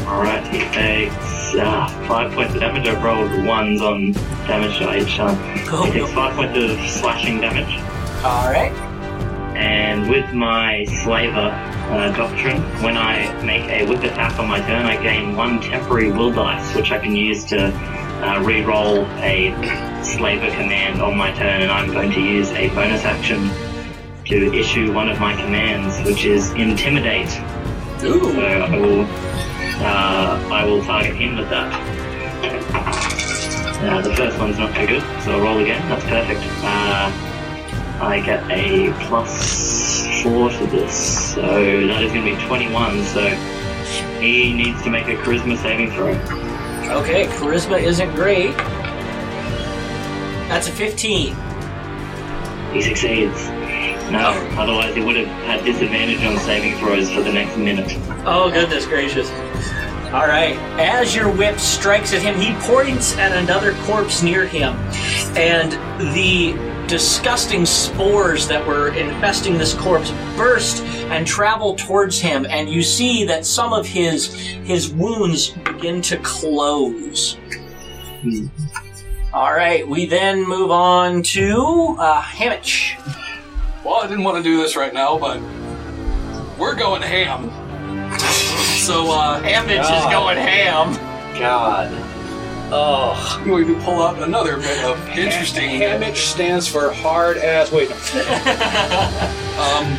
[0.06, 2.86] Alright, he takes uh, 5 points of damage.
[2.86, 4.12] I've rolled ones on
[4.46, 5.36] damage to each time.
[5.86, 7.80] He takes 5 points of slashing damage.
[8.24, 8.72] All right.
[9.56, 11.50] And with my slaver
[11.90, 16.12] uh, doctrine, when I make a whip attack on my turn, I gain one temporary
[16.12, 17.72] will dice, which I can use to
[18.22, 19.52] uh, re-roll a
[20.04, 23.50] slaver command on my turn, and I'm going to use a bonus action
[24.26, 27.30] to issue one of my commands, which is intimidate.
[27.98, 28.40] So Ooh.
[28.40, 29.04] I will,
[29.80, 31.72] uh, I will target him with that.
[33.80, 35.88] Uh, the first one's not too good, so I'll roll again.
[35.88, 36.40] That's perfect.
[36.64, 37.12] Uh,
[38.00, 43.04] I get a plus four to this, so that is going to be 21.
[43.04, 43.28] So
[44.20, 46.10] he needs to make a charisma saving throw.
[47.00, 47.26] Okay.
[47.26, 48.56] Charisma isn't great.
[50.48, 51.36] That's a 15.
[52.72, 53.57] He succeeds.
[54.10, 57.92] No, otherwise it would have had disadvantage on saving throws for the next minute.
[58.24, 59.30] Oh, goodness gracious.
[60.10, 60.56] All right.
[60.80, 64.74] As your whip strikes at him, he points at another corpse near him.
[65.36, 65.72] And
[66.14, 66.54] the
[66.88, 72.46] disgusting spores that were infesting this corpse burst and travel towards him.
[72.48, 77.36] And you see that some of his, his wounds begin to close.
[79.34, 79.86] All right.
[79.86, 82.96] We then move on to uh, Hamich.
[83.88, 85.40] Well, I didn't want to do this right now, but
[86.58, 87.44] we're going ham.
[88.84, 90.92] So, uh, Hamich is going ham.
[91.38, 91.88] God.
[92.70, 93.38] Oh.
[93.40, 95.80] I'm going to pull out another bit of interesting.
[95.80, 97.72] Hamich stands for hard ass.
[97.72, 97.88] Wait.
[99.58, 99.98] Um,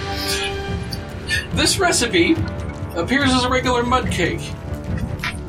[1.54, 2.34] this recipe
[2.96, 4.54] appears as a regular mud cake,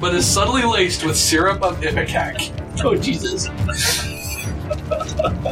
[0.01, 2.85] but is subtly laced with syrup of ipecac.
[2.85, 3.49] Oh, Jesus.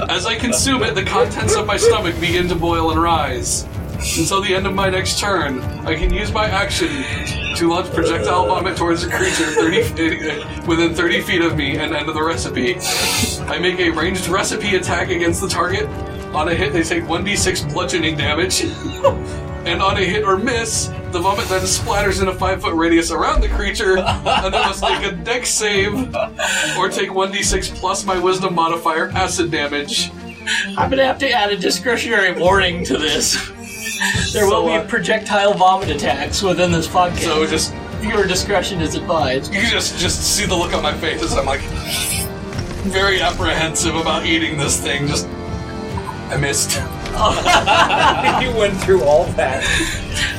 [0.08, 3.66] As I consume it, the contents of my stomach begin to boil and rise.
[4.16, 6.88] Until the end of my next turn, I can use my action
[7.56, 11.92] to launch projectile vomit towards a creature 30 feet, within 30 feet of me and
[11.94, 12.76] end of the recipe.
[13.50, 15.88] I make a ranged recipe attack against the target.
[16.32, 18.62] On a hit, they take 1d6 bludgeoning damage.
[19.64, 23.10] And on a hit or miss, the vomit then splatters in a 5 foot radius
[23.10, 25.92] around the creature, and then must make a dex save
[26.78, 30.10] or take 1d6 plus my wisdom modifier acid damage.
[30.78, 33.36] I'm gonna have to add a discretionary warning to this.
[34.32, 37.20] There will So, uh, be projectile vomit attacks within this podcast.
[37.24, 39.52] So just your discretion is advised.
[39.52, 41.60] you can just just see the look on my face as I'm like
[42.88, 45.08] very apprehensive about eating this thing.
[45.08, 45.26] Just
[46.30, 46.80] I missed.
[48.42, 49.64] you went through all that.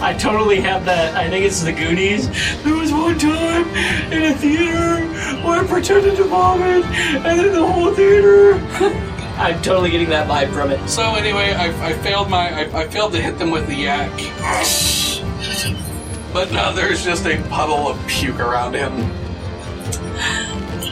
[0.02, 1.16] I totally have that.
[1.16, 2.30] I think it's the Goonies.
[2.64, 3.68] There was one time
[4.14, 5.06] in a theater
[5.46, 8.54] where I pretended to vomit, and then the whole theater.
[9.40, 10.90] I'm totally getting that vibe from it.
[10.90, 14.12] So anyway, I, I failed my I, I failed to hit them with the yak.
[16.34, 18.92] But now there's just a puddle of puke around him.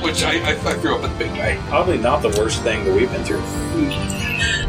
[0.01, 1.57] Which I, I, I threw up at the big guy.
[1.67, 3.41] Probably not the worst thing that we've been through.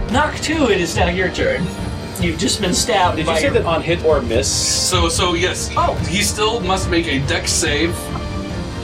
[0.09, 0.71] Noctu.
[0.71, 1.67] It is now your turn.
[2.21, 4.51] You've just been stabbed Did by you say your- that on hit or miss?
[4.51, 5.71] So so yes.
[5.77, 7.95] Oh, he still must make a dex save.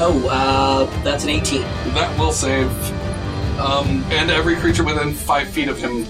[0.01, 1.63] Oh, uh, that's an 18.
[1.95, 2.71] That will save.
[3.61, 6.05] Um, and every creature within five feet of him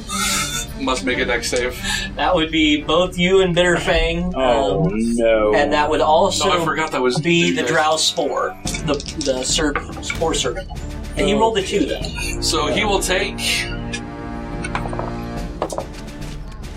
[0.82, 1.80] must make a dex save.
[2.16, 4.32] That would be both you and Bitterfang.
[4.34, 5.54] Oh um, no!
[5.54, 9.40] and that would also No, I forgot that was be the drow spore, the the
[9.44, 10.68] serp, spore servant.
[11.16, 12.42] And he rolled a two then.
[12.42, 13.38] So he will take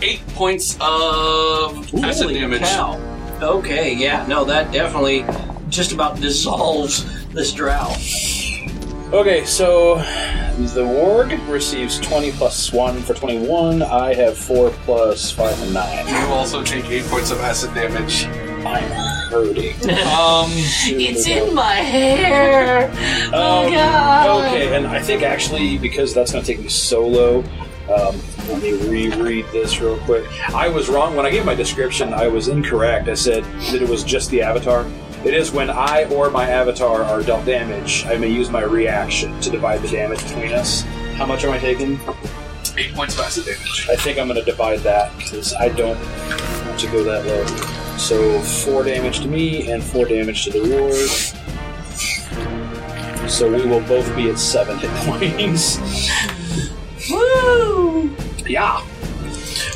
[0.01, 2.61] eight points of acid Holy damage.
[2.61, 2.99] cow.
[3.41, 5.25] Okay, yeah, no, that definitely
[5.69, 7.93] just about dissolves this drow.
[9.13, 9.95] Okay, so
[10.57, 13.81] the warg receives 20 plus 1 for 21.
[13.83, 16.07] I have 4 plus 5 and 9.
[16.07, 18.25] You also take eight points of acid damage.
[18.65, 18.83] I'm
[19.29, 19.75] hurting.
[20.17, 20.49] Um,
[20.89, 22.89] It's in my hair.
[23.33, 24.45] Oh Um, god.
[24.47, 27.43] Okay, and I think actually because that's going to take me solo,
[27.89, 30.25] um, let me reread this real quick.
[30.53, 32.13] I was wrong when I gave my description.
[32.13, 33.07] I was incorrect.
[33.07, 34.85] I said that it was just the avatar.
[35.25, 39.39] It is when I or my avatar are dealt damage, I may use my reaction
[39.41, 40.81] to divide the damage between us.
[41.15, 41.99] How much am I taking?
[42.77, 43.87] eight points of acid damage.
[43.89, 45.97] I think I'm going to divide that because I don't
[46.65, 47.45] want to go that low.
[47.97, 51.33] So four damage to me and four damage to the warg.
[53.27, 55.79] So we will both be at seven hit points.
[58.47, 58.81] Yeah.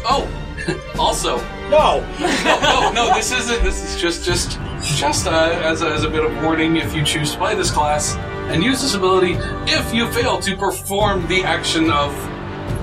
[0.03, 0.27] Oh,
[0.99, 1.38] also,
[1.69, 2.02] No.
[2.19, 3.64] no, no, this isn't.
[3.64, 4.60] This is just, just,
[4.98, 6.76] just uh, as, a, as a bit of warning.
[6.77, 8.15] If you choose to play this class
[8.52, 9.34] and use this ability,
[9.72, 12.14] if you fail to perform the action of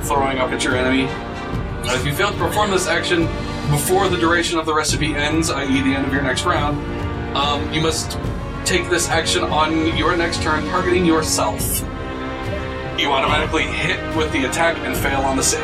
[0.07, 1.05] throwing up at your enemy,
[1.93, 3.27] if you fail to perform this action
[3.71, 6.79] before the duration of the recipe ends, i.e., the end of your next round,
[7.37, 8.19] um, you must
[8.65, 11.83] take this action on your next turn, targeting yourself.
[12.99, 15.63] You automatically hit with the attack and fail on the save.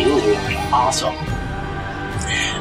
[0.00, 0.34] Ooh,
[0.74, 1.14] Awesome.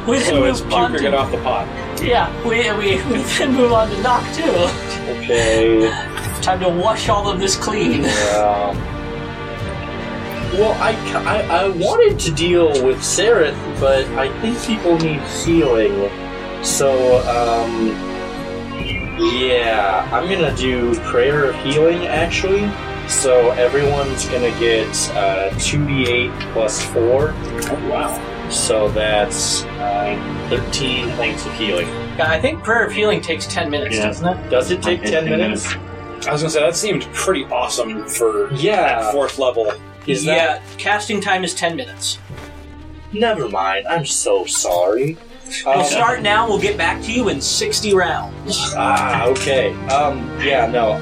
[0.08, 1.68] We then So it's move on puke or to, get off the pot.
[2.04, 4.44] Yeah, we, we, we then move on to knock two.
[4.44, 5.90] Okay.
[6.44, 8.04] Time to wash all of this clean.
[8.06, 8.76] Uh,
[10.54, 10.92] Well, I,
[11.26, 16.12] I, I wanted to deal with Sarith, but I think people need healing.
[16.64, 17.88] So, um,
[19.18, 22.70] yeah, I'm gonna do Prayer of Healing actually.
[23.08, 27.34] So everyone's gonna get uh, 2d8 plus 4.
[27.34, 28.50] oh wow.
[28.50, 31.88] So that's uh, 13 points of healing.
[32.18, 34.06] Yeah, I think prayer of healing takes ten minutes, Yeah.
[34.08, 34.50] doesn't it?
[34.50, 35.74] Does it take 10 10 minutes?
[36.28, 39.02] I was gonna say that seemed pretty awesome for Yeah.
[39.02, 39.72] that fourth level.
[40.06, 42.20] Is yeah, that casting time is ten minutes.
[43.14, 43.88] Never mind.
[43.88, 45.18] I'm so sorry.
[45.66, 46.48] We'll Um, start now.
[46.48, 48.74] We'll get back to you in 60 rounds.
[48.76, 49.74] Ah, okay.
[49.88, 50.98] Um, yeah, no.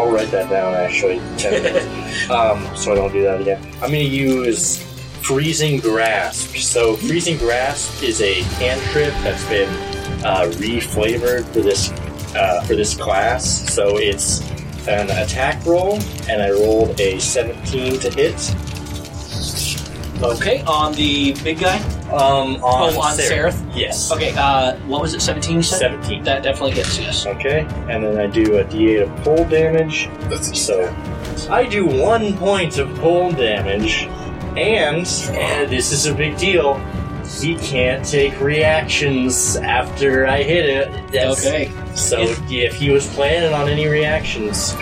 [0.00, 1.20] I'll write that down actually.
[2.30, 3.60] Um, so I don't do that again.
[3.76, 4.82] I'm gonna use
[5.22, 6.56] freezing grasp.
[6.56, 9.68] So freezing grasp is a cantrip that's been
[10.24, 11.90] uh, reflavored for this
[12.36, 13.72] uh, for this class.
[13.72, 14.42] So it's
[14.86, 15.94] an attack roll,
[16.28, 18.54] and I rolled a 17 to hit.
[20.22, 21.99] Okay, on the big guy.
[22.12, 23.54] Um, on, Oh, on Seraph.
[23.54, 23.76] Seraph?
[23.76, 24.10] Yes.
[24.10, 25.20] Okay, uh, what was it?
[25.22, 25.78] 17 you said?
[25.78, 26.24] 17.
[26.24, 27.26] That definitely hits, yes.
[27.26, 30.08] Okay, and then I do a d8 of pull damage.
[30.56, 30.92] So
[31.50, 34.04] I do one point of pull damage,
[34.56, 35.06] and,
[35.36, 36.78] and this is a big deal.
[37.40, 41.12] He can't take reactions after I hit it.
[41.12, 41.70] That's- Okay.
[41.94, 44.74] So Is- if he was planning on any reactions,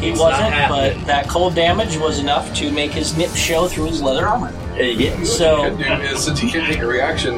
[0.00, 3.86] He It's wasn't, but that cold damage was enough to make his nip show through
[3.86, 4.52] his leather armor.
[4.72, 5.22] uh, yeah.
[5.24, 7.36] So- what you could do is, since he can't take a reaction,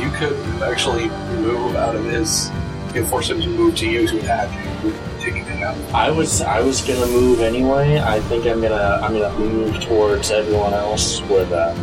[0.00, 1.08] you could actually
[1.40, 2.50] move out of his.
[2.94, 4.50] You force him to move to you to attack
[4.84, 5.76] you, taking it out.
[5.94, 7.98] I was I was gonna move anyway.
[8.00, 11.76] I think I'm gonna I'm gonna move towards everyone else where that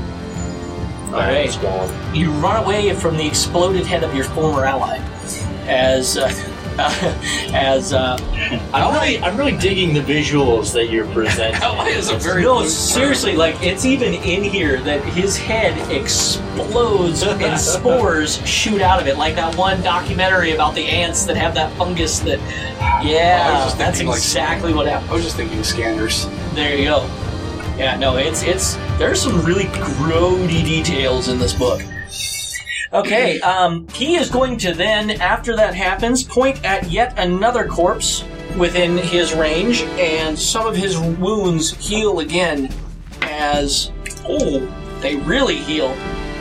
[1.11, 1.47] Alright.
[1.47, 1.89] is going.
[2.15, 4.97] You run away from the exploded head of your former ally.
[5.67, 6.27] As, uh,
[7.53, 8.18] as, uh,
[8.73, 11.61] I'm really, I'm really digging the visuals that you're presenting.
[11.89, 17.60] Is a very no, seriously, like, it's even in here that his head explodes and
[17.60, 21.72] spores shoot out of it, like that one documentary about the ants that have that
[21.77, 22.39] fungus that,
[23.03, 25.11] yeah, that's thinking, like, exactly what happened.
[25.11, 26.27] I was just thinking scanners.
[26.53, 27.01] There you go.
[27.77, 31.81] Yeah, no, it's it's there's some really grody details in this book.
[32.91, 38.24] Okay, um, he is going to then, after that happens, point at yet another corpse
[38.57, 42.74] within his range, and some of his wounds heal again
[43.22, 43.91] as
[44.28, 44.66] oh,
[45.02, 45.90] they really heal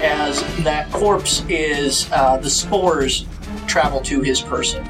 [0.00, 3.26] as that corpse is uh, the spores
[3.66, 4.86] travel to his person.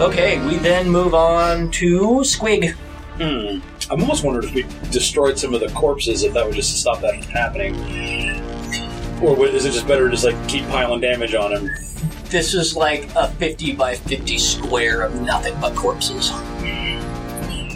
[0.00, 2.72] Okay, we then move on to Squig.
[3.20, 3.60] Hmm.
[3.90, 7.02] I'm almost wondering if we destroyed some of the corpses, if that would just stop
[7.02, 8.41] that from happening.
[9.22, 11.70] Or is it just better to just like keep piling damage on him?
[12.28, 16.32] This is like a 50 by 50 square of nothing but corpses.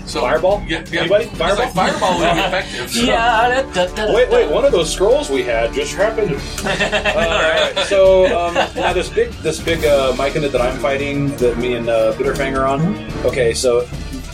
[0.06, 0.62] So Fireball?
[0.68, 1.00] Yeah, yeah.
[1.00, 1.24] Anybody?
[1.26, 1.64] Fireball?
[1.64, 2.90] like fireball would be effective.
[2.90, 3.62] so- Yeah.
[3.74, 4.48] da, da, da, Wait, wait!
[4.50, 6.36] One of those scrolls we had just happened.
[6.66, 11.56] Uh, alright, so um, now this big, this big uh, Myconid that I'm fighting, that
[11.58, 12.80] me and uh, Bitterfang are on.
[13.24, 13.84] Okay, so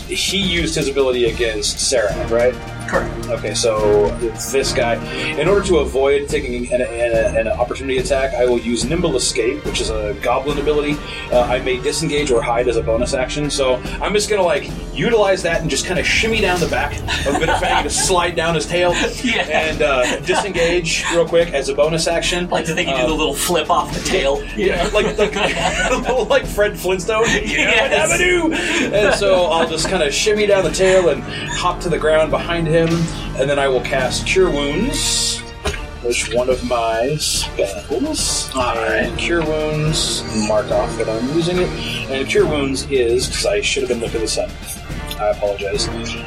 [0.09, 2.55] he used his ability against Sarah, right?
[2.93, 3.29] Correct.
[3.29, 4.95] Okay, so it's this guy.
[5.41, 9.65] In order to avoid taking an, an, an opportunity attack, I will use Nimble Escape,
[9.65, 10.99] which is a goblin ability.
[11.33, 14.71] Uh, I may disengage or hide as a bonus action, so I'm just gonna like
[14.93, 16.93] utilize that and just kind of shimmy down the back
[17.27, 18.93] of Bitterfang to slide down his tail
[19.25, 19.41] Yeah.
[19.49, 22.51] and uh, disengage real quick as a bonus action.
[22.51, 24.43] like to think you do the little flip off the tail.
[24.55, 25.35] Yeah, like like,
[26.29, 27.25] like Fred Flintstone.
[27.25, 28.13] Yes.
[28.13, 28.93] Yabba-dabba-doo.
[28.95, 32.31] And so I'll just kind of shimmy down the tail and hop to the ground
[32.31, 35.41] behind him, and then I will cast Cure Wounds.
[36.03, 38.51] Which one of my spells?
[38.57, 41.69] And Cure Wounds, mark off that I'm using it.
[42.11, 44.51] And Cure Wounds is, because I should have been looking this up.
[45.21, 45.87] I apologize.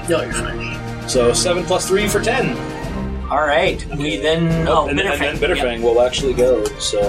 [0.10, 1.10] No, you're fine.
[1.10, 2.56] So 7 plus 3 for 10.
[3.30, 3.84] All right.
[3.98, 4.65] We then.
[4.68, 5.19] Oh, and, and Bitterfang.
[5.19, 7.02] then Bitterfang will actually go, so.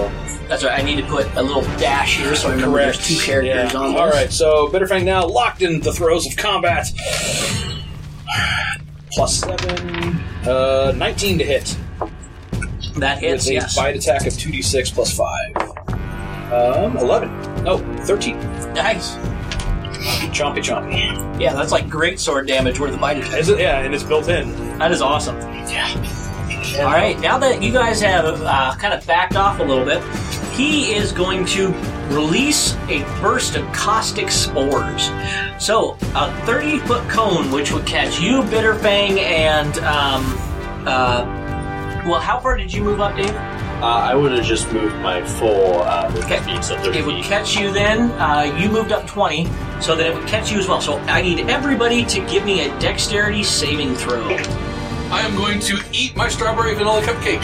[0.49, 0.77] That's right.
[0.79, 3.79] I need to put a little dash here so I remember there's two characters Yeah.
[3.79, 6.87] on All right, so Bitterfang now locked in the throes of combat.
[9.17, 10.15] Plus seven,
[10.47, 11.75] uh, 19 to hit.
[12.97, 13.75] That hits, with a yes.
[13.75, 16.53] bite attack of 2d6 plus 5.
[16.53, 17.63] Um, 11.
[17.63, 18.39] No, 13.
[18.75, 19.15] Nice.
[20.29, 21.41] Chompy chompy.
[21.41, 23.39] Yeah, that's like great sword damage worth of bite attack.
[23.39, 23.59] Is it?
[23.59, 24.51] Yeah, and it's built in.
[24.77, 25.35] That is awesome.
[25.41, 25.89] Yeah.
[26.81, 30.03] All right, now that you guys have uh, kind of backed off a little bit,
[30.53, 31.73] he is going to
[32.09, 35.09] release a burst of caustic spores.
[35.59, 39.77] So, a 30 foot cone, which would catch you, Bitterfang, and.
[39.79, 40.23] Um,
[40.87, 41.33] uh,
[42.07, 43.29] well, how far did you move up, Dave?
[43.35, 46.41] Uh, I would have just moved my full uh, movement Okay.
[46.43, 47.25] speed, so 30 It would feet.
[47.25, 48.11] catch you then.
[48.13, 49.45] Uh, you moved up 20,
[49.81, 50.79] so that it would catch you as well.
[50.81, 54.23] So, I need everybody to give me a dexterity saving throw.
[55.09, 57.41] I am going to eat my strawberry vanilla cupcake.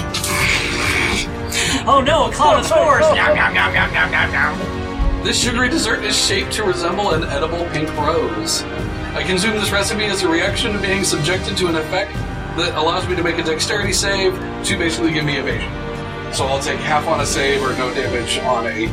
[1.85, 3.01] Oh no, a cloud of spores!
[3.01, 5.23] Nom, nom, nom, nom, nom, nom, nom.
[5.23, 8.61] This sugary dessert is shaped to resemble an edible pink rose.
[9.13, 12.13] I consume this recipe as a reaction to being subjected to an effect
[12.57, 14.33] that allows me to make a dexterity save
[14.65, 15.71] to basically give me evasion.
[16.31, 18.85] So I'll take half on a save or no damage on a.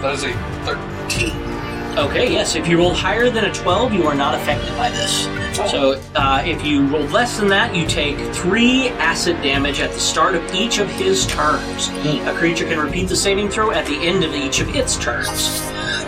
[0.00, 0.32] That is a
[0.64, 1.53] 13.
[1.96, 2.56] Okay, yes.
[2.56, 5.26] If you roll higher than a 12, you are not affected by this.
[5.70, 10.00] So uh, if you roll less than that, you take three acid damage at the
[10.00, 11.88] start of each of his turns.
[12.04, 15.30] A creature can repeat the saving throw at the end of each of its turns.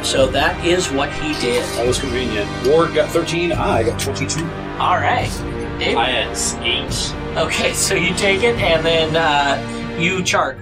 [0.04, 1.64] So that is what he did.
[1.76, 2.48] That was convenient.
[2.66, 4.44] Ward got 13, I got 22.
[4.80, 5.30] All right.
[5.78, 5.96] David?
[5.96, 7.14] I had eight.
[7.36, 10.58] Okay, so you take it, and then uh, you chart.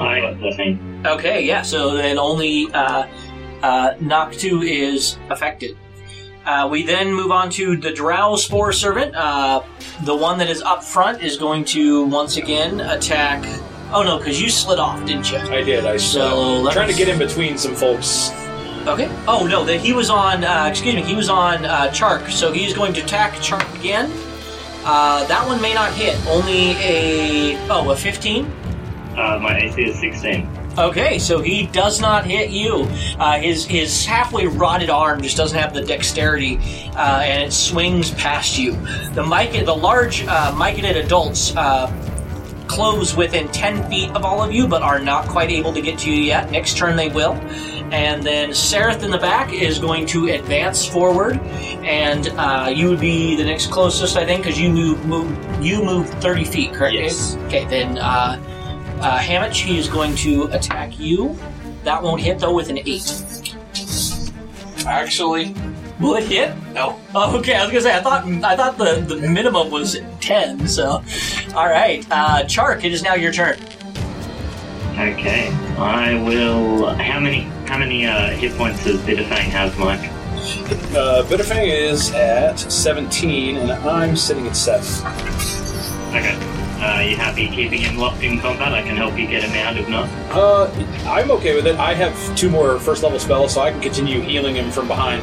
[0.00, 1.06] I got 13.
[1.06, 1.62] Okay, yeah.
[1.62, 3.06] So then only uh,
[3.64, 5.76] uh, Noctu is affected.
[6.44, 9.14] Uh, we then move on to the Drow Spore Servant.
[9.16, 9.62] Uh,
[10.04, 13.42] the one that is up front is going to once again attack.
[13.92, 15.38] Oh no, because you slid off, didn't you?
[15.38, 15.86] I did.
[15.86, 16.70] I So, saw.
[16.72, 18.30] trying to get in between some folks.
[18.86, 19.08] Okay.
[19.26, 20.44] Oh no, that he was on.
[20.44, 24.10] Uh, excuse me, he was on uh, Chark, so he's going to attack Chark again.
[24.84, 26.14] Uh, that one may not hit.
[26.26, 28.44] Only a oh a fifteen.
[29.16, 30.46] Uh, my AC is 16.
[30.76, 32.88] Okay, so he does not hit you.
[33.18, 36.58] Uh, his his halfway rotted arm just doesn't have the dexterity,
[36.96, 38.72] uh, and it swings past you.
[39.14, 41.86] The mic, the large uh, myconid adults uh,
[42.66, 45.96] close within ten feet of all of you, but are not quite able to get
[46.00, 46.50] to you yet.
[46.50, 47.34] Next turn they will.
[47.92, 51.38] And then Sarith in the back is going to advance forward,
[51.84, 55.84] and uh, you would be the next closest, I think, because you move, move you
[55.84, 56.94] move thirty feet, correct?
[56.94, 57.36] Yes.
[57.46, 57.96] Okay, then.
[57.96, 58.40] Uh,
[59.04, 61.36] uh, Hammett, he is going to attack you.
[61.84, 63.22] That won't hit though with an eight.
[64.86, 65.54] Actually,
[66.00, 66.54] Will it hit?
[66.72, 66.98] no.
[67.14, 67.54] Oh, okay.
[67.54, 70.66] I was gonna say I thought I thought the, the minimum was ten.
[70.66, 71.02] So,
[71.54, 73.56] all right, uh, Chark, it is now your turn.
[74.98, 75.48] Okay.
[75.78, 76.86] I will.
[76.94, 80.10] How many how many uh, hit points does Bitterfang have, Mike?
[80.94, 84.84] Uh, Bitterfang is at 17, and I'm sitting at 7.
[86.14, 86.63] Okay.
[86.84, 88.74] Uh, you happy keeping him locked in combat?
[88.74, 90.06] I can help you get him out if not.
[90.30, 90.70] Uh,
[91.08, 91.76] I'm okay with it.
[91.76, 95.22] I have two more first level spells, so I can continue healing him from behind.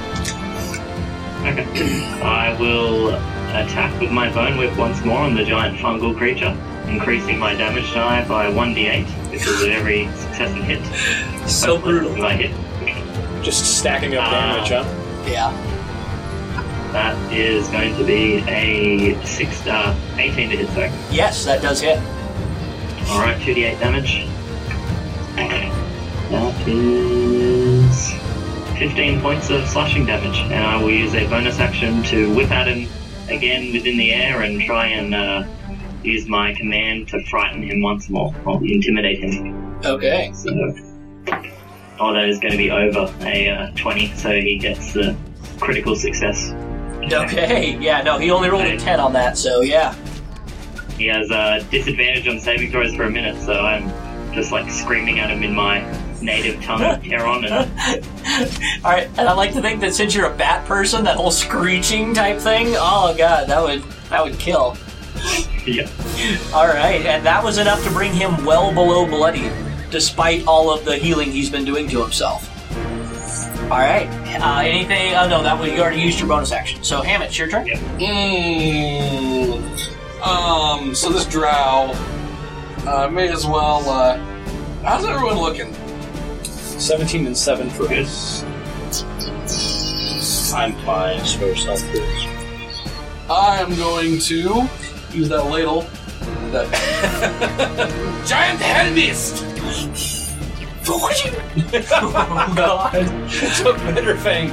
[1.46, 2.04] Okay.
[2.24, 6.58] I will attack with my bone whip once more on the giant fungal creature,
[6.88, 10.84] increasing my damage die by 1d8 because of every successive hit.
[11.48, 12.16] So Hopefully, brutal.
[12.18, 14.86] If I hit, Just stacking up damage, huh?
[15.28, 15.52] Yeah.
[16.94, 20.92] That is going to be a six, uh, 18 to hit, sorry.
[21.10, 21.98] Yes, that does hit.
[23.10, 24.28] Alright, 2d8 damage.
[26.32, 28.12] That is
[28.80, 32.70] 15 points of slashing damage, and I will use a bonus action to whip at
[32.70, 32.88] him
[33.28, 35.44] again within the air and try and uh,
[36.04, 39.76] use my command to frighten him once more, or intimidate him.
[39.84, 40.32] Okay.
[40.34, 40.52] So,
[42.00, 45.18] oh, that is going to be over a uh, 20, so he gets the
[45.60, 46.54] critical success.
[47.12, 47.78] Okay.
[47.80, 48.02] Yeah.
[48.02, 49.38] No, he only rolled a ten on that.
[49.38, 49.96] So yeah.
[50.98, 53.90] He has uh, disadvantage on saving throws for a minute, so I'm
[54.34, 55.82] just like screaming at him in my
[56.22, 57.54] native tongue of Terran, and
[58.86, 59.08] All right.
[59.18, 62.38] And I like to think that since you're a bat person, that whole screeching type
[62.40, 62.68] thing.
[62.78, 64.78] Oh god, that would that would kill.
[65.66, 65.90] yeah.
[66.54, 69.50] All right, and that was enough to bring him well below bloody,
[69.90, 72.48] despite all of the healing he's been doing to himself.
[73.72, 74.10] All right.
[74.42, 75.16] Uh, anything?
[75.16, 76.84] Oh no, that was you already used your bonus action.
[76.84, 77.66] So Hammett, it's your turn.
[77.66, 77.78] Yeah.
[78.00, 79.62] Mm,
[80.22, 81.94] um, so this drow
[82.86, 83.90] uh, may as well.
[83.90, 84.18] Uh,
[84.84, 85.74] how's everyone looking?
[86.44, 88.44] 17 and 7 for us.
[90.54, 91.82] I'm fine far as health.
[93.30, 94.68] I am going to
[95.14, 95.84] use that ladle.
[96.52, 96.68] That
[98.28, 100.21] giant hand beast.
[101.94, 104.50] Oh god, Took Bitterfang.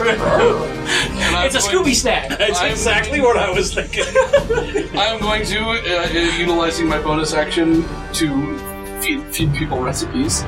[0.00, 2.28] And I'm it's a going- Scooby snack.
[2.38, 4.04] That's I'm- exactly what I was thinking.
[4.98, 8.58] I'm going to, uh, uh, utilizing my bonus action to
[9.00, 10.42] feed, feed people recipes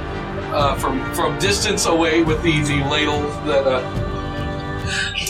[0.52, 3.82] uh, from from distance away with the, the ladle that uh,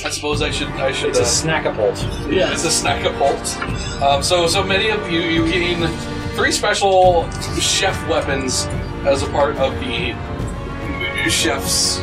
[0.04, 1.10] I suppose I should I should.
[1.10, 2.32] it's a uh, snackapult.
[2.32, 4.00] Yeah, it's a snackapult.
[4.02, 5.86] Um, so, so many of you you gain
[6.36, 7.28] three special
[7.58, 8.66] chef weapons
[9.06, 10.14] as a part of the
[11.30, 12.00] chef's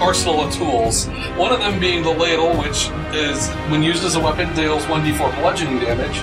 [0.00, 1.06] arsenal of tools.
[1.36, 5.40] One of them being the ladle, which is when used as a weapon deals 1d4
[5.40, 6.20] bludgeoning damage.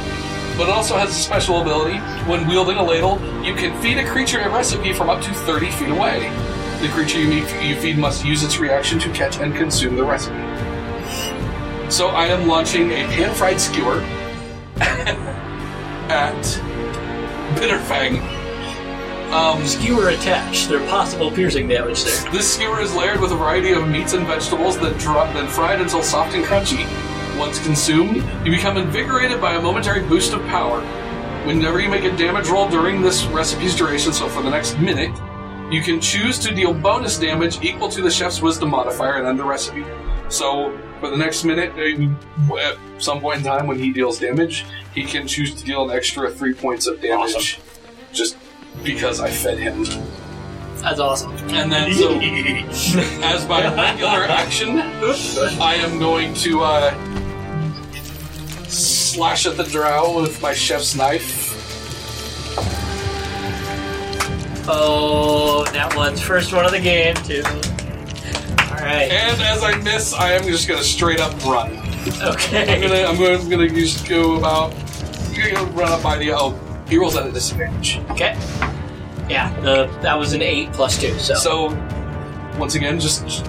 [0.58, 1.98] But it also has a special ability.
[2.30, 5.72] When wielding a ladle, you can feed a creature a recipe from up to 30
[5.72, 6.30] feet away.
[6.82, 10.04] The creature you, meet, you feed must use its reaction to catch and consume the
[10.04, 10.36] recipe.
[11.90, 14.00] So I am launching a pan-fried skewer
[14.80, 16.44] at
[17.56, 18.43] Bitterfang.
[19.34, 20.70] Um, Skewer attached.
[20.70, 22.32] There are possible piercing damage there.
[22.32, 25.82] this skewer is layered with a variety of meats and vegetables that drop, then fried
[25.82, 26.86] until soft and crunchy.
[27.36, 30.82] Once consumed, you become invigorated by a momentary boost of power.
[31.48, 35.12] Whenever you make a damage roll during this recipe's duration, so for the next minute,
[35.72, 39.44] You can choose to deal bonus damage equal to the chef's wisdom modifier and under
[39.44, 39.84] recipe.
[40.30, 44.66] So, for the next minute, uh, at some point in time when he deals damage,
[44.94, 47.60] he can choose to deal an extra three points of damage.
[48.12, 48.38] Just
[48.82, 49.84] because I fed him.
[50.82, 51.32] That's awesome.
[51.50, 52.20] And then, so,
[53.24, 56.94] as my regular action, I am going to uh,
[58.68, 61.52] slash at the drow with my chef's knife.
[64.68, 67.44] Oh, that one's first one of the game, too.
[68.74, 69.12] Alright.
[69.12, 71.78] And as I miss, I am just gonna straight up run.
[72.22, 72.82] I'm Okay.
[72.82, 76.32] gonna, I'm gonna, I'm gonna just go about, I'm gonna run up by the.
[76.34, 76.60] Oh,
[76.94, 77.98] he rolls at a disadvantage.
[78.12, 78.38] Okay.
[79.28, 81.34] Yeah, the, that was an 8 plus 2, so.
[81.34, 81.68] So,
[82.60, 83.44] once again, just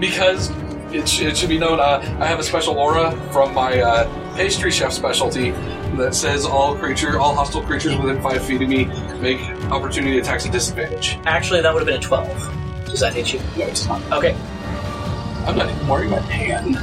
[0.00, 0.48] because
[0.90, 4.36] it, sh- it should be known, uh, I have a special aura from my uh,
[4.36, 5.50] pastry chef specialty
[5.98, 8.86] that says all creature, all hostile creatures within five feet of me
[9.20, 9.38] make
[9.70, 11.18] opportunity attacks at disadvantage.
[11.26, 12.86] Actually, that would have been a 12.
[12.86, 13.40] Does that hit you?
[13.58, 14.00] No, it's not.
[14.12, 14.32] Okay.
[15.46, 16.76] I'm not even wearing my pan.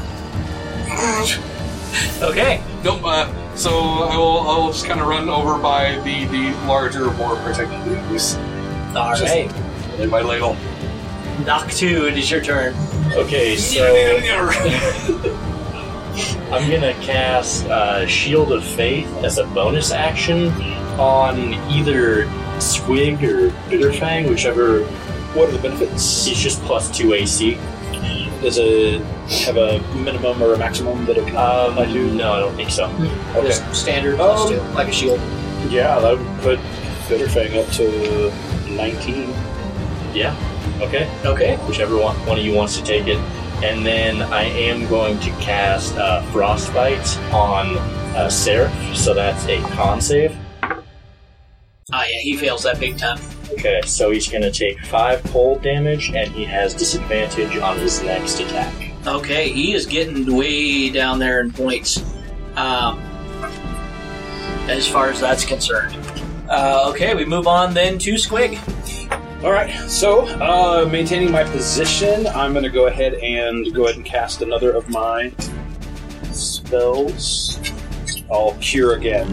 [2.22, 2.64] Okay.
[2.84, 3.02] Nope.
[3.03, 3.26] Uh,
[3.56, 4.40] so I will.
[4.49, 8.36] I will just kind of run over by the the larger, more protected enemies
[8.95, 9.53] Alright.
[9.99, 10.56] in my ladle.
[11.44, 12.73] Noctu, it is your turn.
[13.14, 13.86] Okay, so
[16.52, 20.49] I'm gonna cast uh, Shield of Faith as a bonus action
[20.99, 22.26] on either
[22.57, 24.84] Squig or Bitterfang, whichever.
[25.36, 26.26] What are the benefits?
[26.27, 27.57] It's just plus two AC.
[28.42, 29.02] Does it
[29.46, 32.12] have a minimum or a maximum that it can Um, I do?
[32.14, 32.86] No, I don't think so.
[33.36, 33.48] Okay.
[33.48, 35.20] Just standard plus Um, 2, like a shield.
[35.70, 36.60] Yeah, that would put
[37.08, 38.32] Bitterfang up to
[38.72, 39.34] 19.
[40.14, 40.36] Yeah.
[40.82, 41.10] Okay.
[41.26, 41.56] Okay.
[41.68, 43.18] Whichever one, one of you wants to take it.
[43.64, 47.78] And then I am going to cast uh, Frostbite on
[48.16, 50.36] uh, Sarith, so that's a con save.
[51.94, 53.18] Ah, yeah, he fails that big time.
[53.54, 58.02] Okay, so he's going to take five cold damage, and he has disadvantage on his
[58.04, 58.74] next attack.
[59.08, 62.04] Okay, he is getting way down there in points.
[62.56, 63.00] Um,
[64.68, 65.96] as far as that's concerned.
[66.50, 68.60] Uh, okay, we move on then to Squig.
[69.44, 73.98] All right, so uh, maintaining my position, I'm going to go ahead and go ahead
[73.98, 75.32] and cast another of my
[76.32, 77.60] spells.
[78.32, 79.28] I'll cure again.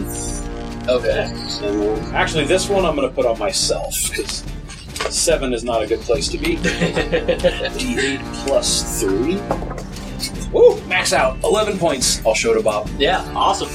[0.87, 1.33] Okay.
[1.47, 4.43] So actually, this one I'm going to put on myself because
[5.09, 6.55] seven is not a good place to be.
[6.57, 9.39] D8 plus three.
[10.57, 11.41] Ooh, max out.
[11.43, 12.23] Eleven points.
[12.25, 12.89] I'll show it to Bob.
[12.97, 13.69] yeah, awesome.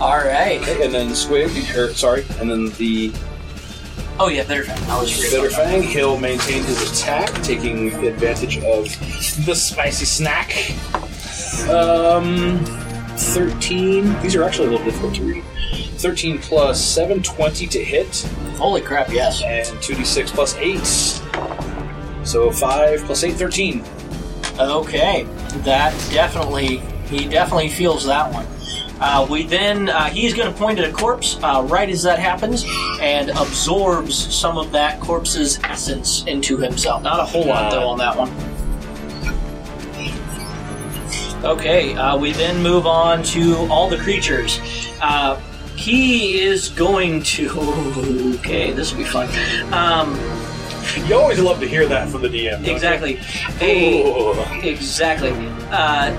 [0.00, 0.60] All right.
[0.62, 3.12] Okay, and then Squig, or sorry, and then the
[4.20, 4.88] Oh yeah, Bitterfang.
[4.88, 8.84] I was Bitterfang, he'll maintain his attack, taking advantage of
[9.46, 10.50] the spicy snack.
[11.70, 12.58] Um,
[13.16, 14.20] 13.
[14.20, 15.44] These are actually a little difficult to read.
[15.98, 18.22] 13 plus 720 to hit.
[18.56, 19.10] Holy crap!
[19.10, 19.42] Yes.
[19.42, 22.26] and 2d6 plus 8.
[22.26, 23.84] So 5 plus 8, 13.
[24.58, 25.22] Okay,
[25.64, 28.46] that definitely he definitely feels that one.
[29.00, 32.18] Uh, we then uh, he's going to point at a corpse uh, right as that
[32.18, 32.64] happens
[33.00, 37.02] and absorbs some of that corpse's essence into himself.
[37.02, 38.28] Not a whole lot though on that one.
[41.44, 44.58] Okay, uh, we then move on to all the creatures.
[45.00, 45.40] Uh,
[45.78, 47.48] he is going to.
[48.38, 49.28] Okay, this will be fun.
[49.74, 50.14] Um,
[51.06, 52.66] You always love to hear that from the DM.
[52.66, 53.18] exactly.
[53.60, 54.62] A.
[54.66, 55.32] Exactly.
[55.70, 56.12] Uh,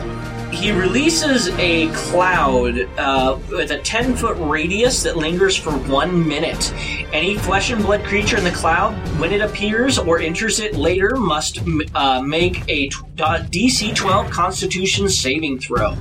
[0.52, 6.74] he releases a cloud uh, with a 10 foot radius that lingers for one minute.
[7.14, 11.16] Any flesh and blood creature in the cloud, when it appears or enters it later,
[11.16, 15.96] must m- uh, make a t- uh, DC 12 Constitution saving throw.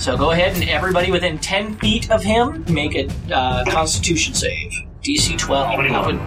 [0.00, 4.72] So go ahead and everybody within 10 feet of him make a uh, Constitution save.
[5.02, 5.90] DC 12.
[5.90, 6.20] That would-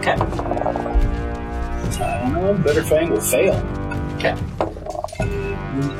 [0.00, 0.16] Okay.
[2.02, 3.54] Uh, Bitterfang will fail.
[4.16, 4.34] Okay.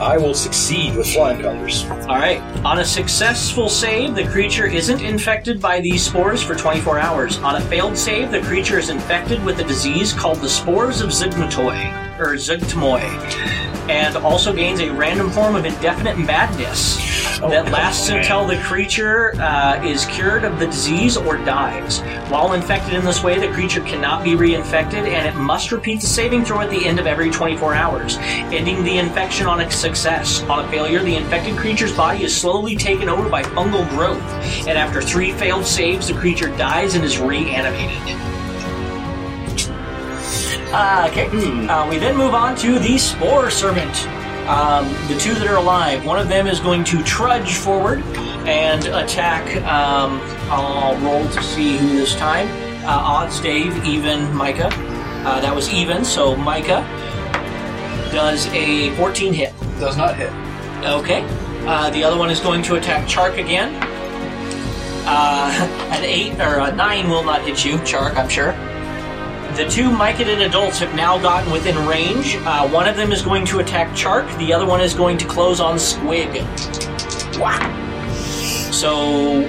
[0.02, 1.84] I will succeed with flying colors.
[1.84, 2.40] All right.
[2.64, 7.38] On a successful save, the creature isn't infected by these spores for 24 hours.
[7.38, 11.10] On a failed save, the creature is infected with a disease called the spores of
[11.10, 13.00] Zygmutoy or Zuggtmoy,
[13.88, 16.96] and also gains a random form of indefinite madness
[17.38, 22.00] that lasts until the creature uh, is cured of the disease or dies.
[22.30, 26.06] While infected in this way, the creature cannot be reinfected, and it must repeat the
[26.06, 30.42] saving throw at the end of every 24 hours, ending the infection on a success.
[30.42, 34.22] On a failure, the infected creature's body is slowly taken over by fungal growth,
[34.68, 38.20] and after three failed saves, the creature dies and is reanimated.
[40.72, 41.26] Uh, okay.
[41.66, 44.06] Uh, we then move on to the Spore Servant.
[44.48, 46.04] Um, the two that are alive.
[46.04, 48.00] One of them is going to trudge forward
[48.46, 49.56] and attack.
[49.64, 50.20] Um,
[50.50, 52.48] I'll roll to see who this time.
[52.84, 54.70] odds, Dave, even, Micah.
[55.22, 56.80] Uh, that was even, so Micah
[58.10, 59.54] does a 14 hit.
[59.78, 60.32] Does not hit.
[60.84, 61.24] Okay.
[61.66, 63.74] Uh, the other one is going to attack Chark again.
[65.06, 68.52] Uh, an 8 or a 9 will not hit you, Chark, I'm sure.
[69.60, 72.36] The two myconid adults have now gotten within range.
[72.36, 75.26] Uh, one of them is going to attack Chark, the other one is going to
[75.26, 76.40] close on Squig.
[77.38, 78.70] Wow.
[78.72, 79.46] So,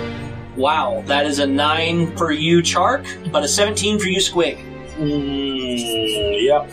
[0.57, 4.57] wow, that is a 9 for you, Chark, but a 17 for you, Squig.
[4.97, 6.69] Mm, yep.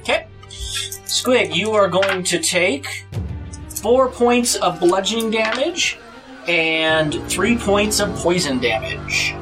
[0.00, 0.26] Okay.
[0.48, 3.06] Squig, you are going to take
[3.68, 5.96] four points of bludgeoning damage
[6.48, 9.32] and three points of poison damage.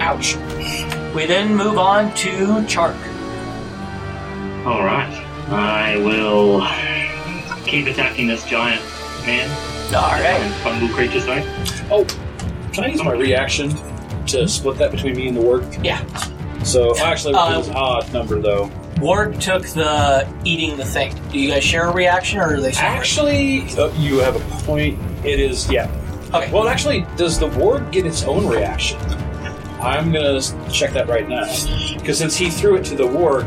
[0.00, 0.36] Ouch.
[1.14, 2.28] We then move on to
[2.66, 2.96] Chark.
[4.66, 5.12] Alright.
[5.50, 6.60] I will
[7.64, 8.82] keep attacking this giant
[9.24, 9.48] man.
[9.94, 10.24] Alright.
[10.24, 11.42] And fungal creature, sorry.
[11.90, 12.04] Oh,
[12.72, 13.72] can I use my reaction
[14.26, 15.64] to split that between me and the ward?
[15.84, 16.04] Yeah.
[16.64, 18.70] So actually, Uh, it's an odd number though.
[19.00, 21.14] Ward took the eating the thing.
[21.30, 22.96] Do you guys share a reaction or are they separate?
[22.96, 24.98] Actually, uh, you have a point.
[25.24, 25.88] It is yeah.
[26.32, 26.50] Okay.
[26.50, 28.98] Well, actually, does the ward get its own reaction?
[29.80, 30.40] I'm gonna
[30.70, 31.44] check that right now
[31.94, 33.46] because since he threw it to the ward,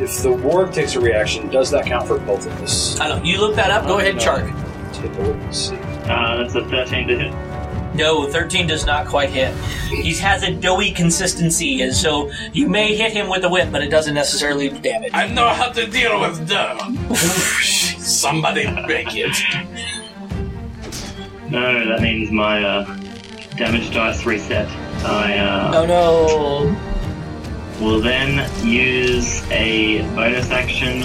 [0.00, 2.98] if the ward takes a reaction, does that count for both of us?
[3.00, 3.24] I don't know.
[3.24, 3.86] You look that up.
[3.86, 4.22] Go ahead, No.
[4.22, 4.92] Chark.
[4.92, 5.76] Take a look and see.
[5.76, 7.94] Uh, that's a 13 to hit.
[7.94, 9.52] No, 13 does not quite hit.
[9.88, 13.82] He has a doughy consistency, and so you may hit him with a whip, but
[13.82, 15.10] it doesn't necessarily do damage.
[15.14, 16.78] I know how to deal with dough.
[17.14, 19.36] Somebody make it.
[21.50, 22.84] No, that means my uh,
[23.56, 24.68] damage dice reset.
[25.04, 26.76] I uh, Oh no.
[27.80, 31.02] We'll then use a bonus action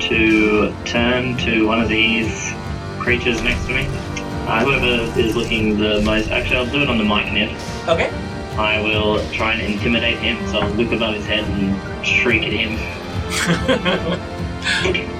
[0.00, 2.52] to turn to one of these
[2.98, 3.86] creatures next to me.
[4.48, 6.28] Uh, whoever is looking the most.
[6.30, 7.54] Actually, I'll do it on the myconid.
[7.88, 8.10] Okay.
[8.56, 12.52] I will try and intimidate him, so I'll look above his head and shriek at
[12.52, 12.76] him.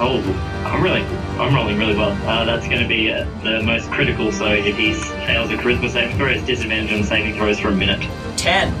[0.00, 0.20] oh,
[0.66, 1.02] I'm really,
[1.38, 2.12] I'm rolling really well.
[2.28, 4.32] Uh, that's going to be uh, the most critical.
[4.32, 7.74] So if he fails a charisma saving throw, it's disadvantage on saving throws for a
[7.76, 8.00] minute.
[8.36, 8.74] 10.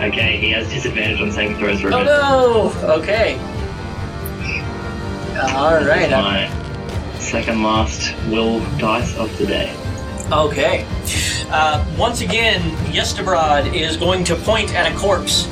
[0.00, 2.10] Okay, he has disadvantage on saving throws for a Oh minute.
[2.10, 2.92] no!
[2.94, 3.38] Okay.
[5.36, 6.12] Alright.
[6.12, 9.74] I'm- My second last will dice of the day.
[10.32, 10.86] Okay.
[11.50, 12.60] Uh, once again,
[12.92, 15.46] Yestabrod is going to point at a corpse.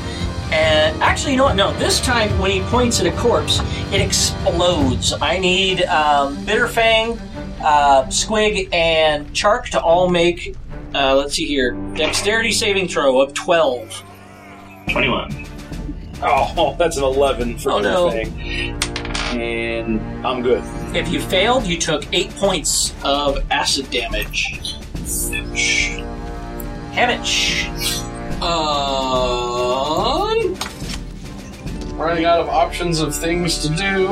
[0.53, 1.57] And actually, you know what?
[1.57, 3.61] No, this time when he points at a corpse,
[3.91, 5.15] it explodes.
[5.15, 7.19] I need um, Bitterfang,
[7.63, 10.55] uh, Squig, and Chark to all make,
[10.95, 14.05] uh, let's see here, dexterity saving throw of 12.
[14.91, 15.47] 21.
[16.23, 18.11] Oh, that's an eleven for Oh, no.
[18.11, 20.63] And I'm good.
[20.95, 24.61] If you failed, you took 8 points of acid damage.
[26.93, 28.12] Hemich.
[28.43, 30.19] Um,
[31.97, 34.09] running out of options of things to do,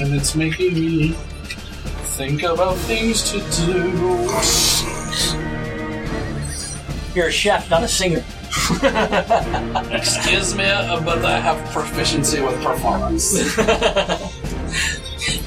[0.00, 1.12] and it's making me
[2.16, 3.90] think about things to do.
[7.14, 8.24] You're a chef, not a singer.
[9.92, 13.56] Excuse me, but I have proficiency with performance.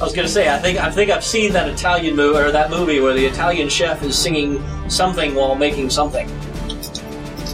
[0.00, 3.00] was gonna say, I think I think I've seen that Italian movie or that movie
[3.00, 6.26] where the Italian chef is singing something while making something.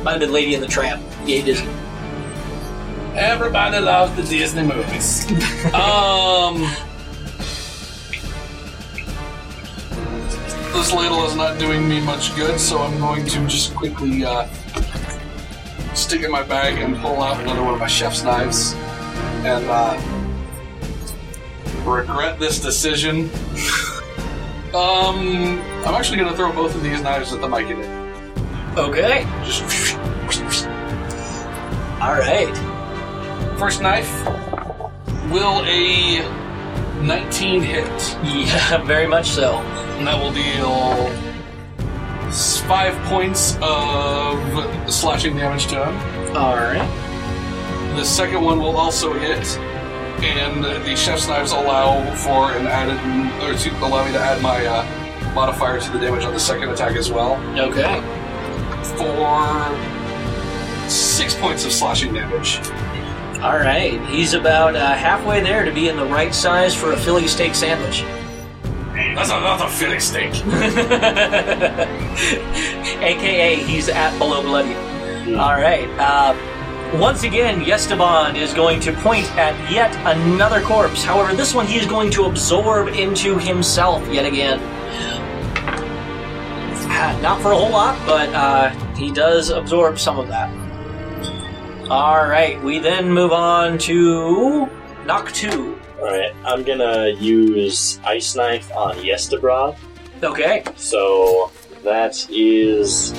[0.04, 1.02] Might have been Lady in the Tramp.
[1.24, 1.72] Yeah, Disney.
[3.14, 5.24] Everybody loves the Disney movies.
[5.72, 6.60] um,
[10.74, 14.46] this ladle is not doing me much good, so I'm going to just quickly uh,
[15.94, 18.74] stick in my bag and pull out another one of my chef's knives
[19.46, 19.98] and uh,
[21.82, 23.30] regret this decision.
[24.74, 28.04] um, I'm actually going to throw both of these knives at the myconid.
[28.76, 29.24] Okay.
[29.44, 29.93] Just
[32.04, 32.54] All right.
[33.58, 34.10] first knife.
[35.32, 36.20] Will a
[37.02, 38.16] 19 hit?
[38.22, 39.54] Yeah, very much so.
[39.98, 41.10] And that will deal
[42.68, 46.36] five points of slashing damage to him.
[46.36, 46.86] All right.
[47.96, 49.56] The second one will also hit,
[50.22, 52.98] and the chef's knives allow for an added,
[53.42, 56.68] or to allow me to add my uh, modifier to the damage on the second
[56.70, 58.00] attack as well, Okay.
[58.96, 59.93] for
[60.90, 62.58] six points of slashing damage.
[63.42, 64.00] All right.
[64.08, 67.54] He's about uh, halfway there to be in the right size for a Philly steak
[67.54, 68.02] sandwich.
[69.14, 70.32] That's another Philly steak.
[73.02, 74.74] AKA, he's at below bloody.
[75.34, 75.88] All right.
[75.98, 76.34] Uh,
[76.98, 81.02] once again, Yestabrod is going to point at yet another corpse.
[81.04, 84.60] However, this one he is going to absorb into himself yet again.
[86.96, 90.48] Ah, Not for a whole lot, but uh, he does absorb some of that.
[91.90, 94.66] All right, we then move on to
[95.04, 95.78] Noctu.
[95.98, 99.76] Alright, I'm gonna use Ice Knife on Yestabrod.
[100.22, 101.50] Okay, So
[101.82, 103.12] that is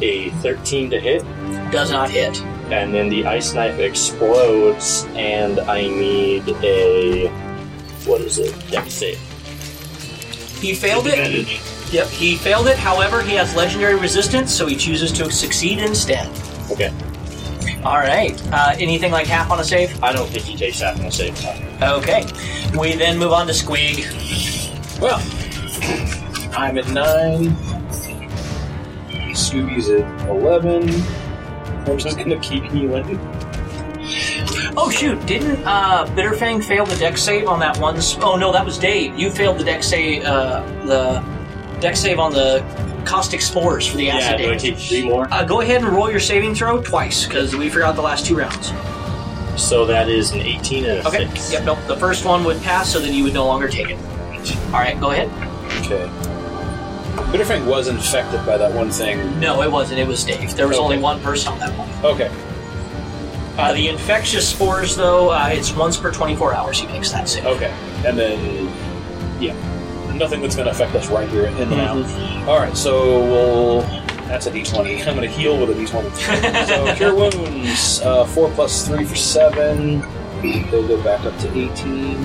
[0.00, 1.22] a 13 to hit,
[1.70, 2.40] does not hit.
[2.70, 7.28] and then the Ice Knife explodes, and I need a.
[8.06, 8.54] What is it?
[8.70, 9.18] Dex save.
[10.60, 11.18] He failed it.
[11.18, 11.60] Advantage.
[11.92, 12.78] Yep, he failed it.
[12.78, 16.26] However, he has legendary resistance, so he chooses to succeed instead.
[16.70, 16.90] Okay.
[17.84, 18.40] All right.
[18.52, 20.02] Uh, anything like half on a save?
[20.02, 21.36] I don't think he takes half on a save.
[21.82, 22.24] Okay.
[22.78, 24.06] We then move on to Squig.
[25.00, 25.18] Well,
[26.56, 27.56] I'm at nine.
[29.34, 30.88] Scooby's at eleven.
[31.90, 33.18] I'm just gonna keep healing.
[34.76, 35.24] Oh shoot!
[35.26, 37.96] Didn't uh, Bitterfang fail the dex save on that one?
[37.96, 39.18] s- Oh no, that was Dave.
[39.18, 40.22] You failed the dex save.
[40.24, 42.60] Uh, the dex save on the
[43.04, 44.62] caustic spores for the Yeah, acid do I damage.
[44.62, 45.28] take three more?
[45.30, 48.36] Uh, go ahead and roll your saving throw twice because we forgot the last two
[48.36, 48.72] rounds.
[49.56, 51.26] So that is an 18 and a Okay.
[51.28, 51.52] 6.
[51.52, 51.64] Yep.
[51.64, 51.78] Nope.
[51.86, 53.98] The first one would pass, so then you would no longer take it.
[54.66, 54.98] All right.
[54.98, 55.28] Go ahead.
[55.84, 56.08] Okay.
[57.30, 59.38] Bitterfang was infected by that one thing.
[59.38, 60.00] No, it wasn't.
[60.00, 60.54] It was Dave.
[60.56, 60.84] There was Okay.
[60.84, 61.88] only one person on that one.
[62.04, 62.30] Okay.
[63.58, 67.44] Uh, the infectious spores, though, uh, it's once per 24 hours he makes that save.
[67.44, 67.70] Okay.
[68.06, 68.70] And then,
[69.40, 69.52] yeah,
[70.22, 71.94] nothing that's going to affect us right here in the now.
[72.48, 73.80] All right, so we'll.
[74.28, 75.06] That's a d20.
[75.06, 76.66] I'm going to heal with a d20.
[76.66, 80.00] so cure wounds, uh, four plus three for seven.
[80.40, 82.20] They'll go back up to 18.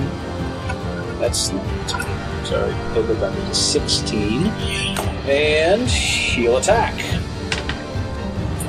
[1.18, 2.46] That's not 18.
[2.46, 4.46] Sorry, they'll go back up to 16.
[5.26, 6.94] And heal attack.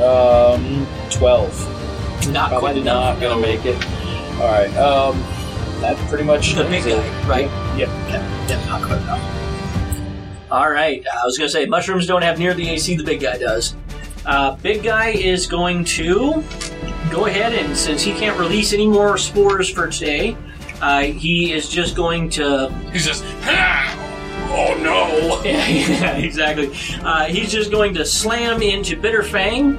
[0.02, 2.32] Um, 12.
[2.34, 3.20] Not Probably quite enough.
[3.20, 3.76] not gonna make it.
[4.42, 4.76] All right.
[4.76, 5.18] Um,
[5.82, 7.69] that pretty much The big guy, right?
[7.80, 8.68] Yep.
[8.68, 10.52] Not quite enough.
[10.52, 11.06] All right.
[11.08, 13.76] I was going to say, mushrooms don't have near the AC the big guy does.
[14.26, 16.44] Uh, big guy is going to
[17.10, 20.36] go ahead and, since he can't release any more spores for today,
[20.82, 22.70] uh, he is just going to.
[22.92, 23.96] He's just, "Ah!
[24.52, 25.42] oh no!
[25.46, 26.70] Yeah, yeah, exactly.
[27.02, 29.78] Uh, he's just going to slam into Bitterfang.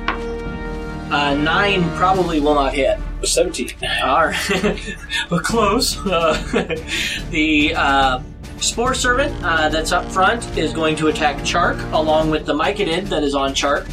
[1.11, 2.99] Uh, nine probably will not hit.
[3.27, 3.73] 17.
[4.03, 4.97] All right,
[5.31, 5.99] but close.
[6.07, 6.35] Uh,
[7.31, 8.23] the uh,
[8.61, 13.09] Spore Servant uh, that's up front is going to attack Chark along with the Myconid
[13.09, 13.91] that is on Chark.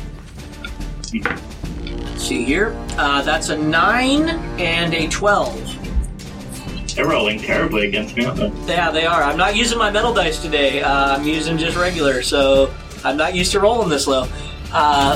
[1.13, 2.75] Let's see here.
[2.97, 4.29] Uh, that's a 9
[4.59, 6.95] and a 12.
[6.95, 8.73] They're rolling terribly against me, aren't they?
[8.73, 9.21] Yeah, they are.
[9.21, 10.81] I'm not using my metal dice today.
[10.81, 12.73] Uh, I'm using just regular, so
[13.03, 14.27] I'm not used to rolling this low.
[14.73, 15.15] Uh,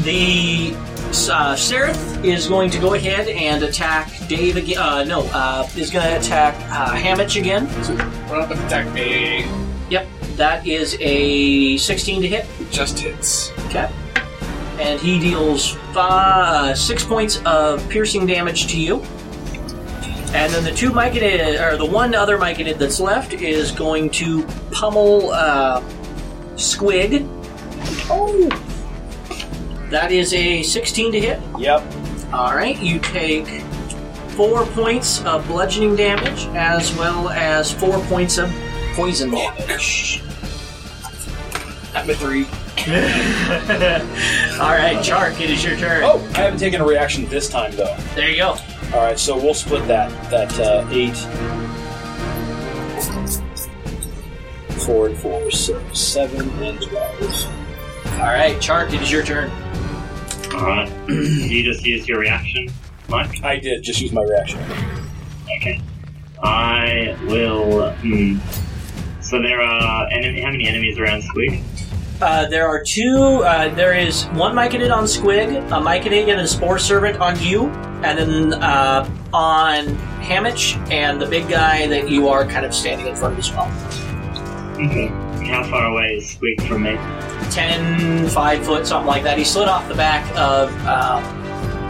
[0.00, 0.74] the
[1.12, 4.78] uh, Sarith is going to go ahead and attack Dave again.
[4.78, 7.66] Uh, no, uh, is going to attack uh, Hamich again.
[8.30, 9.46] Run up and attack me.
[9.90, 12.46] Yep, that is a 16 to hit.
[12.70, 13.50] Just hits.
[13.66, 13.90] Okay.
[14.80, 19.02] And he deals five, uh, six points of piercing damage to you.
[20.32, 24.44] And then the two Myconid, or the one other Myconid that's left, is going to
[24.70, 25.82] pummel uh,
[26.54, 27.28] Squig.
[28.08, 28.71] Oh!
[29.92, 31.38] That is a 16 to hit.
[31.58, 31.82] Yep.
[32.32, 33.46] All right, you take
[34.30, 38.50] four points of bludgeoning damage as well as four points of
[38.94, 40.22] poison damage.
[41.94, 42.46] I'm three.
[44.58, 46.04] All right, Chark, it is your turn.
[46.04, 47.94] Oh, I haven't taken a reaction this time though.
[48.14, 48.56] There you go.
[48.94, 50.10] All right, so we'll split that.
[50.30, 51.18] That uh, eight,
[54.86, 57.22] four and four, so seven and twelve.
[58.14, 59.52] All right, Chark, it is your turn.
[60.54, 60.90] Alright.
[61.08, 62.70] you just used your reaction,
[63.08, 63.42] Mike?
[63.42, 64.60] I did just use my reaction.
[65.56, 65.80] Okay.
[66.42, 67.90] I will.
[67.92, 68.38] Hmm.
[69.20, 71.62] So there are enemy, how many enemies around Squig?
[72.20, 73.42] Uh, there are two.
[73.44, 77.66] Uh, there is one Myconid on Squig, a Myconid and a Spore Servant on you,
[78.04, 79.86] and then uh, on
[80.20, 83.50] Hamich and the big guy that you are kind of standing in front of as
[83.50, 83.68] well.
[84.74, 85.31] Okay.
[85.46, 86.96] How far away is Squig from me?
[87.50, 89.36] 10, 5 foot, something like that.
[89.38, 91.20] He slid off the back of, uh,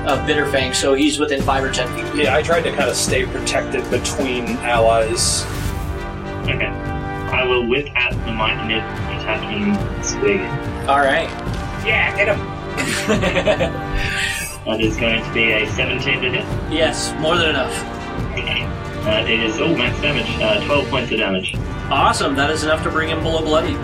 [0.08, 2.24] of Bitterfang, so he's within 5 or 10 feet.
[2.24, 5.44] Yeah, I tried to kind of stay protected between allies.
[6.48, 6.66] Okay.
[6.66, 8.82] I will whip at the Myconid
[9.20, 10.40] attacking Squig.
[10.88, 11.28] Alright.
[11.86, 13.72] Yeah, get him.
[14.64, 16.44] That is going to be a 17 to hit.
[16.72, 17.74] yes, more than enough.
[18.34, 18.62] Okay.
[18.62, 20.28] Uh, it is, oh, max damage.
[20.40, 21.56] Uh, 12 points of damage.
[21.92, 23.74] Awesome, that is enough to bring him below bloody.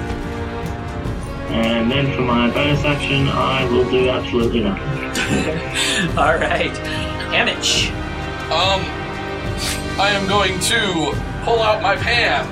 [1.51, 4.89] And then for my bonus action, I will do absolutely nothing.
[6.17, 6.73] Alright.
[7.29, 7.91] Hamich.
[8.51, 8.81] Um,
[10.01, 11.13] I am going to
[11.45, 12.49] pull out my pan.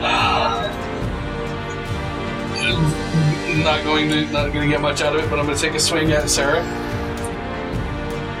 [3.64, 5.62] not going to not going to get much out of it, but I'm going to
[5.62, 6.62] take a swing at Sarith.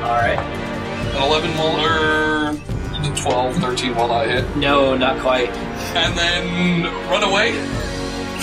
[0.02, 0.38] All right.
[0.38, 2.71] An 11 will or
[3.10, 5.50] 12, 13 will not hit, No, not quite.
[5.96, 7.60] and then run away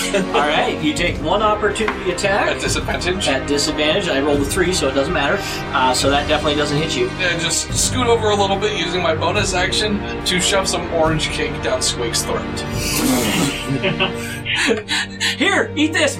[0.14, 0.80] All right.
[0.82, 2.48] You take one opportunity attack.
[2.48, 5.36] at disadvantage, At disadvantage, I rolled a three, so it doesn't matter.
[5.74, 7.10] Uh, so that definitely doesn't hit you.
[7.10, 11.28] and just scoot over a little bit using my bonus action to shove some orange
[11.28, 12.40] cake down Squig's throat.
[15.36, 16.16] Here, eat this.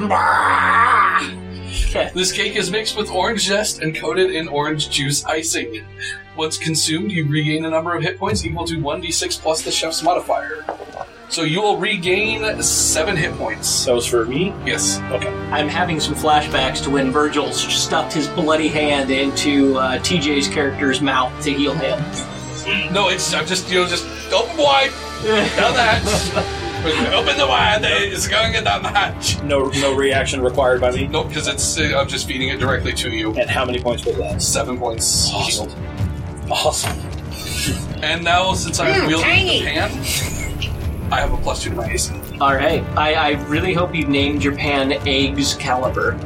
[2.15, 5.87] This cake is mixed with orange zest and coated in orange juice icing.
[6.37, 10.03] Once consumed, you regain a number of hit points equal to 1d6 plus the chef's
[10.03, 10.65] modifier.
[11.29, 13.85] So you will regain 7 hit points.
[13.85, 14.53] That was for me.
[14.65, 15.01] Yes.
[15.13, 15.29] Okay.
[15.51, 21.01] I'm having some flashbacks to when Virgil stuffed his bloody hand into uh, TJ's character's
[21.01, 22.01] mouth to heal him.
[22.93, 24.91] No, it's I'm just, you know, just open wide,
[25.57, 27.15] down the hatch.
[27.15, 29.41] open the wide, it's going down the hatch.
[29.43, 31.07] No, no reaction required by me.
[31.07, 33.35] Nope, because it's, uh, I'm just feeding it directly to you.
[33.35, 34.43] And how many points was that?
[34.43, 35.69] 7 points Awesome.
[35.69, 36.00] healed.
[36.51, 36.99] Awesome.
[38.03, 39.91] And now, since I'm wielding the pan,
[41.13, 42.13] I have a plus 2 to my AC.
[42.41, 42.83] All right.
[42.97, 46.19] I, I really hope you named your pan Eggs Caliber.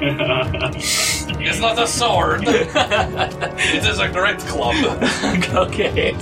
[1.44, 2.42] It's not a sword.
[2.46, 5.02] it is a great club.
[5.68, 6.12] okay.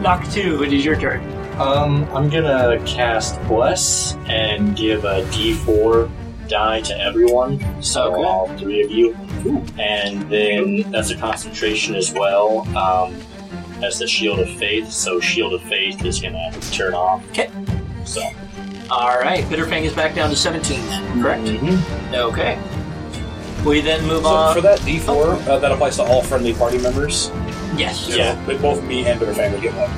[0.00, 0.62] Knock two.
[0.62, 1.20] It is your turn.
[1.60, 6.10] Um, I'm gonna cast Bless and give a D4
[6.48, 7.82] die to everyone.
[7.82, 8.24] So Okay.
[8.24, 9.14] all three of you.
[9.78, 12.60] And then that's a concentration as well.
[12.76, 13.14] Um,
[13.80, 14.90] that's the Shield of Faith.
[14.90, 17.22] So Shield of Faith is gonna turn off.
[17.30, 17.50] Okay.
[18.04, 18.22] So.
[18.90, 19.44] All right.
[19.44, 21.42] Bitterfang is back down to 17, then, correct?
[21.44, 22.14] Mhm.
[22.14, 22.58] Okay.
[23.64, 24.54] We then move So on.
[24.54, 27.30] for that D4, uh, that applies to all friendly party members.
[27.76, 28.08] yes.
[28.08, 28.36] Yeah.
[28.46, 29.90] But both me and Bitterfang would get one.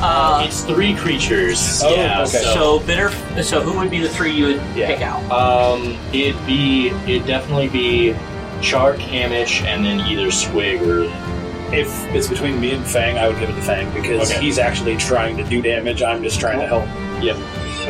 [0.00, 1.82] Uh, it's three creatures.
[1.84, 2.20] Oh, yeah.
[2.22, 2.38] okay.
[2.38, 3.10] So, so bitter.
[3.42, 4.86] So who would be the three you would Yeah.
[4.86, 5.20] pick out?
[5.30, 8.14] um, it'd be it'd definitely be
[8.60, 11.12] Chark, Hamish, and then either Squig or
[11.74, 14.40] If it's between me and Fang, I would give it to Fang because Okay.
[14.40, 16.00] he's actually trying to do damage.
[16.00, 16.84] I'm just trying to help
[17.20, 17.36] Yep.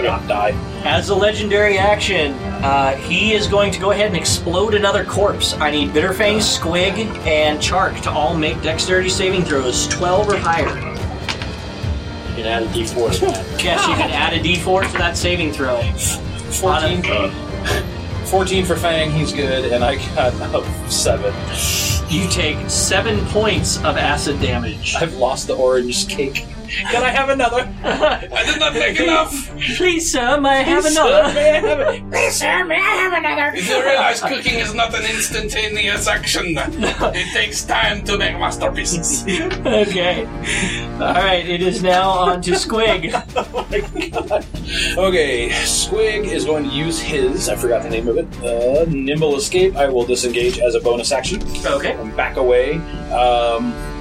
[0.03, 0.55] not die.
[0.85, 2.33] As a legendary action,
[2.65, 5.55] uh, he is going to go ahead and explode another corpse.
[5.61, 10.65] I need Bitterfang, Squig, and Chark to all make dexterity saving throws, 12 or higher.
[12.31, 13.63] You can add a D4 to that.
[13.63, 15.83] Yes, you can add a d4 to that saving throw.
[15.83, 17.31] 14, Uh,
[18.27, 21.33] 14 for Fang, he's good, and I got a 7.
[22.11, 24.95] You take 7 points of acid damage.
[24.97, 26.45] I've lost the orange cake.
[26.91, 27.69] Can I have another?
[27.85, 29.51] I did not make enough.
[29.77, 32.01] Please, sir, may I have another?
[32.11, 32.65] Please, Sir, another?
[32.69, 33.65] may I have it?
[33.69, 36.57] You realize cooking is not an instantaneous action.
[37.17, 39.25] It takes time to make masterpieces.
[39.67, 40.27] okay.
[41.01, 43.13] Alright, it is now on to Squig.
[43.37, 43.81] Oh my
[44.11, 44.45] god.
[44.99, 49.37] Okay, Squig is going to use his, I forgot the name of it, uh, Nimble
[49.37, 49.77] Escape.
[49.77, 51.93] I will disengage as a bonus action Okay.
[51.93, 52.75] and back away.
[53.13, 53.96] Um, en-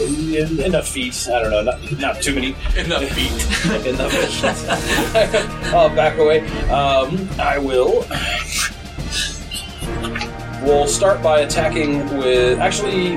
[0.00, 1.28] enough feet.
[1.32, 2.48] I don't know, not, not too many.
[2.76, 3.86] Enough feet.
[3.86, 4.44] enough feet.
[5.74, 6.40] I'll back away.
[6.68, 8.04] Um, I will.
[10.62, 12.58] We'll start by attacking with.
[12.58, 13.16] Actually,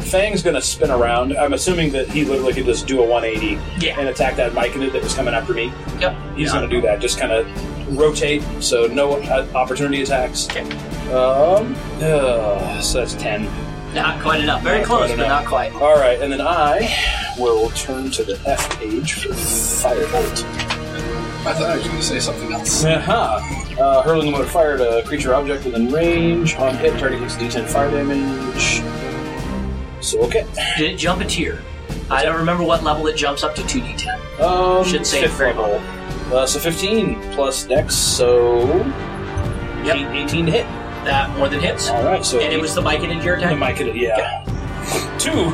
[0.00, 1.36] Fang's gonna spin around.
[1.36, 3.98] I'm assuming that he literally could just do a 180 Yeah.
[3.98, 5.72] and attack that Myconid that was coming after me.
[6.00, 6.16] Yep.
[6.36, 7.00] He's gonna do that.
[7.00, 10.48] Just kind of rotate, so no uh, opportunity attacks.
[10.50, 10.62] Okay.
[11.12, 13.46] Um, uh, so that's 10.
[13.94, 14.62] Not quite enough.
[14.62, 15.72] Very Not close, but not quite.
[15.74, 20.44] All right, and then I will turn to the F page for Firebolt.
[21.46, 22.84] I thought I was going to say something else.
[22.84, 23.82] Uh-huh.
[23.82, 26.56] Uh, hurling the mode fire to a creature object within range.
[26.56, 28.82] On hit, target takes d10 fire damage.
[30.04, 30.46] So, okay.
[30.76, 31.62] Did it jump a tier?
[32.10, 34.40] I don't remember what level it jumps up to 2d10.
[34.40, 35.80] Um, Should say fifth very level.
[36.34, 38.66] Uh, so 15 plus dex, so
[39.84, 39.96] Yep.
[40.12, 40.66] 18 to hit.
[41.04, 41.88] That more than hits.
[41.90, 43.78] All right, so And it was the bike in your the attack?
[43.80, 44.44] mic, yeah.
[45.18, 45.52] Two,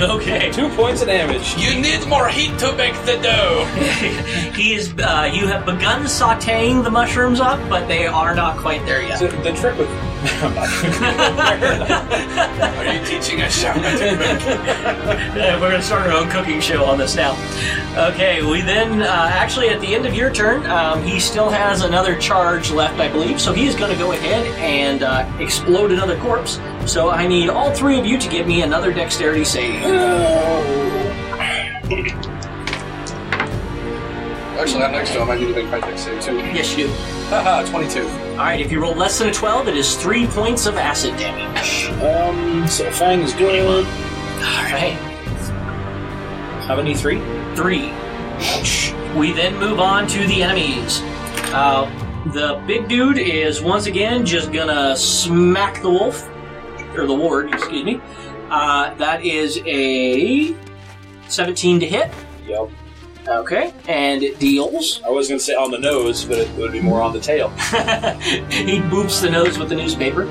[0.00, 0.50] Okay.
[0.52, 1.56] two points of damage.
[1.56, 3.64] You need more heat to bake the dough.
[4.54, 4.94] he is.
[4.98, 9.18] Uh, you have begun sautéing the mushrooms up, but they are not quite there yet.
[9.18, 9.88] So the trick with
[10.18, 10.24] Are
[12.92, 14.00] you teaching us how to cook?
[15.36, 17.36] We're going to start our own cooking show on this now.
[18.10, 21.82] Okay, we then, uh, actually, at the end of your turn, um, he still has
[21.82, 26.18] another charge left, I believe, so he's going to go ahead and uh, explode another
[26.18, 26.58] corpse.
[26.84, 29.84] So I need all three of you to give me another dexterity save.
[34.58, 35.30] Actually, I'm next to him.
[35.30, 36.36] I need to make my dex save too.
[36.38, 36.92] Yes, you do.
[37.28, 38.27] Haha, 22.
[38.38, 41.88] Alright, if you roll less than a 12, it is three points of acid damage.
[42.02, 43.84] um, so Fang is good.
[44.36, 44.92] Alright,
[46.66, 46.94] How many?
[46.94, 47.20] Three?
[47.56, 47.92] three.
[49.18, 51.00] We then move on to the enemies.
[51.52, 51.90] Uh,
[52.32, 56.28] The big dude is once again just gonna smack the wolf,
[56.96, 58.00] or the ward, excuse me.
[58.50, 60.54] Uh, that is a
[61.28, 62.10] 17 to hit.
[62.46, 62.70] Yep.
[63.28, 65.02] Okay, and it deals.
[65.04, 67.20] I was going to say on the nose, but it would be more on the
[67.20, 67.50] tail.
[68.50, 70.26] he boops the nose with the newspaper.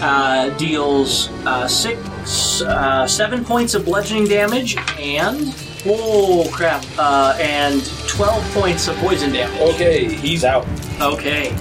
[0.00, 5.52] Uh, deals uh, six, uh, seven points of bludgeoning damage, and
[5.86, 9.60] oh crap, uh, and twelve points of poison damage.
[9.74, 10.66] Okay, he's out.
[11.00, 11.56] Okay.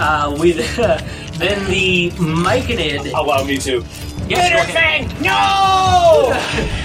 [0.00, 0.52] Uh, we
[1.38, 3.12] then the Myconid.
[3.12, 3.84] Allow me to.
[4.28, 5.20] Yes, go ahead.
[5.22, 6.32] No!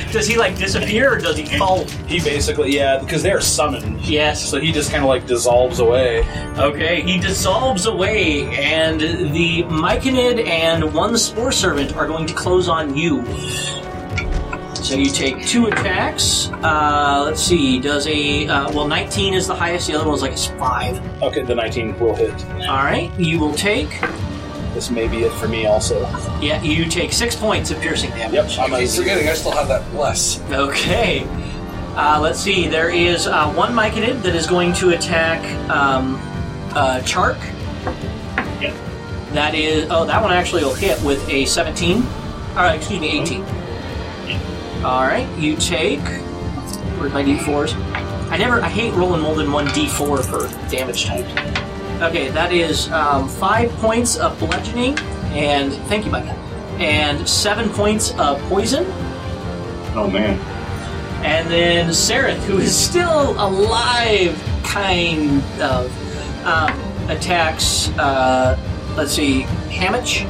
[0.11, 1.86] does he like disappear or does he fall?
[2.07, 4.02] He basically, yeah, because they're summoned.
[4.02, 4.48] Yes.
[4.49, 6.20] So he just kind of like dissolves away.
[6.57, 12.70] Okay, he dissolves away, and the Myconid and one Spore Servant are going to close
[12.70, 13.26] on you.
[14.76, 16.49] So you take two attacks.
[16.61, 18.48] Uh, let's see, does a.
[18.48, 21.24] Uh, well, 19 is the highest, the other one's like a 5.
[21.24, 22.34] Okay, the 19 will hit.
[22.68, 23.90] Alright, you will take.
[24.73, 26.01] This may be it for me also.
[26.41, 28.33] Yeah, you take 6 points of piercing damage.
[28.33, 30.41] Yep, I'm I keep a, forgetting I still have that bless.
[30.51, 31.27] Okay.
[31.95, 32.67] Uh, let's see.
[32.67, 36.15] There is uh, one Myconid that is going to attack um,
[36.73, 37.37] uh, Chark.
[38.59, 38.73] Yep.
[39.33, 39.87] That is.
[39.91, 42.01] Oh, that one actually will hit with a 17.
[42.55, 43.43] Alright, excuse me, 18.
[44.83, 46.01] Alright, you take.
[46.97, 47.75] Where's my d4s?
[48.31, 48.61] I never.
[48.61, 51.29] I hate rolling more than one d4 for damage types.
[52.02, 54.98] Okay, that is um, 5 points of bludgeoning,
[55.34, 55.74] and.
[55.88, 56.36] Thank you, Micah.
[56.80, 58.86] And 7 points of poison.
[59.95, 60.40] Oh man.
[61.24, 68.57] And then Sarith, who is still alive, kind of, um, attacks, uh,
[68.98, 70.26] let's see, Hamish?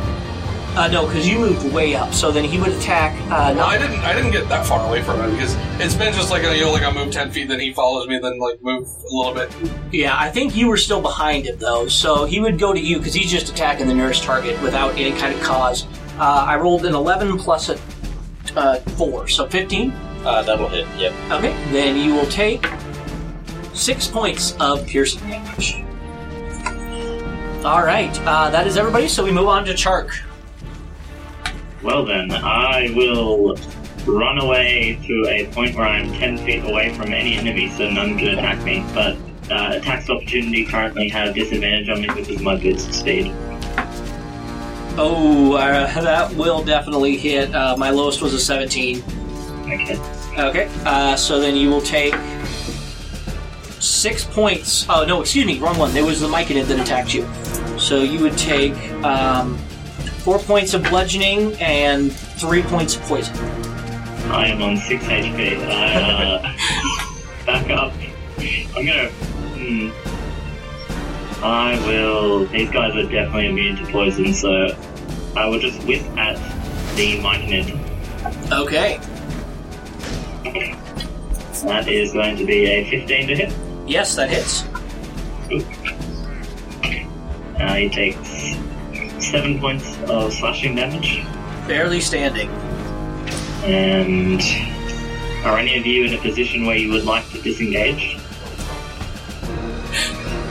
[0.75, 3.77] Uh, no, because you moved way up, so then he would attack, uh, No, I
[3.77, 3.99] didn't.
[3.99, 6.63] I didn't get that far away from him because it's been just like a, you
[6.63, 9.35] know, like I move ten feet, then he follows me, then like move a little
[9.35, 9.51] bit.
[9.91, 12.97] yeah, I think you were still behind him, though, so he would go to you,
[12.97, 15.85] because he's just attacking the nearest target without any kind of cause.
[16.17, 17.79] Uh, I rolled an 11 plus a
[18.55, 19.91] uh, 4, so 15.
[20.25, 20.87] Uh, that'll hit.
[20.97, 21.13] Yep.
[21.31, 22.65] Okay, then you will take
[23.73, 25.83] six points of piercing damage.
[27.63, 29.07] All right, uh, that is everybody.
[29.07, 30.11] So we move on to Chark.
[31.83, 33.57] Well then, I will
[34.05, 38.17] run away to a point where I'm 10 feet away from any enemy so none
[38.17, 38.85] can attack me.
[38.93, 39.17] But
[39.51, 43.33] uh, attacks of opportunity currently have disadvantage on me because of my boost speed.
[44.95, 47.53] Oh, uh, that will definitely hit.
[47.53, 49.03] Uh, my lowest was a 17.
[49.65, 49.99] Okay.
[50.37, 52.15] Okay, uh, so then you will take
[53.79, 54.85] six points.
[54.89, 55.93] Oh no, excuse me, wrong one.
[55.93, 57.27] There was the Myconid that attacked you.
[57.77, 58.73] So you would take
[59.03, 59.59] um,
[60.23, 63.35] four points of bludgeoning and three points of poison.
[64.31, 65.67] I am on 6 HP.
[65.67, 67.93] I, uh, back up.
[68.75, 69.09] I'm gonna.
[69.09, 69.89] Hmm.
[71.43, 72.45] I will.
[72.45, 74.77] These guys are definitely immune to poison, so
[75.35, 76.37] I will just whip at
[76.95, 77.77] the Myconid.
[78.49, 78.99] Okay.
[81.65, 83.53] That is going to be a 15 to hit.
[83.85, 84.63] Yes, that hits.
[87.59, 88.57] Uh, he takes
[89.23, 91.23] 7 points of slashing damage.
[91.67, 92.49] Barely standing.
[93.63, 94.41] And
[95.45, 98.17] are any of you in a position where you would like to disengage?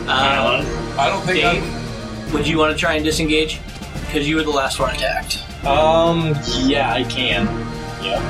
[0.09, 0.65] Uh,
[0.99, 1.61] I don't think I'm.
[1.61, 3.61] Dave, would you want to try and disengage?
[4.07, 5.43] Because you were the last one attacked.
[5.65, 6.35] Um,
[6.65, 7.47] yeah, I can.
[8.03, 8.21] Yeah.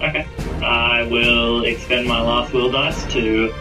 [0.00, 0.26] Okay.
[0.62, 3.52] I will expend my last will dice to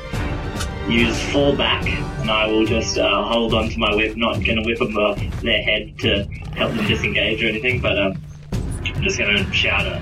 [0.87, 4.15] use fall back, and I will just uh, hold on to my whip.
[4.15, 6.23] Not going to whip them off their head to
[6.55, 10.01] help them disengage or anything, but um, I'm just going to shout a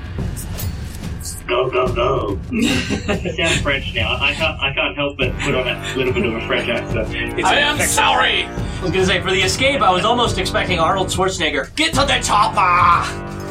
[1.47, 2.39] Go, go, go!
[2.51, 4.15] it sounds French now.
[4.21, 7.13] I can't, I can't help but put on a little bit of a French accent.
[7.37, 8.43] It's I am sorry.
[8.43, 11.75] I was gonna say for the escape, I was almost expecting Arnold Schwarzenegger.
[11.75, 13.41] Get to the chopper!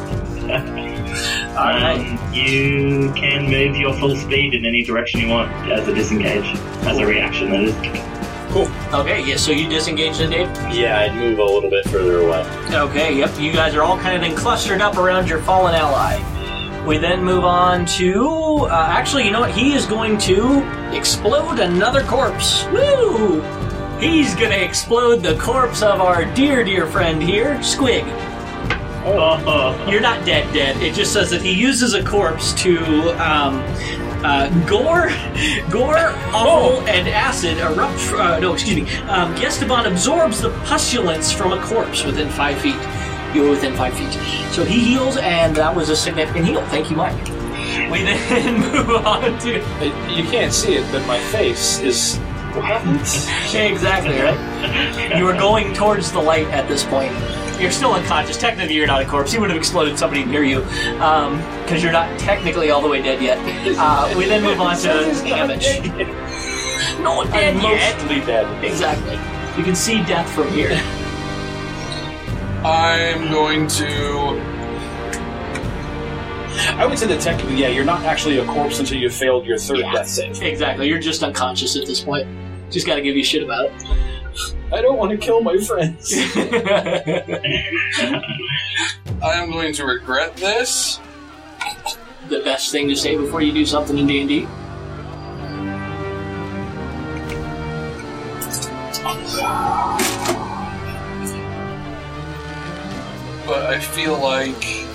[1.55, 1.99] Alright.
[1.99, 6.57] Um, you can move your full speed in any direction you want as a disengage,
[6.85, 7.75] as a reaction, that is.
[8.51, 8.67] Cool.
[8.93, 10.49] Okay, yeah, so you disengage then, Dave?
[10.73, 12.45] Yeah, I'd move a little bit further away.
[12.69, 16.19] Okay, yep, you guys are all kind of then clustered up around your fallen ally.
[16.85, 18.65] We then move on to.
[18.65, 19.51] Uh, actually, you know what?
[19.51, 20.63] He is going to
[20.93, 22.65] explode another corpse.
[22.73, 23.41] Woo!
[23.99, 28.03] He's gonna explode the corpse of our dear, dear friend here, Squig.
[29.03, 30.81] Oh, You're not dead, dead.
[30.81, 32.77] It just says that he uses a corpse to
[33.21, 33.63] um,
[34.23, 35.09] uh, gore,
[35.71, 37.99] gore, offal, and acid erupt.
[38.13, 38.81] Uh, no, excuse me.
[39.09, 42.75] Um, Yestabrod absorbs the pusculence from a corpse within five feet.
[43.33, 44.11] You're within five feet.
[44.53, 46.61] So he heals, and that was a significant heal.
[46.67, 47.17] Thank you, Mike.
[47.89, 49.61] We then move on to.
[49.61, 52.17] Uh, You can't see it, but my face is
[52.53, 52.81] what?
[53.55, 55.17] exactly, right?
[55.17, 57.13] You are going towards the light at this point.
[57.61, 58.37] You're still unconscious.
[58.37, 59.33] Technically, you're not a corpse.
[59.33, 63.21] You would have exploded somebody near you because you're not technically all the way dead
[63.21, 63.37] yet.
[63.77, 64.87] Uh, we then move on to
[65.23, 65.67] damage.
[67.01, 67.97] No dead yet.
[67.99, 68.63] Mostly dead.
[68.63, 69.13] Exactly.
[69.57, 70.71] You can see death from here.
[72.63, 74.39] I'm going to.
[76.77, 79.57] I would say that technically, yeah, you're not actually a corpse until you failed your
[79.57, 79.93] third Yeah.
[79.93, 80.41] death save.
[80.43, 80.87] Exactly.
[80.87, 82.27] You're just unconscious at this point.
[82.69, 83.71] Just got to give you shit about it.
[84.73, 86.13] I don't want to kill my friends.
[89.21, 90.99] I am going to regret this.
[92.29, 94.47] the best thing to say before you do something in D&D.
[103.51, 104.85] but I feel like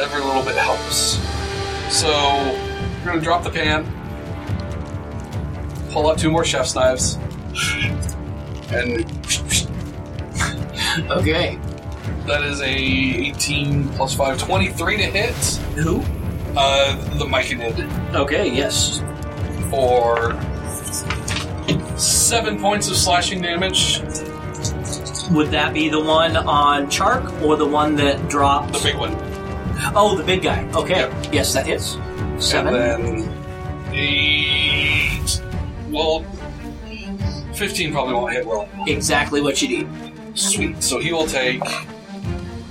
[0.00, 1.20] every little bit helps.
[1.96, 2.10] So,
[2.98, 3.84] we're gonna drop the pan,
[5.92, 7.18] pull out two more chef's knives,
[8.72, 9.04] and
[11.10, 11.58] Okay.
[12.26, 15.34] that is a 18 plus 5, 23 to hit.
[15.76, 16.00] Who?
[16.56, 19.00] Uh, the Myconid Okay, yes.
[19.70, 20.38] for
[21.98, 24.00] seven points of slashing damage.
[25.32, 28.72] Would that be the one on Chark or the one that dropped?
[28.74, 29.16] The big one.
[29.96, 30.64] Oh, the big guy.
[30.74, 31.00] Okay.
[31.00, 31.32] Yep.
[31.32, 31.96] Yes, that hits.
[32.38, 32.74] Seven.
[32.74, 35.42] And then eight.
[35.90, 36.24] Well,
[37.54, 38.68] 15 probably won't hit well.
[38.86, 39.88] Exactly what you need.
[40.36, 40.82] Sweet.
[40.82, 41.62] So he will take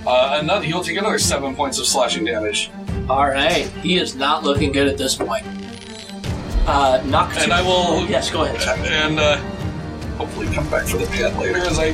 [0.06, 0.66] uh, another.
[0.66, 2.70] He will take another seven points of slashing damage,
[3.10, 3.66] All right.
[3.82, 5.46] He is not looking good at this point.
[6.68, 7.36] Uh, knock.
[7.38, 8.06] and I will.
[8.08, 8.80] Yes, go ahead.
[8.90, 9.38] And uh,
[10.18, 11.92] hopefully come back for the pit later as I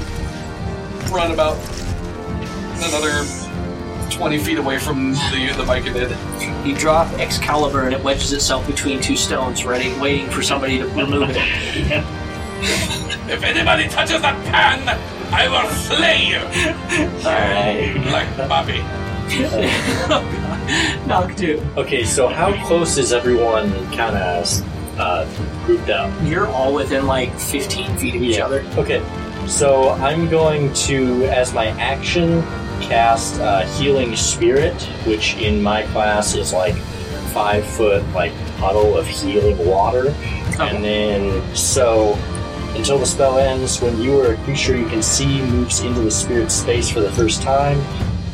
[1.11, 1.57] run about
[2.84, 3.26] another
[4.11, 6.66] 20 feet away from the the Myconid.
[6.66, 10.88] You drop Excalibur and it wedges itself between two stones, ready, waiting for somebody to
[10.88, 12.06] remove it.
[12.61, 14.88] If anybody touches that pan,
[15.31, 16.40] I will slay you
[17.26, 17.95] All right.
[18.11, 18.81] like Bobby.
[21.07, 21.60] Noctu.
[21.77, 25.26] Okay, so how close is everyone kind of uh,
[25.65, 26.11] grouped up?
[26.23, 28.45] You're all within like 15 feet of each Yeah.
[28.45, 28.61] other.
[28.77, 29.02] Okay,
[29.48, 32.41] so I'm going to, as my action,
[32.81, 34.73] cast uh, Healing Spirit,
[35.06, 36.76] which in my class is like
[37.34, 40.10] five foot like puddle of healing water,
[40.60, 42.14] and then so
[42.76, 46.12] until the spell ends, when you or a creature you can see moves into the
[46.12, 47.80] spirit space for the first time,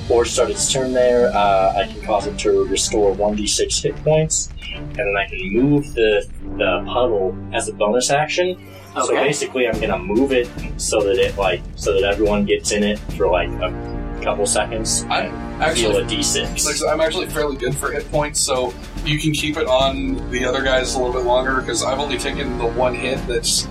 [0.10, 4.50] or start its turn there, uh, I can cause it to restore 1d6 hit points,
[4.74, 8.58] and then I can move the the puddle as a bonus action.
[8.94, 9.24] So Okay.
[9.26, 10.48] basically, I'm gonna move it
[10.78, 13.74] so that it like so that everyone gets in it for like a
[14.22, 15.06] couple seconds.
[15.10, 15.32] And
[15.78, 16.66] Heal actually a d6.
[16.66, 20.30] Like I I'm actually fairly good for hit points, so you can keep it on
[20.32, 23.26] the other guys a little bit longer because I've only taken the one hit.
[23.28, 23.68] That's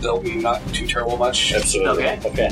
[0.00, 1.52] they'll be not too terrible much.
[1.52, 2.04] Absolutely.
[2.04, 2.20] Okay.
[2.28, 2.50] Okay.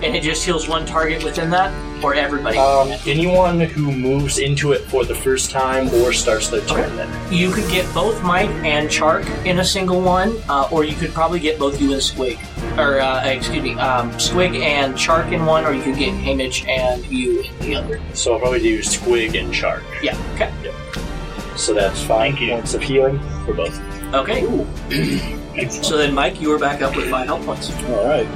[0.00, 1.74] And it just heals one target within that,
[2.04, 2.56] or everybody?
[2.56, 7.32] Um, anyone who moves into it for the first time or starts their turn then.
[7.32, 11.12] you could get both Mike and Chark in a single one, uh, or you could
[11.12, 12.38] probably get both you and Squig.
[12.78, 16.64] Or, uh, excuse me, um, Squig and Chark in one, or you could get Hamish
[16.68, 18.00] and you in the other.
[18.14, 19.82] So I'll probably do Squig and Chark.
[20.00, 20.52] Yeah, okay.
[21.56, 22.50] So that's five Thank you.
[22.52, 23.76] points of healing for both.
[24.14, 25.34] Okay.
[25.58, 25.84] Excellent.
[25.84, 27.70] So then, Mike, you are back up with five health points.
[27.84, 28.28] All right.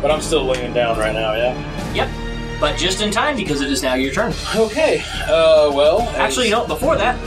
[0.00, 1.92] But I'm still laying down right now, yeah?
[1.92, 2.08] Yep.
[2.60, 4.32] But just in time because it is now your turn.
[4.54, 5.02] Okay.
[5.24, 6.02] Uh, well.
[6.16, 7.18] Actually, you know, before that,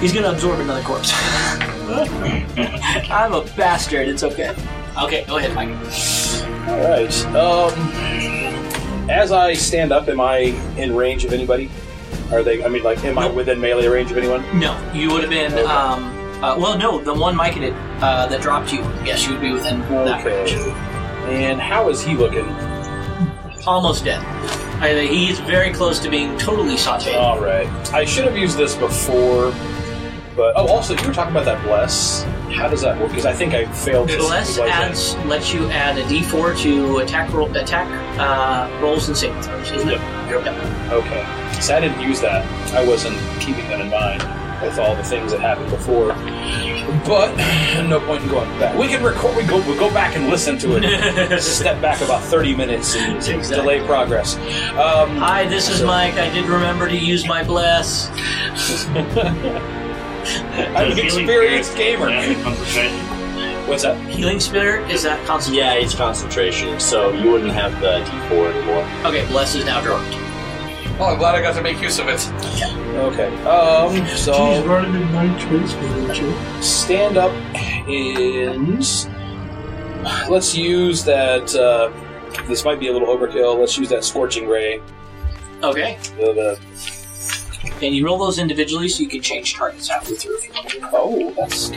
[0.00, 1.12] he's going to absorb another corpse.
[3.10, 4.08] I'm a bastard.
[4.08, 4.54] It's okay.
[5.02, 5.70] Okay, go ahead, Mike.
[6.68, 7.26] All right.
[7.34, 7.72] Um,
[9.08, 10.38] as I stand up, am I
[10.76, 11.70] in range of anybody?
[12.32, 12.62] Are they?
[12.64, 14.42] I mean, like, am I within melee range of anyone?
[14.58, 15.52] No, you would have been.
[15.52, 15.62] Okay.
[15.64, 18.80] Um, uh, well, no, the one Mike did uh, that dropped you.
[19.04, 20.52] Yes, you would be within that range.
[21.28, 22.48] And how is he looking?
[23.66, 24.24] Almost dead.
[24.82, 27.14] I, he's very close to being totally sauteed.
[27.14, 27.68] All right.
[27.92, 29.52] I should have used this before,
[30.34, 32.22] but oh, also you were talking about that bless.
[32.54, 33.10] How does that work?
[33.10, 34.08] Because I think I failed.
[34.08, 34.68] to Bless that.
[34.68, 37.86] adds lets you add a D4 to attack roll, attack
[38.18, 40.00] uh, rolls and saving throws, isn't it?
[40.30, 40.46] Yep.
[40.90, 41.60] Okay.
[41.60, 42.46] So I didn't use that.
[42.74, 46.08] I wasn't keeping that in mind with all the things that happened before.
[47.06, 47.34] But
[47.88, 48.76] no point in going back.
[48.78, 49.36] We can record.
[49.36, 49.56] We go.
[49.68, 51.40] We go back and listen to it.
[51.42, 53.56] Step back about thirty minutes and Exactly.
[53.56, 54.36] delay progress.
[54.76, 56.14] Um, Hi, this is Mike.
[56.14, 58.08] I did remember to use my bless.
[60.76, 62.10] I'm an experienced gamer.
[63.66, 63.96] What's that?
[64.10, 65.64] Healing spirit is that concentration?
[65.64, 68.84] Yeah, it's concentration, so you wouldn't have the d4 anymore.
[69.06, 70.12] Okay, bless is now dropped.
[71.00, 72.28] Well, I'm glad I got to make use of it.
[72.94, 73.34] Okay.
[73.44, 74.06] Um.
[74.18, 76.62] So running in my choice, wouldn't you?
[76.62, 77.32] stand up
[77.88, 78.84] and
[80.28, 81.54] let's use that.
[81.54, 81.90] Uh,
[82.48, 83.58] this might be a little overkill.
[83.58, 84.82] Let's use that scorching ray.
[85.62, 85.98] Okay.
[86.18, 86.58] The,
[87.62, 90.52] the, And you roll those individually so you can change targets halfway through if you
[90.52, 90.74] want.
[90.92, 91.70] oh, that's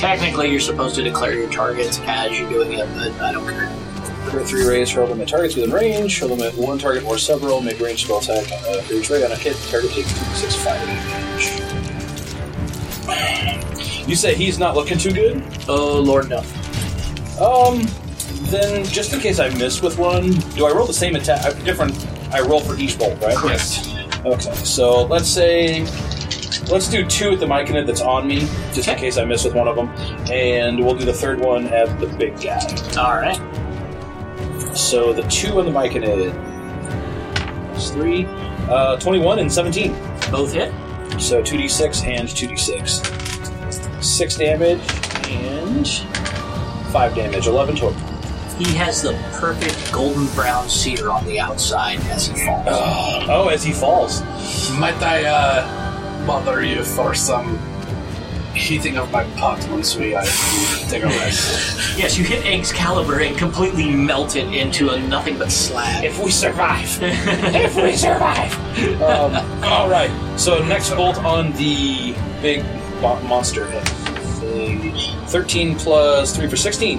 [0.00, 3.87] Technically, you're supposed to declare your targets as you're doing it, but I don't care.
[4.38, 6.20] For three rays, hurl them at targets within range.
[6.20, 7.60] Hurl them at one target or several.
[7.60, 9.56] Make range spell attack uh, for each ray on a hit.
[9.68, 11.58] Target takes 2d6 fire damage.
[14.08, 15.42] You say he's not looking too good?
[15.68, 16.38] Oh, Lord, no.
[17.44, 17.82] Um,
[18.50, 21.44] then just in case I miss with one, do I roll the same attack?
[21.44, 21.92] uh, Different.
[22.32, 23.36] I roll for each bolt, right?
[23.44, 23.92] Yes.
[24.24, 25.82] Okay, so let's say
[26.70, 29.54] let's do two at the Myconid that's on me, just in case I miss with
[29.54, 29.88] one of them,
[30.30, 32.60] and we'll do the third one at the big guy.
[32.96, 33.36] All right.
[34.78, 36.32] So the two on the Myconid.
[37.72, 38.26] That's three.
[38.70, 39.92] Uh, 21 and 17.
[40.30, 40.72] Both hit.
[41.20, 44.02] So 2d6 and 2d6.
[44.02, 44.80] 6 damage
[45.30, 45.88] and
[46.92, 47.48] 5 damage.
[47.48, 47.98] 11 total.
[48.56, 52.66] He has the perfect golden brown sear on the outside as he falls.
[53.28, 54.22] Oh, as he falls.
[54.78, 57.58] Might I uh, bother you for some
[58.54, 60.24] heating of my pot once we uh,
[60.88, 61.98] take a rest?
[61.98, 66.04] Yes, you hit Excalibur and completely melt it into a nothing but slag.
[66.04, 66.86] If we survive.
[67.02, 68.52] if we survive.
[69.02, 69.34] Um,
[69.64, 70.10] all right.
[70.38, 72.64] So next bolt on the big
[73.00, 73.84] mo- monster hit.
[75.28, 76.98] 13 plus 3 for 16.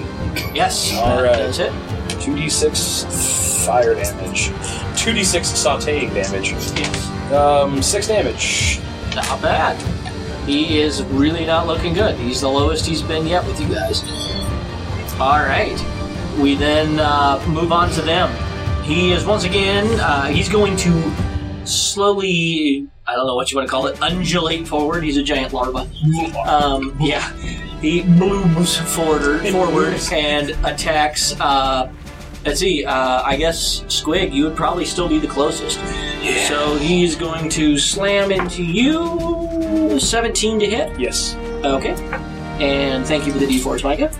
[0.54, 1.36] yes, All right.
[1.36, 1.72] That's it.
[2.20, 4.48] 2d6 fire damage.
[4.94, 6.52] 2d6 sauteing damage.
[6.52, 7.32] Yes.
[7.32, 8.80] Um, 6 damage.
[9.14, 9.76] Not bad.
[10.46, 12.16] He is really not looking good.
[12.16, 14.02] He's the lowest he's been yet with you guys.
[15.20, 15.78] All right.
[16.38, 18.30] We then uh, move on to them.
[18.82, 20.00] He is once again.
[20.00, 21.12] Uh, he's going to
[21.64, 22.88] slowly.
[23.06, 23.98] I don't know what you want to call it.
[24.00, 25.04] Undulate forward.
[25.04, 25.88] He's a giant larva.
[26.46, 27.30] Um, yeah.
[27.80, 31.34] He moves forward, forward and attacks.
[31.40, 31.92] Uh,
[32.44, 32.84] let's see.
[32.84, 35.78] Uh, I guess Squig, you would probably still be the closest.
[36.22, 36.48] Yeah.
[36.48, 39.98] So he's going to slam into you.
[39.98, 40.98] 17 to hit.
[40.98, 41.34] Yes.
[41.64, 41.92] Okay.
[42.60, 44.10] And thank you for the d4s, Micah.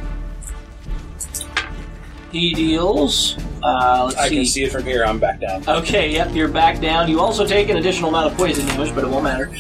[2.32, 3.36] He deals.
[3.62, 4.36] Uh, let's I see.
[4.36, 5.04] can see it from here.
[5.04, 5.68] I'm back down.
[5.68, 7.08] Okay, yep, you're back down.
[7.10, 9.50] You also take an additional amount of poison damage, but it won't matter.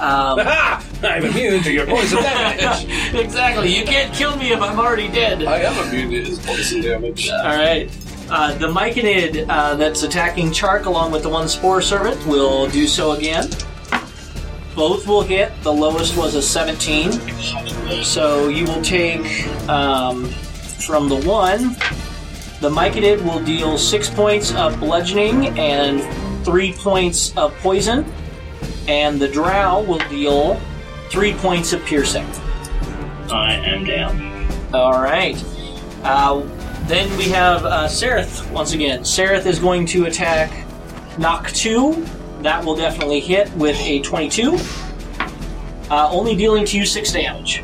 [0.00, 0.38] Um!
[1.02, 3.14] I'm immune to your poison damage.
[3.14, 3.76] exactly.
[3.76, 5.42] You can't kill me if I'm already dead.
[5.44, 7.28] I am immune to his poison damage.
[7.30, 7.90] All right.
[8.30, 12.86] Uh, the Myconid uh, that's attacking Chark along with the one Spore Servant will do
[12.86, 13.50] so again.
[14.76, 15.52] Both will hit.
[15.62, 17.12] The lowest was a 17.
[18.04, 21.70] So you will take um, from the one.
[22.60, 26.00] The Myconid will deal six points of bludgeoning and
[26.44, 28.04] three points of poison,
[28.86, 30.60] and the Drow will deal
[31.08, 32.26] three points of piercing.
[33.28, 34.46] I am down.
[34.72, 35.42] All right.
[36.04, 36.42] Uh,
[36.90, 39.04] then we have uh, Sarith once again.
[39.04, 40.50] Sarith is going to attack
[41.16, 42.04] Noctu.
[42.42, 44.56] That will definitely hit with a 22.
[45.88, 47.62] Uh, only dealing to you 6 damage.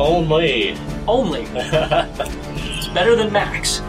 [0.00, 0.76] Only.
[1.06, 1.46] Only.
[1.52, 3.80] it's better than max.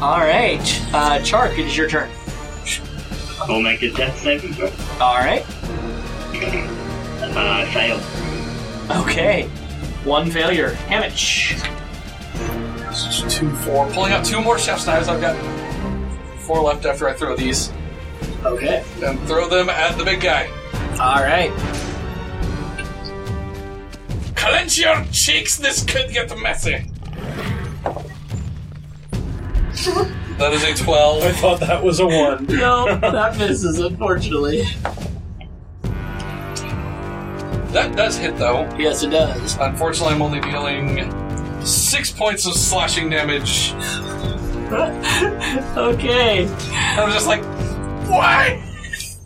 [0.00, 0.60] Alright.
[0.94, 2.08] Uh, Chark, it is your turn.
[3.40, 4.70] I'll make a death saving throw.
[5.00, 5.44] Alright.
[7.34, 8.00] Uh, fail.
[9.02, 9.48] Okay.
[10.04, 10.74] One failure.
[10.88, 11.56] Hamish.
[13.28, 13.86] Two, four.
[13.90, 15.08] Pulling out two more chef's knives.
[15.08, 15.36] I've got
[16.40, 17.72] four left after I throw these.
[18.44, 18.84] Okay.
[19.02, 20.48] And throw them at the big guy.
[20.92, 21.52] Alright.
[24.34, 26.90] Clench your cheeks, this could get messy.
[30.38, 31.22] That is a 12.
[31.22, 32.46] I thought that was a one.
[32.50, 34.64] No, that misses, unfortunately.
[37.72, 38.68] That does hit though.
[38.78, 39.58] Yes, it does.
[39.58, 41.25] Unfortunately, I'm only dealing
[41.66, 43.74] six points of slashing damage.
[45.76, 46.48] Okay.
[46.48, 47.44] I was just like,
[48.08, 48.60] why?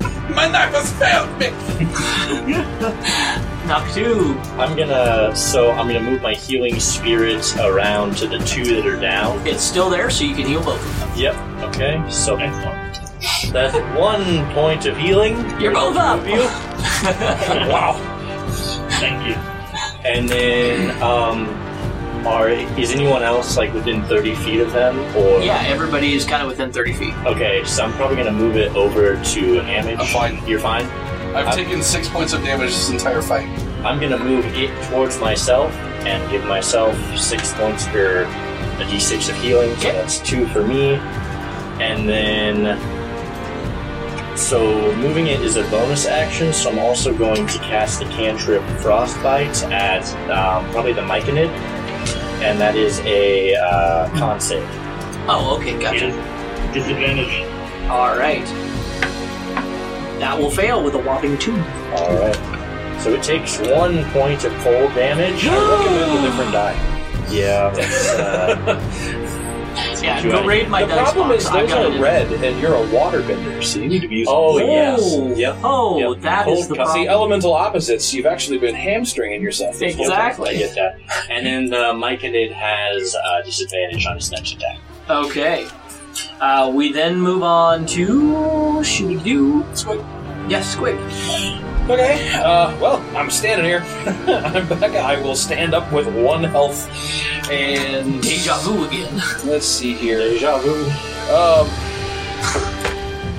[0.35, 1.47] My knife has failed me.
[3.67, 4.37] Noctu.
[4.59, 5.35] I'm gonna.
[5.35, 9.47] So I'm gonna move my healing spirits around to the two that are down.
[9.47, 11.19] It's still there, so you can heal both of them.
[11.19, 11.37] Yep.
[11.75, 12.11] Okay.
[12.11, 12.37] So
[13.51, 15.37] that's one point of healing.
[15.61, 16.21] You're both up.
[17.69, 17.97] wow.
[19.01, 19.35] Thank you.
[20.05, 21.47] And then, um,
[22.27, 24.99] are is anyone else like within 30 feet of them?
[25.17, 27.15] Or Yeah, everybody is kind of within 30 feet.
[27.27, 29.99] Okay, so I'm probably gonna move it over to Amage.
[29.99, 30.47] I'm fine.
[30.47, 30.85] You're fine.
[31.35, 33.49] I've Uh, taken six points of damage this entire fight.
[33.85, 35.73] I'm gonna move it towards myself
[36.05, 38.23] and give myself six points for
[38.81, 39.71] a d6 of healing.
[39.77, 39.97] So Okay.
[39.99, 40.99] that's two for me,
[41.81, 42.79] and then
[44.37, 48.63] So moving it is a bonus action, so I'm also going to cast the cantrip
[48.79, 51.51] Frostbite at um, probably the Myconid,
[52.43, 54.67] and that is a uh, con save.
[55.29, 56.09] Oh, okay, gotcha.
[56.09, 56.75] Yes.
[56.75, 57.45] Disadvantage.
[57.89, 58.45] All right.
[60.21, 61.57] That will fail with a whopping two.
[61.95, 62.37] All right.
[63.01, 65.47] So it takes one point of cold damage.
[65.47, 66.87] I recommend a different die.
[67.31, 67.71] Yeah.
[67.71, 68.13] That's,
[70.01, 71.43] uh, Yeah, go raid my the problem box.
[71.45, 72.01] is I've those got are it.
[72.01, 74.35] red, and you're a waterbender, so you need to be using.
[74.35, 74.67] oh blue.
[74.67, 75.01] yes.
[75.03, 75.35] Oh.
[75.35, 75.57] Yep.
[75.63, 76.23] Oh, Yep.
[76.23, 79.79] that is Cold the Now, see, elemental opposites, you've actually been hamstringing yourself.
[79.79, 80.29] this whole time.
[80.31, 80.51] Exactly.
[80.51, 80.99] I get that.
[81.31, 84.79] And then the Myconid has uh, disadvantage on his next attack.
[85.09, 85.67] Okay.
[86.41, 90.05] Uh, we then move on to should we do Squig.
[90.51, 90.97] yes, Squig.
[91.89, 93.81] Okay, uh, well, I'm standing here.
[94.45, 94.93] I'm back.
[94.95, 96.89] I will stand up with one health.
[97.51, 99.21] And Deja vu again.
[99.45, 100.19] let's see here.
[100.19, 100.85] Deja vu.
[101.35, 101.69] Um,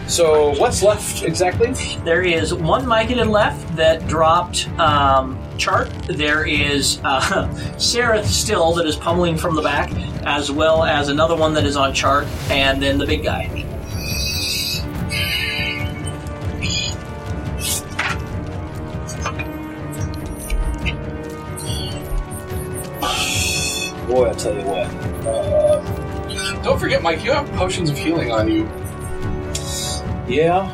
[0.09, 1.71] so, what's left exactly?
[2.03, 5.89] There is one Myconid left that dropped um, Chark.
[6.07, 7.21] There is uh,
[7.77, 9.89] Sereth still that is pummeling from the back,
[10.25, 13.65] as well as another one that is on Chark, and then the big guy.
[24.11, 24.87] Boy, I tell you what.
[25.25, 28.63] Uh, Don't forget, Mike, you have potions of healing on you.
[30.27, 30.69] yeah.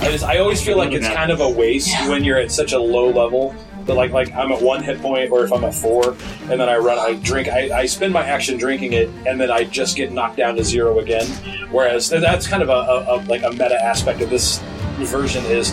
[0.00, 2.72] I just, I always feel like it's kind of a waste when you're at such
[2.72, 3.56] a low level.
[3.86, 6.10] But like, like I'm at one hit point, or if I'm at four,
[6.48, 9.50] and then I run, I drink, I, I spend my action drinking it, and then
[9.50, 11.26] I just get knocked down to zero again.
[11.72, 14.58] Whereas that's kind of a, a, a like a meta aspect of this
[14.98, 15.72] version is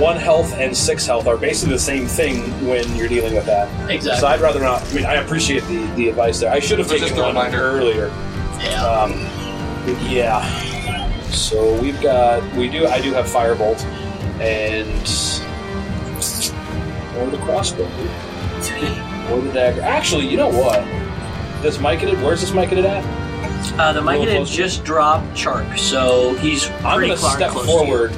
[0.00, 3.68] one health and six health are basically the same thing when you're dealing with that.
[3.90, 4.20] Exactly.
[4.20, 4.82] So I'd rather not.
[4.82, 6.52] I mean, I appreciate the, the advice there.
[6.52, 7.60] I should have But taken just a one reminder.
[7.62, 8.06] earlier.
[8.58, 8.84] Yeah.
[8.86, 9.12] Um,
[10.08, 10.42] yeah.
[11.30, 13.82] So we've got we do I do have firebolt
[14.40, 14.88] and
[17.18, 19.82] or the crossbow or the dagger.
[19.82, 20.84] Actually, you know what?
[21.62, 23.04] This Myconid, where's this Myconid at?
[23.78, 27.66] Uh, the little Myconid just dropped Chark, so he's I'm pretty going to step close
[27.66, 28.12] forward.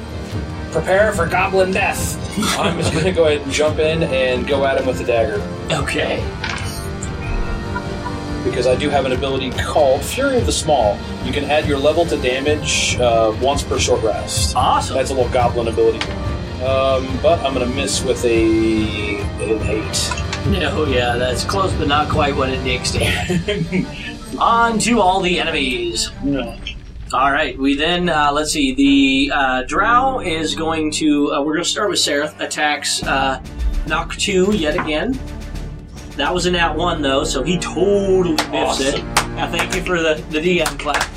[0.71, 2.17] Prepare for goblin death.
[2.59, 5.05] I'm just going to go ahead and jump in and go at him with the
[5.05, 5.41] dagger.
[5.71, 6.23] Okay.
[8.43, 10.97] because I do have an ability called Fury of the Small.
[11.23, 14.55] You can add your level to damage uh, once per short rest.
[14.55, 14.95] Awesome.
[14.95, 15.99] That's a little goblin ability.
[16.63, 20.11] Um, but I'm going to miss with a an eight.
[20.47, 23.85] No, yeah, that's close, but not quite what it takes to.
[24.39, 26.09] On to all the enemies.
[27.13, 28.73] All right, we then uh, let's see.
[28.73, 31.33] The uh, Drow is going to.
[31.33, 32.37] Uh, we're going to start with Sarith.
[32.41, 33.41] Attacks uh,
[33.85, 35.17] Noctu yet again.
[36.17, 39.01] That was a nat one though, so he totally biffs it.
[39.37, 41.09] Uh, thank you for the the DM clap.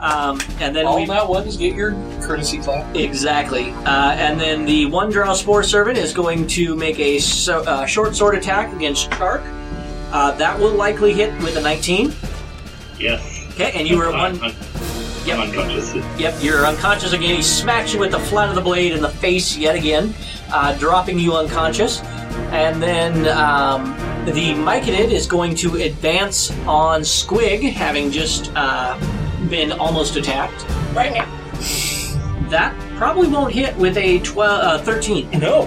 [0.00, 1.92] Um, and then All we that ones get your
[2.22, 2.96] courtesy clap.
[2.96, 3.70] Exactly.
[3.70, 7.86] Uh, and then the one Drow Spore Servant is going to make a so, uh,
[7.86, 9.42] short sword attack against Chark.
[10.10, 12.14] Uh, that will likely hit with a 19.
[12.98, 13.46] Yes.
[13.52, 14.42] Okay, and you were I'm, one.
[14.42, 14.69] I'm,
[15.24, 15.38] Yep.
[15.38, 15.94] I'm unconscious.
[16.18, 17.36] Yep, you're unconscious again.
[17.36, 20.14] He smacks you with the flat of the blade in the face yet again,
[20.52, 22.00] uh, dropping you unconscious.
[22.52, 28.98] And then um, the Myconid is going to advance on Squig, having just uh,
[29.48, 30.64] been almost attacked.
[30.94, 31.26] Right now.
[32.48, 35.30] That probably won't hit with a 12, uh, 13.
[35.40, 35.64] No,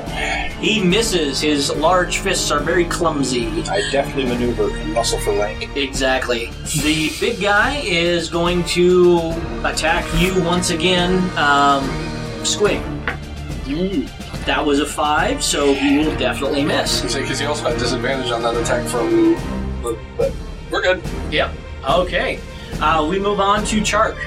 [0.61, 1.41] He misses.
[1.41, 3.47] His large fists are very clumsy.
[3.63, 5.75] I deftly maneuver and muscle for rank.
[5.75, 6.51] Exactly.
[6.83, 9.31] The big guy is going to
[9.63, 11.89] attack you once again, um,
[12.43, 12.83] Squig.
[14.45, 17.01] That was a five, so he will definitely miss.
[17.15, 19.33] Because he also had disadvantage on that attack from.
[19.81, 20.31] But, but
[20.69, 21.01] we're good.
[21.31, 21.51] Yep.
[21.89, 22.39] Okay.
[22.79, 24.17] Uh, we move on to Chark.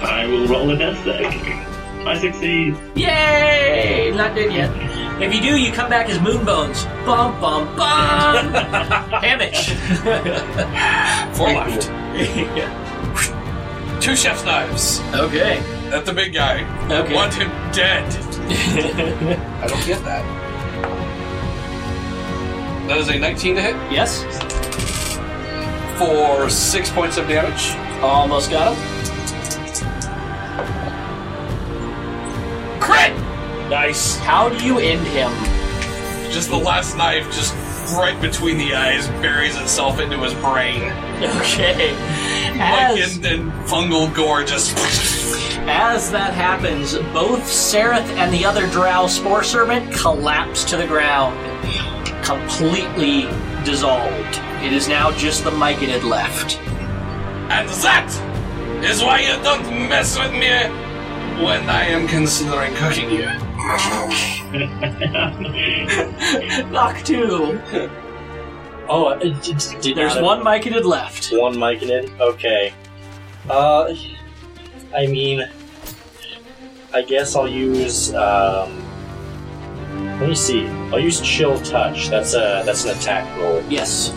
[0.00, 1.73] I will roll a death save.
[2.06, 2.76] I succeed.
[2.94, 4.12] Yay!
[4.14, 5.22] Not dead yet.
[5.22, 6.84] If you do, you come back as Moonbones.
[7.06, 8.52] Bum bum bum.
[9.22, 9.70] Damage.
[11.36, 11.90] Four left.
[14.02, 15.58] Two chef's knives okay.
[15.92, 16.64] at the big guy.
[16.90, 17.14] Okay.
[17.14, 18.04] Want him dead.
[19.62, 20.24] I don't get that.
[22.88, 24.24] That is a 19 to hit yes.
[25.98, 27.74] for six points of damage.
[28.02, 28.93] Almost got him.
[33.68, 34.16] Nice.
[34.18, 35.32] How do you end him?
[36.30, 37.54] Just the last knife, just
[37.96, 40.92] right between the eyes, buries itself into his brain.
[41.14, 41.92] Okay.
[42.50, 44.76] Like As, in, in fungal gore, just.
[45.66, 51.34] as that happens, both Sarith and the other Drow Spore Servant collapse to the ground,
[52.24, 53.22] completely
[53.64, 54.40] dissolved.
[54.62, 56.58] It is now just the Myconid left.
[57.50, 58.10] And that
[58.84, 60.83] is why you don't mess with me.
[61.42, 63.26] When I am considering cooking you.
[66.70, 67.60] Knock two.
[68.88, 71.32] Oh, uh, d- d- did There's not- one Myconid left.
[71.32, 72.10] One mic in it?
[72.20, 72.72] Okay.
[73.48, 73.94] Uh,
[74.96, 75.44] I mean,
[76.92, 78.80] I guess I'll use, um,
[80.20, 80.66] let me see.
[80.92, 82.08] I'll use Chill Touch.
[82.08, 83.62] That's a, that's an attack roll.
[83.68, 84.12] Yes.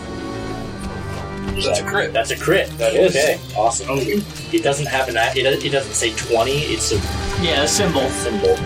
[1.64, 2.12] That's a crit.
[2.12, 2.70] That's a crit.
[2.78, 3.14] That is.
[3.16, 3.88] Okay, awesome.
[3.90, 6.96] It doesn't have an, a- it, does- it doesn't say 20, it's a
[7.42, 8.08] Yeah, a symbol.
[8.10, 8.56] symbol.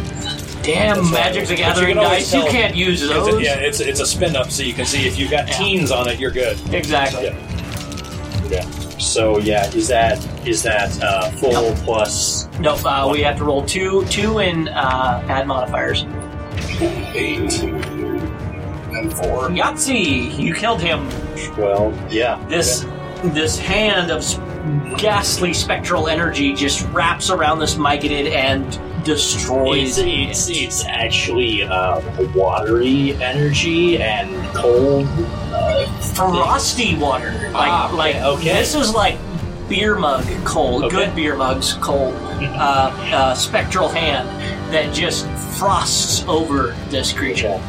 [0.63, 1.49] Damn, That's Magic the right.
[1.49, 2.35] But you Gathering can always dice.
[2.35, 3.35] You tell- can't use It's those.
[3.35, 5.55] a, yeah, it's it's a spin up, so you can see if you've got Yeah.
[5.59, 6.57] teens on it, you're good.
[6.73, 7.25] Exactly.
[7.25, 8.49] Yeah.
[8.49, 8.71] Yeah.
[8.99, 12.85] So yeah, is that, is that, uh, full plus, Nope.
[12.85, 16.05] Uh, we have to roll two, two, and uh, add modifiers.
[17.15, 17.51] Eight
[19.11, 19.49] four.
[19.49, 21.07] Yahtzee, you killed him.
[21.57, 22.43] well, yeah.
[22.49, 22.87] This
[23.25, 24.23] this hand of
[24.99, 30.57] ghastly spectral energy just wraps around this Myconid and destroys It's, it's, it.
[30.63, 32.01] it's actually uh,
[32.35, 35.09] watery energy and cold.
[36.15, 37.33] frosty water.
[37.53, 38.53] Like Ah, like okay.
[38.55, 39.19] this is like
[39.69, 40.97] beer mug cold, Okay.
[40.97, 42.15] good beer mugs cold.
[42.43, 44.29] uh, uh, spectral hand
[44.73, 45.27] that just
[45.59, 47.61] frosts over this creature.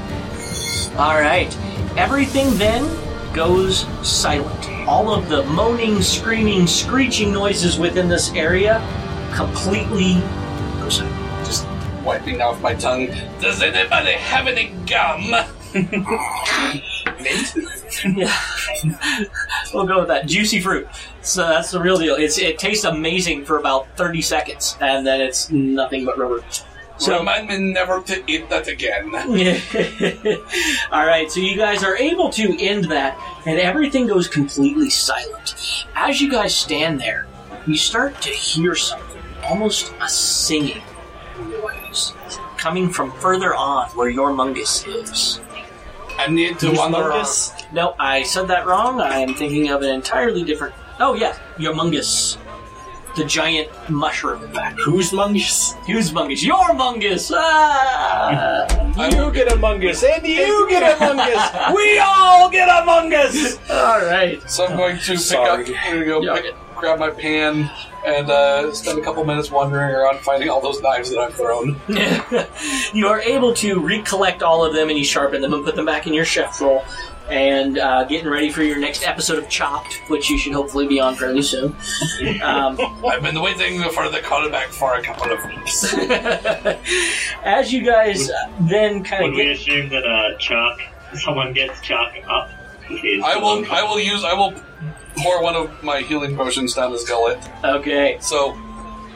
[0.97, 1.55] All right,
[1.97, 2.83] everything then
[3.33, 4.69] goes silent.
[4.87, 8.79] All of the moaning, screaming, screeching noises within this area
[9.33, 10.15] completely
[10.79, 11.45] go silent.
[11.45, 11.67] Just
[12.03, 13.07] wiping off my tongue.
[13.41, 15.31] Does anybody have any gum?
[15.73, 17.55] Mint?
[18.15, 18.37] Yeah.
[19.73, 20.27] we'll go with that.
[20.27, 20.87] Juicy fruit.
[21.21, 22.15] So that's the real deal.
[22.15, 26.43] It's it tastes amazing for about thirty seconds, and then it's nothing but rubber.
[26.97, 29.13] So Remind me never to eat that again.
[30.91, 35.85] All right, so you guys are able to end that, and everything goes completely silent.
[35.95, 37.25] As you guys stand there,
[37.65, 40.83] you start to hear something, almost a singing
[41.49, 42.13] noise,
[42.57, 45.39] coming from further on where your mungus is.
[46.17, 47.53] I need to Who's wander Marcus?
[47.71, 49.01] No, I said that wrong.
[49.01, 50.75] I am thinking of an entirely different.
[50.99, 52.37] Oh yeah, your mungus,
[53.15, 54.43] the giant mushroom.
[54.43, 55.73] In fact, Who's Mungus?
[55.85, 56.43] who's mungus?
[56.43, 57.31] Your mungus.
[57.35, 58.65] Ah!
[59.11, 61.73] You get Among Us, and you get Among Us.
[61.75, 63.57] We all get Among Us.
[63.69, 64.41] All right.
[64.49, 65.63] So I'm going to pick Sorry.
[65.63, 67.69] up, I'm gonna go Yeah, pick, grab my pan
[68.05, 71.79] and uh, spend a couple minutes wandering around finding all those knives that I've thrown.
[72.93, 75.85] you are able to recollect all of them and you sharpen them and put them
[75.85, 76.83] back in your chef roll.
[77.29, 80.99] And uh, getting ready for your next episode of Chopped, which you should hopefully be
[80.99, 81.73] on fairly soon.
[82.43, 82.77] Um,
[83.07, 85.85] I've been waiting for the callback for a couple of weeks.
[87.43, 89.55] as you guys uh, then kind Would of we get.
[89.55, 90.79] assume that uh, Chuck,
[91.15, 92.49] someone gets Chuck up?
[92.89, 93.61] Is I will.
[93.61, 94.23] one- I will use.
[94.25, 94.53] I will
[95.17, 97.39] pour one of my healing potions down his gullet.
[97.63, 98.17] Okay.
[98.19, 98.53] So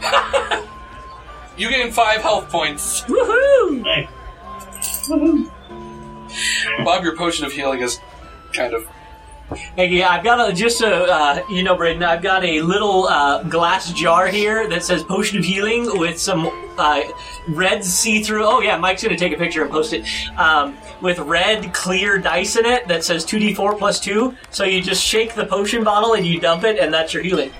[1.58, 3.02] you gain five health points.
[3.02, 3.84] Woohoo!
[3.84, 4.08] Hey,
[6.83, 7.99] Bob, your potion of healing is
[8.53, 8.88] kind of.
[9.77, 12.03] Hey, yeah, I've got a just a uh, you know, Braden.
[12.03, 16.48] I've got a little uh, glass jar here that says potion of healing with some
[16.77, 17.01] uh,
[17.48, 18.43] red see-through.
[18.43, 20.06] Oh yeah, Mike's gonna take a picture and post it
[20.38, 24.35] um, with red clear dice in it that says two d four plus two.
[24.49, 27.53] So you just shake the potion bottle and you dump it, and that's your healing.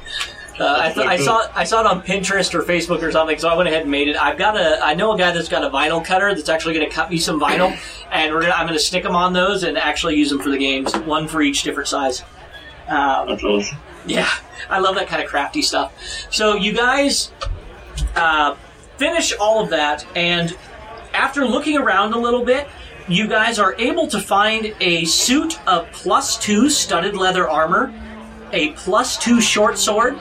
[0.60, 3.48] Uh, I, th- I saw I saw it on Pinterest or Facebook or something, so
[3.48, 4.16] I went ahead and made it.
[4.16, 6.90] I've got a I know a guy that's got a vinyl cutter that's actually going
[6.90, 7.78] to cut me some vinyl,
[8.12, 10.50] and we're gonna, I'm going to stick them on those and actually use them for
[10.50, 12.24] the games, one for each different size.
[12.88, 13.78] Um, that's awesome.
[14.08, 14.30] yeah,
[14.70, 15.94] I love that kind of crafty stuff.
[16.32, 17.32] So you guys
[18.16, 18.56] uh,
[18.98, 20.58] finish all of that, and
[21.14, 22.68] after looking around a little bit,
[23.08, 27.94] you guys are able to find a suit of plus two studded leather armor,
[28.52, 30.18] a plus two short sword,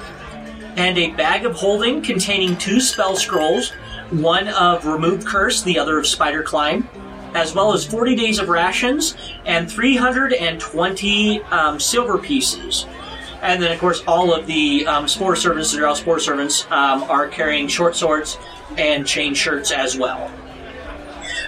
[0.76, 3.70] and a bag of holding containing two spell scrolls,
[4.10, 6.88] one of Remove Curse, the other of Spider Climb,
[7.34, 12.86] as well as 40 days of rations and 320 um, silver pieces.
[13.42, 17.02] And then, of course, all of the um, Spore Servants and Drow Spore Servants um,
[17.04, 18.38] are carrying short swords
[18.78, 20.30] and chain shirts as well.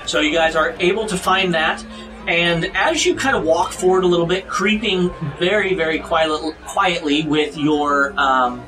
[0.06, 1.84] So you guys are able to find that.
[2.26, 7.26] And as you kind of walk forward a little bit, creeping very, very quiet, quietly
[7.26, 8.66] with your um,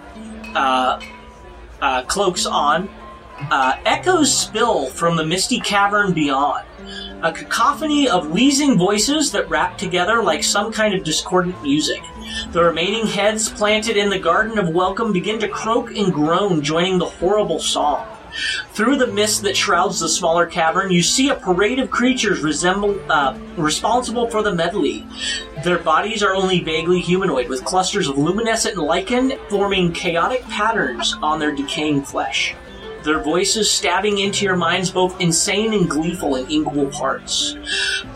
[0.55, 1.01] uh,
[1.81, 2.89] uh, cloaks on,
[3.51, 6.67] uh, echoes spill from the misty cavern beyond.
[7.23, 12.03] A cacophony of wheezing voices that rap together like some kind of discordant music.
[12.53, 16.99] The remaining heads planted in the Garden of Welcome begin to croak and groan, joining
[16.99, 18.07] the horrible song.
[18.73, 22.99] Through the mist that shrouds the smaller cavern, you see a parade of creatures resemble,
[23.11, 25.07] uh, responsible for the medley.
[25.65, 31.39] Their bodies are only vaguely humanoid, with clusters of luminescent lichen forming chaotic patterns on
[31.39, 32.55] their decaying flesh.
[33.05, 37.57] their voices stabbing into your minds both insane and gleeful in equal parts.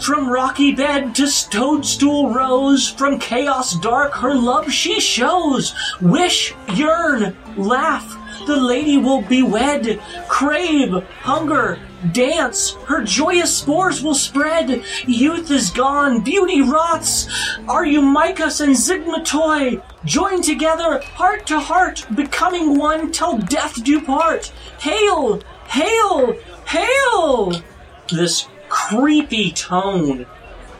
[0.01, 5.75] From rocky bed to toadstool rose, from chaos dark her love she shows.
[6.01, 10.01] Wish, yearn, laugh, the lady will be wed.
[10.29, 11.79] Crave, hunger,
[12.13, 14.83] dance, her joyous spores will spread.
[15.07, 17.27] Youth is gone, beauty rots.
[17.67, 19.83] Araumycos and Zuggtmoy?
[20.05, 24.53] Join together, heart to heart, becoming one till death do part.
[24.81, 27.63] Hail, hail, hail!
[28.11, 30.27] This creepy tone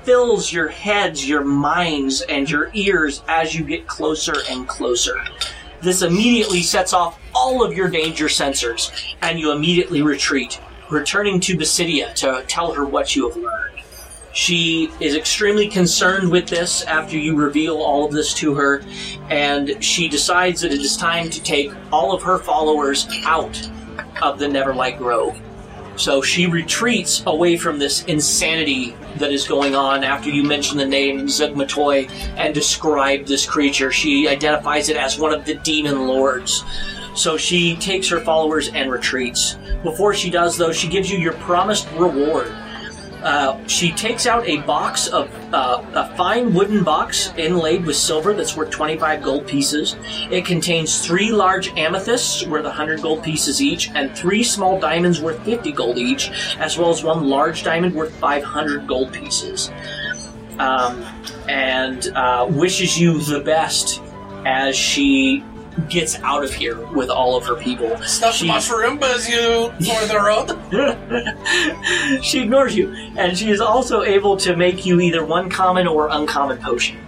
[0.03, 5.17] fills your heads, your minds, and your ears as you get closer and closer.
[5.85, 8.91] This immediately sets off all of your danger sensors,
[9.21, 13.81] and you immediately retreat, returning to Basidia to tell her what you have learned.
[14.33, 18.83] She is extremely concerned with this after you reveal all of this to her,
[19.29, 23.55] and she decides that it is time to take all of her followers out
[24.23, 25.39] of the Neverlight Grove.
[25.97, 30.87] So she retreats away from this insanity that is going on after you mention the
[30.87, 33.93] name Zuggtmoy and describe this creature.
[33.93, 36.65] She identifies it as one of the demon lords.
[37.15, 39.57] So she takes her followers and retreats.
[39.85, 42.53] Before she does, though, she gives you your promised reward.
[43.25, 48.35] Uh, she takes out a box of uh, a fine wooden box inlaid with silver
[48.35, 49.97] that's worth 25 gold pieces.
[50.31, 55.43] It contains three large amethysts worth 100 gold pieces each, and three small diamonds worth
[55.43, 59.71] 50 gold each, as well as one large diamond worth 500 gold pieces.
[60.59, 61.03] Um,
[61.49, 64.03] and uh, wishes you the best
[64.45, 65.43] as she
[65.89, 67.97] gets out of here with all of her people.
[68.03, 72.21] Stuff She- mushroom as you for the road.
[72.25, 76.09] she ignores you, and she is also able to make you either one common or
[76.11, 76.99] uncommon potion.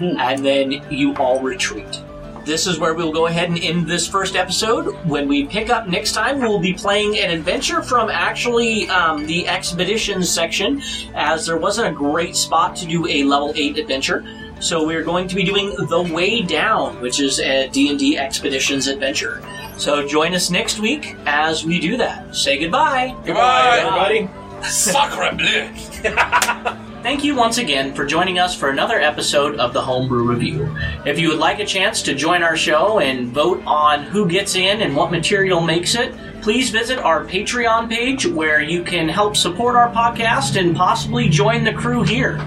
[0.00, 2.02] And then you all retreat.
[2.44, 4.94] This is where we'll go ahead and end this first episode.
[5.04, 9.48] When we pick up next time, we'll be playing an adventure from actually um, the
[9.48, 10.80] expeditions section,
[11.14, 14.24] as there wasn't a great spot to do a level 8 adventure.
[14.60, 19.42] So we're going to be doing The Way Down, which is a D&D expeditions adventure.
[19.76, 22.34] So join us next week as we do that.
[22.34, 23.14] Say goodbye.
[23.26, 23.78] Goodbye.
[23.80, 24.28] Everybody.
[24.66, 25.68] Sacre bleu.
[27.02, 30.74] Thank you once again for joining us for another episode of the Homebrew Review.
[31.04, 34.56] If you would like a chance to join our show and vote on who gets
[34.56, 39.36] in and what material makes it, please visit our Patreon page where you can help
[39.36, 42.38] support our podcast and possibly join the crew here.